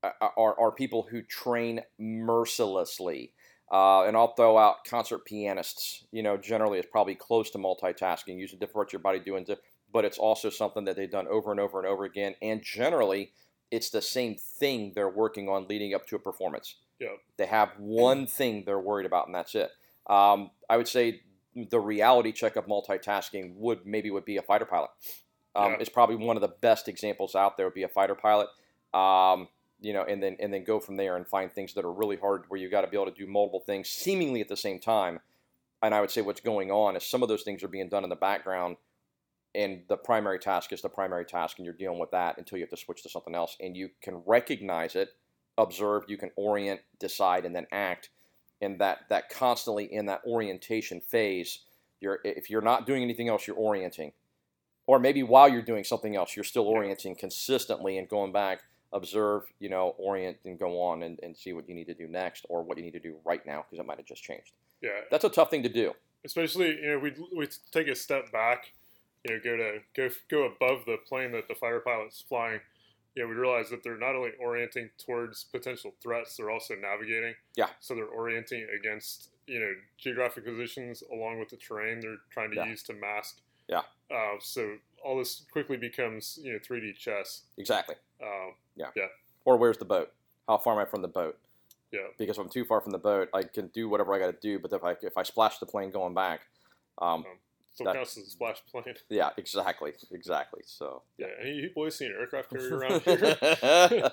are 0.02 0.60
are 0.60 0.72
people 0.72 1.08
who 1.08 1.22
train 1.22 1.82
mercilessly. 2.00 3.34
Uh, 3.72 4.06
and 4.06 4.18
I'll 4.18 4.34
throw 4.34 4.58
out 4.58 4.86
concert 4.86 5.24
pianists. 5.26 6.06
You 6.12 6.24
know, 6.24 6.36
generally 6.36 6.80
it's 6.80 6.90
probably 6.92 7.14
close 7.14 7.52
to 7.52 7.60
multitasking, 7.60 8.40
using 8.40 8.58
different 8.58 8.74
parts 8.74 8.90
of 8.90 8.94
your 8.94 9.02
body 9.02 9.20
doing, 9.20 9.46
but 9.94 10.04
it's 10.04 10.18
also 10.18 10.50
something 10.50 10.86
that 10.86 10.96
they've 10.96 11.12
done 11.12 11.28
over 11.28 11.52
and 11.52 11.60
over 11.60 11.78
and 11.78 11.88
over 11.88 12.06
again. 12.06 12.34
And 12.42 12.64
generally, 12.64 13.34
it's 13.72 13.90
the 13.90 14.02
same 14.02 14.36
thing 14.36 14.94
they're 14.96 15.10
working 15.10 15.50
on 15.50 15.68
leading 15.68 15.94
up 15.94 16.08
to 16.08 16.16
a 16.16 16.20
performance. 16.20 16.76
Yep. 17.00 17.18
They 17.38 17.46
have 17.46 17.70
one 17.78 18.28
thing 18.28 18.64
they're 18.66 18.80
worried 18.80 19.06
about, 19.06 19.28
and 19.28 19.36
that's 19.36 19.56
it. 19.56 19.70
Um, 20.10 20.52
I 20.70 20.78
would 20.78 20.88
say 20.88 21.22
the 21.70 21.80
reality 21.80 22.32
check 22.32 22.56
of 22.56 22.66
multitasking 22.68 23.56
would 23.56 23.86
maybe 23.86 24.10
would 24.12 24.26
be 24.26 24.38
a 24.38 24.42
fighter 24.42 24.66
pilot. 24.66 24.90
Um. 25.56 25.76
It's 25.80 25.90
probably 25.90 26.16
one 26.16 26.38
of 26.38 26.42
the 26.42 26.54
best 26.62 26.88
examples 26.88 27.36
out 27.36 27.58
there. 27.58 27.66
Would 27.66 27.74
be 27.74 27.84
a 27.84 27.90
fighter 27.90 28.16
pilot. 28.16 28.48
Um, 28.94 29.48
you 29.80 29.94
know, 29.94 30.04
and 30.04 30.22
then 30.24 30.38
and 30.40 30.54
then 30.54 30.64
go 30.64 30.80
from 30.80 30.98
there 30.98 31.16
and 31.16 31.28
find 31.28 31.52
things 31.52 31.74
that 31.76 31.86
are 31.86 31.94
really 31.94 32.18
hard, 32.18 32.46
where 32.48 32.60
you've 32.60 32.72
got 32.72 32.82
to 32.82 32.88
be 32.88 32.98
able 32.98 33.12
to 33.12 33.26
do 33.26 33.28
multiple 33.28 33.60
things 33.60 33.90
seemingly 33.90 34.42
at 34.42 34.48
the 34.48 34.58
same 34.58 34.80
time. 34.80 35.20
And 35.84 35.94
I 35.94 36.02
would 36.02 36.10
say 36.10 36.22
what's 36.22 36.42
going 36.42 36.72
on 36.72 36.96
is 36.96 37.04
some 37.04 37.22
of 37.22 37.30
those 37.30 37.44
things 37.44 37.64
are 37.64 37.68
being 37.68 37.90
done 37.90 38.04
in 38.04 38.10
the 38.10 38.16
background, 38.16 38.78
and 39.54 39.84
the 39.88 39.98
primary 39.98 40.40
task 40.40 40.74
is 40.74 40.82
the 40.82 40.90
primary 40.90 41.26
task, 41.26 41.60
and 41.60 41.66
you're 41.66 41.76
dealing 41.76 42.00
with 42.00 42.10
that 42.12 42.40
until 42.40 42.58
you 42.58 42.64
have 42.64 42.72
to 42.72 42.78
switch 42.78 43.04
to 43.04 43.10
something 43.10 43.36
else, 43.36 43.56
and 43.60 43.78
you 43.78 43.90
can 44.02 44.24
recognize 44.26 44.96
it, 44.96 45.10
observe, 45.58 46.04
you 46.08 46.18
can 46.18 46.32
orient, 46.36 46.82
decide, 47.00 47.46
and 47.46 47.56
then 47.56 47.68
act. 47.72 48.10
And 48.62 48.80
that 48.80 49.00
that 49.10 49.30
constantly 49.30 49.86
in 49.86 50.08
that 50.08 50.22
orientation 50.26 51.02
phase, 51.02 51.60
you're 52.00 52.20
if 52.24 52.50
you're 52.50 52.62
not 52.62 52.86
doing 52.86 53.04
anything 53.04 53.30
else, 53.30 53.46
you're 53.48 53.56
orienting, 53.58 54.14
or 54.88 55.00
maybe 55.00 55.22
while 55.24 55.48
you're 55.48 55.62
doing 55.62 55.84
something 55.84 56.16
else, 56.16 56.36
you're 56.36 56.44
still 56.44 56.68
orienting 56.68 57.16
consistently 57.16 57.98
and 57.98 58.10
going 58.10 58.32
back 58.32 58.62
observe, 58.94 59.44
you 59.60 59.70
know, 59.70 59.96
orient 59.98 60.38
and 60.46 60.58
go 60.58 60.82
on 60.82 61.04
and, 61.04 61.20
and 61.22 61.36
see 61.36 61.52
what 61.54 61.68
you 61.68 61.76
need 61.76 61.88
to 61.88 61.94
do 61.94 62.08
next 62.08 62.46
or 62.50 62.64
what 62.64 62.78
you 62.78 62.84
need 62.84 62.94
to 62.94 63.00
do 63.00 63.18
right 63.26 63.46
now 63.46 63.64
because 63.64 63.84
it 63.84 63.86
might 63.86 63.98
have 63.98 64.06
just 64.06 64.24
changed. 64.24 64.54
Yeah. 64.82 65.02
That's 65.12 65.26
a 65.26 65.30
tough 65.30 65.50
thing 65.50 65.64
to 65.64 65.70
do. 65.70 65.94
especially 66.26 66.80
you 66.82 66.92
know 66.92 67.00
we 67.00 67.14
we 67.36 67.48
take 67.72 67.88
a 67.88 67.96
step 67.96 68.32
back, 68.32 68.72
you 69.24 69.36
know, 69.36 69.42
go 69.44 69.58
to 69.58 69.80
go 69.96 70.10
go 70.30 70.44
above 70.46 70.86
the 70.86 70.98
plane 71.08 71.32
that 71.34 71.48
the 71.48 71.56
fighter 71.56 71.80
pilot's 71.82 72.24
flying. 72.28 72.60
Know, 73.24 73.28
we 73.30 73.36
realize 73.36 73.70
that 73.70 73.84
they're 73.84 73.98
not 73.98 74.16
only 74.16 74.32
orienting 74.40 74.90
towards 75.04 75.44
potential 75.46 75.94
threats, 76.02 76.38
they're 76.38 76.50
also 76.52 76.76
navigating. 76.76 77.34
Yeah. 77.56 77.70
So 77.80 77.96
they're 77.96 78.06
orienting 78.08 78.68
against 78.78 79.30
you 79.48 79.60
know 79.60 79.72
geographic 79.98 80.44
positions 80.46 81.02
along 81.12 81.40
with 81.40 81.50
the 81.50 81.58
terrain 81.58 82.00
they're 82.02 82.18
trying 82.32 82.50
to 82.52 82.58
Yeah. 82.58 82.66
use 82.66 82.84
to 82.84 82.94
mask. 82.94 83.40
Yeah. 83.68 83.82
Uh, 84.12 84.36
so 84.40 84.78
all 85.04 85.18
this 85.18 85.46
quickly 85.52 85.78
becomes 85.78 86.38
you 86.42 86.54
know 86.54 86.60
3D 86.60 86.98
chess. 86.98 87.44
Exactly. 87.58 87.96
Um, 88.22 88.54
Or 89.46 89.58
where's 89.58 89.78
the 89.78 89.86
boat? 89.86 90.12
How 90.48 90.58
far 90.58 90.74
am 90.74 90.80
I 90.80 90.86
from 90.86 91.02
the 91.02 91.08
boat? 91.08 91.38
yeah. 91.92 92.08
Because 92.18 92.38
if 92.38 92.44
I'm 92.44 92.50
too 92.50 92.66
far 92.66 92.82
from 92.82 92.92
the 92.92 92.98
boat, 92.98 93.30
I 93.34 93.44
can 93.44 93.68
do 93.68 93.88
whatever 93.88 94.14
I 94.14 94.20
got 94.20 94.28
to 94.28 94.38
do. 94.42 94.60
But 94.60 94.74
if 94.74 94.84
I 94.84 94.96
if 95.02 95.18
I 95.18 95.24
splash 95.24 95.60
the 95.60 95.66
plane 95.66 95.90
going 95.92 96.14
back, 96.14 96.42
um, 97.00 97.24
Still 97.78 97.86
That- 97.86 97.96
counts 97.98 98.18
as 98.18 98.26
a 98.26 98.30
splash 98.32 98.58
plane. 98.72 98.96
yeah, 99.10 99.30
exactly, 99.38 99.92
exactly. 100.12 100.62
So 100.66 101.04
Yeah. 101.20 101.28
Any 101.40 101.52
you 101.52 101.70
boys 101.76 101.96
seen 101.96 102.10
an 102.10 102.18
aircraft 102.20 102.50
carrier 102.50 102.76
around 102.80 103.02
here? 103.04 103.38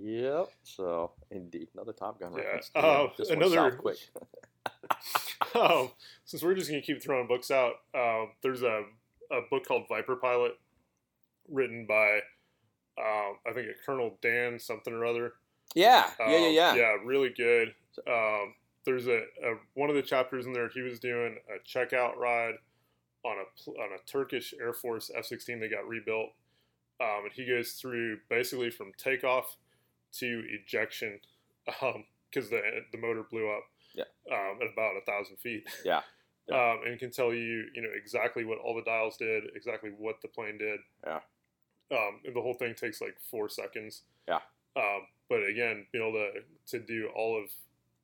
yep. 0.00 0.48
So 0.62 1.12
indeed, 1.30 1.68
another 1.74 1.92
Top 1.92 2.18
Gun 2.18 2.32
Yeah. 2.34 2.44
reference. 2.44 2.70
This 3.18 3.28
another- 3.28 3.72
quick. 3.72 3.98
um, 5.54 5.90
since 6.24 6.42
we're 6.42 6.54
just 6.54 6.70
going 6.70 6.80
to 6.80 6.86
keep 6.86 7.02
throwing 7.02 7.26
books 7.28 7.50
out, 7.50 7.74
um, 7.94 8.30
there's 8.42 8.62
a, 8.62 8.84
a 9.30 9.40
book 9.50 9.66
called 9.66 9.84
Viper 9.86 10.16
Pilot, 10.16 10.52
written 11.48 11.84
by 11.86 12.20
um, 12.98 13.36
I 13.46 13.52
think 13.52 13.68
a 13.68 13.74
Colonel 13.84 14.16
Dan 14.22 14.58
something 14.58 14.94
or 14.94 15.04
other. 15.04 15.34
Yeah, 15.74 16.08
yeah, 16.20 16.26
yeah, 16.30 16.36
Um, 16.46 16.54
yeah. 16.54 16.74
yeah, 16.74 16.96
really 17.04 17.28
good. 17.28 17.74
Um, 18.08 18.54
there's 18.86 19.06
a, 19.06 19.18
a 19.18 19.56
one 19.74 19.90
of 19.90 19.96
the 19.96 20.02
chapters 20.02 20.46
in 20.46 20.52
there. 20.52 20.68
He 20.68 20.80
was 20.80 20.98
doing 20.98 21.36
a 21.54 21.68
checkout 21.68 22.16
ride 22.16 22.54
on 23.24 23.36
a 23.38 23.70
on 23.72 23.90
a 23.92 24.10
Turkish 24.10 24.54
Air 24.58 24.72
Force 24.72 25.10
F-16 25.14 25.60
that 25.60 25.70
got 25.70 25.86
rebuilt, 25.86 26.30
um, 27.00 27.24
and 27.24 27.32
he 27.34 27.44
goes 27.44 27.72
through 27.72 28.18
basically 28.30 28.70
from 28.70 28.92
takeoff 28.96 29.56
to 30.12 30.44
ejection 30.48 31.20
because 31.66 32.48
the 32.48 32.62
the 32.92 32.98
motor 32.98 33.24
blew 33.28 33.50
up. 33.50 33.64
Yeah. 33.94 34.04
Um, 34.30 34.58
at 34.60 34.72
about 34.72 34.96
a 34.96 35.04
thousand 35.04 35.36
feet. 35.36 35.68
Yeah. 35.84 36.00
Yeah. 36.48 36.74
Um, 36.74 36.82
and 36.86 36.96
can 36.96 37.10
tell 37.10 37.34
you, 37.34 37.64
you 37.74 37.82
know, 37.82 37.88
exactly 37.92 38.44
what 38.44 38.58
all 38.58 38.76
the 38.76 38.82
dials 38.82 39.16
did, 39.16 39.42
exactly 39.56 39.90
what 39.90 40.22
the 40.22 40.28
plane 40.28 40.58
did. 40.58 40.78
Yeah. 41.04 41.18
Um, 41.90 42.20
and 42.24 42.36
the 42.36 42.40
whole 42.40 42.54
thing 42.54 42.72
takes 42.76 43.00
like 43.00 43.16
four 43.28 43.48
seconds. 43.48 44.02
Yeah. 44.28 44.38
Um, 44.76 45.08
but 45.28 45.44
again, 45.44 45.86
being 45.90 46.06
able 46.06 46.12
to 46.12 46.78
to 46.78 46.86
do 46.86 47.08
all 47.16 47.36
of 47.36 47.50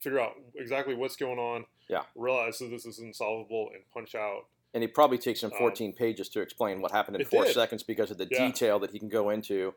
figure 0.03 0.21
out 0.21 0.33
exactly 0.57 0.95
what's 0.95 1.17
going 1.17 1.38
on. 1.38 1.65
Yeah. 1.88 2.03
Realize 2.15 2.59
that 2.59 2.71
this 2.71 2.85
is 2.85 2.99
insolvable 2.99 3.71
and 3.73 3.83
punch 3.93 4.15
out. 4.15 4.47
And 4.75 4.83
it 4.83 4.95
probably 4.95 5.19
takes 5.19 5.43
him 5.43 5.53
Um, 5.53 5.59
14 5.59 5.93
pages 5.93 6.29
to 6.31 6.41
explain 6.41 6.81
what 6.81 6.91
happened 6.93 7.17
in 7.17 7.25
four 7.27 7.45
did. 7.45 7.55
seconds 7.55 7.83
because 7.83 8.11
of 8.11 8.19
the 8.19 8.27
Yeah. 8.31 8.47
detail 8.47 8.79
that 8.81 8.91
he 8.91 8.99
can 8.99 9.09
go 9.09 9.31
into, 9.31 9.75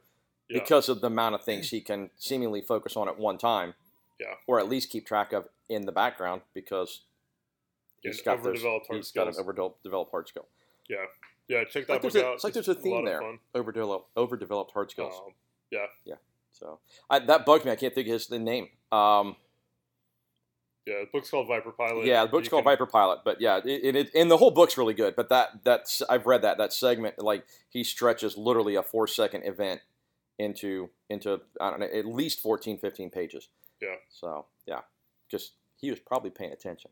Yeah. 0.50 0.60
because 0.60 0.90
of 0.90 1.02
the 1.02 1.08
amount 1.08 1.36
of 1.36 1.44
things 1.44 1.70
he 1.70 1.82
can 1.82 2.10
seemingly 2.16 2.62
focus 2.62 2.96
on 2.96 3.08
at 3.08 3.18
one 3.18 3.38
time. 3.38 3.76
Yeah. 4.20 4.36
Or 4.48 4.60
at 4.60 4.70
least 4.70 4.90
keep 4.90 5.06
track 5.06 5.34
of 5.34 5.50
in 5.70 5.86
the 5.86 5.92
background 5.92 6.42
because 6.54 7.02
he's 8.02 8.22
got 8.22 8.38
those, 8.38 8.48
overdeveloped 8.48 8.88
hard 8.88 8.98
he's 8.98 9.12
got 9.12 9.28
an 9.28 9.36
overdeveloped 9.38 10.12
hard 10.12 10.28
skill. 10.28 10.48
Yeah, 10.88 11.06
Yeah, 11.48 11.64
check 11.66 11.88
that 11.88 11.94
like 11.94 12.02
book 12.04 12.16
a- 12.16 12.26
out. 12.26 12.34
it's 12.36 12.44
like 12.44 12.54
there's 12.54 12.68
a 12.70 12.76
theme 12.76 13.00
of 13.00 13.06
there. 13.06 13.40
Overdeveloped, 13.54 14.10
overdeveloped 14.16 14.72
hard 14.72 14.90
skills. 14.92 15.14
Um, 15.26 15.34
yeah, 15.72 16.16
so 16.54 16.80
I, 17.10 17.20
that 17.20 17.46
bugs 17.46 17.66
me. 17.66 17.72
I 17.72 17.76
can't 17.76 17.94
think 17.94 18.08
of 18.08 18.14
his 18.14 18.28
the 18.28 18.40
name. 18.40 18.70
Um, 18.92 19.36
yeah. 20.86 21.00
The 21.02 21.08
book's 21.12 21.30
called 21.30 21.48
Viper 21.48 21.72
Pilot. 21.72 22.06
yeah, 22.06 22.24
the 22.26 22.30
book's 22.32 22.46
You 22.46 22.52
called 22.52 22.64
can- 22.64 22.72
Viper 22.74 22.86
Pilot, 22.86 23.20
but 23.26 23.42
yeah, 23.42 23.60
it, 23.64 23.96
it, 23.96 24.10
and 24.16 24.30
the 24.30 24.38
whole 24.38 24.52
book's 24.52 24.78
really 24.78 24.94
good. 24.94 25.16
But 25.16 25.30
that 25.30 25.64
that's 25.64 26.02
I've 26.04 26.26
read 26.26 26.42
that 26.44 26.58
that 26.58 26.74
segment 26.74 27.20
like 27.20 27.46
he 27.70 27.84
stretches 27.84 28.38
literally 28.38 28.76
a 28.76 28.84
four 28.84 29.08
second 29.08 29.44
event 29.44 29.82
into 30.38 30.90
into 31.10 31.40
I 31.62 31.70
don't 31.70 31.80
know 31.80 31.88
at 31.88 32.06
least 32.06 32.42
14, 32.42 32.78
15 32.78 33.10
pages. 33.10 33.48
Yeah. 33.82 33.96
So 34.10 34.46
yeah, 34.66 34.82
just 35.30 35.54
he 35.78 35.90
was 35.90 36.00
probably 36.00 36.30
paying 36.30 36.52
attention 36.52 36.92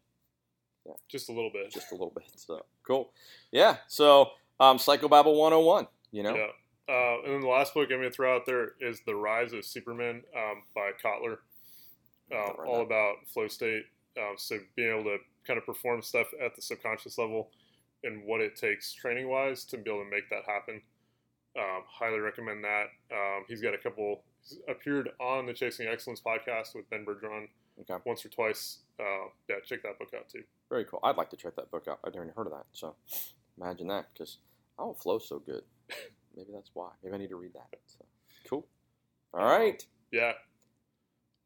Yeah. 0.85 0.93
Just 1.09 1.29
a 1.29 1.31
little 1.31 1.49
bit. 1.51 1.71
just 1.71 1.91
a 1.91 1.95
little 1.95 2.13
bit. 2.15 2.25
So 2.35 2.65
cool. 2.87 3.11
Yeah. 3.51 3.77
So 3.87 4.31
Um, 4.59 4.77
Psycho 4.79 5.07
Psychobabble 5.07 5.35
101. 5.37 5.87
You 6.11 6.23
know. 6.23 6.35
Yeah. 6.35 6.47
Uh, 6.87 7.17
and 7.23 7.33
then 7.33 7.39
the 7.41 7.47
last 7.47 7.73
book 7.73 7.87
I'm 7.91 7.99
going 7.99 8.09
to 8.09 8.11
throw 8.11 8.35
out 8.35 8.45
there 8.45 8.73
is 8.81 9.01
The 9.05 9.15
Rise 9.15 9.53
of 9.53 9.63
Superman 9.65 10.21
um, 10.35 10.63
by 10.75 10.91
Kotler. 11.03 11.37
Um, 12.31 12.55
all 12.65 12.81
about 12.81 13.15
flow 13.27 13.47
state. 13.47 13.83
Um, 14.17 14.35
so 14.37 14.57
being 14.75 14.91
able 14.91 15.03
to 15.03 15.17
kind 15.45 15.57
of 15.57 15.65
perform 15.65 16.01
stuff 16.01 16.27
at 16.43 16.55
the 16.55 16.61
subconscious 16.61 17.17
level 17.17 17.49
and 18.03 18.23
what 18.25 18.41
it 18.41 18.55
takes 18.55 18.93
training 18.93 19.29
wise 19.29 19.65
to 19.65 19.77
be 19.77 19.89
able 19.89 20.03
to 20.03 20.09
make 20.09 20.29
that 20.29 20.43
happen. 20.45 20.81
Um, 21.57 21.83
highly 21.87 22.19
recommend 22.19 22.63
that. 22.63 22.85
Um, 23.11 23.43
he's 23.47 23.61
got 23.61 23.73
a 23.73 23.77
couple 23.77 24.23
appeared 24.67 25.09
on 25.19 25.45
the 25.45 25.53
Chasing 25.53 25.87
Excellence 25.87 26.21
podcast 26.21 26.75
with 26.75 26.89
Ben 26.89 27.05
Bergeron 27.05 27.47
okay. 27.81 28.01
once 28.05 28.25
or 28.25 28.29
twice. 28.29 28.79
Uh, 28.99 29.29
yeah, 29.49 29.55
check 29.65 29.83
that 29.83 29.97
book 29.99 30.09
out 30.17 30.27
too. 30.29 30.43
Very 30.69 30.85
cool. 30.85 30.99
I'd 31.03 31.17
like 31.17 31.29
to 31.31 31.37
check 31.37 31.55
that 31.55 31.71
book 31.71 31.87
out. 31.87 31.99
I'd 32.03 32.13
never 32.13 32.31
heard 32.35 32.47
of 32.47 32.53
that. 32.53 32.65
So 32.73 32.95
imagine 33.61 33.87
that 33.87 34.07
because 34.13 34.37
I 34.77 34.83
don't 34.83 34.99
flow 34.99 35.19
so 35.19 35.39
good. 35.39 35.63
Maybe 36.35 36.49
that's 36.53 36.71
why. 36.73 36.89
Maybe 37.03 37.15
I 37.15 37.17
need 37.19 37.29
to 37.29 37.35
read 37.35 37.53
that. 37.53 37.77
So, 37.85 38.05
cool. 38.49 38.67
All 39.33 39.45
right. 39.45 39.85
Yeah. 40.11 40.33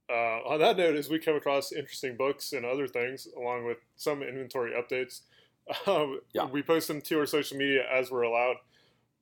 Uh, 0.10 0.40
on 0.48 0.60
that 0.60 0.78
note, 0.78 0.96
as 0.96 1.10
we 1.10 1.20
come 1.20 1.36
across 1.36 1.72
interesting 1.72 2.16
books 2.16 2.54
and 2.54 2.66
other 2.66 2.88
things, 2.88 3.28
along 3.36 3.66
with 3.66 3.78
some 3.98 4.24
inventory 4.24 4.72
updates, 4.72 5.22
um, 5.88 6.22
yeah. 6.34 6.46
we 6.46 6.62
post 6.62 6.88
them 6.88 7.02
to 7.02 7.20
our 7.20 7.26
social 7.26 7.58
media 7.58 7.84
as 7.92 8.10
we're 8.10 8.24
allowed. 8.24 8.56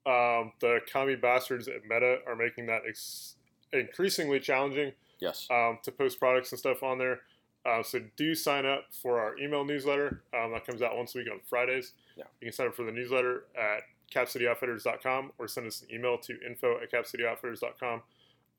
Um, 0.05 0.51
the 0.59 0.79
commie 0.91 1.15
bastards 1.15 1.67
at 1.67 1.83
Meta 1.83 2.19
are 2.27 2.35
making 2.35 2.67
that 2.67 2.83
ex- 2.87 3.35
increasingly 3.73 4.39
challenging. 4.39 4.91
Yes. 5.19 5.47
Um, 5.49 5.79
to 5.83 5.91
post 5.91 6.19
products 6.19 6.51
and 6.51 6.59
stuff 6.59 6.83
on 6.83 6.99
there. 6.99 7.21
Uh, 7.65 7.81
so 7.81 7.99
do 8.15 8.35
sign 8.35 8.65
up 8.65 8.85
for 8.91 9.19
our 9.19 9.37
email 9.39 9.65
newsletter. 9.65 10.21
Um, 10.37 10.51
that 10.51 10.67
comes 10.67 10.81
out 10.81 10.95
once 10.95 11.15
a 11.15 11.19
week 11.19 11.27
on 11.31 11.39
Fridays. 11.43 11.93
Yeah. 12.15 12.25
You 12.39 12.47
can 12.47 12.53
sign 12.53 12.67
up 12.67 12.75
for 12.75 12.83
the 12.83 12.91
newsletter 12.91 13.45
at 13.57 13.81
capcityoutfitters.com 14.13 15.31
or 15.39 15.47
send 15.47 15.65
us 15.65 15.81
an 15.81 15.95
email 15.95 16.17
to 16.19 16.37
info 16.45 16.77
at 16.81 16.91
capcityoutfitters.com. 16.91 18.03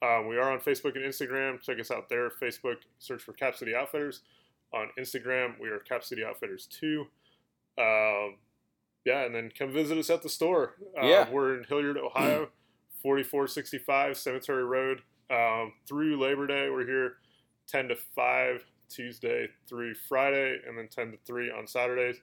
Um, 0.02 0.28
we 0.28 0.36
are 0.36 0.50
on 0.52 0.60
Facebook 0.60 0.94
and 0.94 1.04
Instagram. 1.04 1.60
Check 1.60 1.80
us 1.80 1.90
out 1.90 2.08
there. 2.08 2.30
Facebook, 2.30 2.76
search 2.98 3.22
for 3.22 3.32
Cap 3.32 3.56
City 3.56 3.74
Outfitters. 3.74 4.20
On 4.74 4.88
Instagram, 4.98 5.58
we 5.60 5.68
are 5.68 5.78
Cap 5.78 6.04
City 6.04 6.24
Outfitters 6.24 6.66
2. 6.66 7.06
Um, 7.78 8.36
yeah, 9.04 9.24
and 9.24 9.34
then 9.34 9.50
come 9.56 9.70
visit 9.70 9.96
us 9.96 10.10
at 10.10 10.22
the 10.22 10.28
store. 10.28 10.74
Uh, 11.00 11.06
yeah. 11.06 11.30
We're 11.30 11.56
in 11.56 11.64
Hilliard, 11.64 11.96
Ohio, 11.96 12.48
4465 13.02 14.16
Cemetery 14.18 14.64
Road. 14.64 15.02
Um, 15.30 15.72
through 15.88 16.20
Labor 16.20 16.46
Day, 16.46 16.68
we're 16.70 16.86
here 16.86 17.14
10 17.68 17.88
to 17.88 17.96
5 17.96 18.64
Tuesday 18.88 19.48
through 19.68 19.94
Friday, 19.94 20.58
and 20.66 20.76
then 20.76 20.88
10 20.88 21.12
to 21.12 21.18
3 21.26 21.50
on 21.50 21.66
Saturdays. 21.66 22.20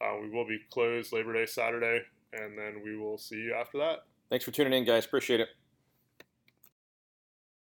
Uh, 0.00 0.16
we 0.22 0.30
will 0.30 0.46
be 0.46 0.58
closed 0.70 1.12
Labor 1.12 1.32
Day 1.32 1.46
Saturday, 1.46 2.02
and 2.32 2.56
then 2.56 2.82
we 2.84 2.96
will 2.96 3.18
see 3.18 3.36
you 3.36 3.54
after 3.54 3.78
that. 3.78 4.04
Thanks 4.30 4.44
for 4.44 4.50
tuning 4.50 4.72
in, 4.72 4.84
guys. 4.84 5.04
Appreciate 5.04 5.40
it. 5.40 5.48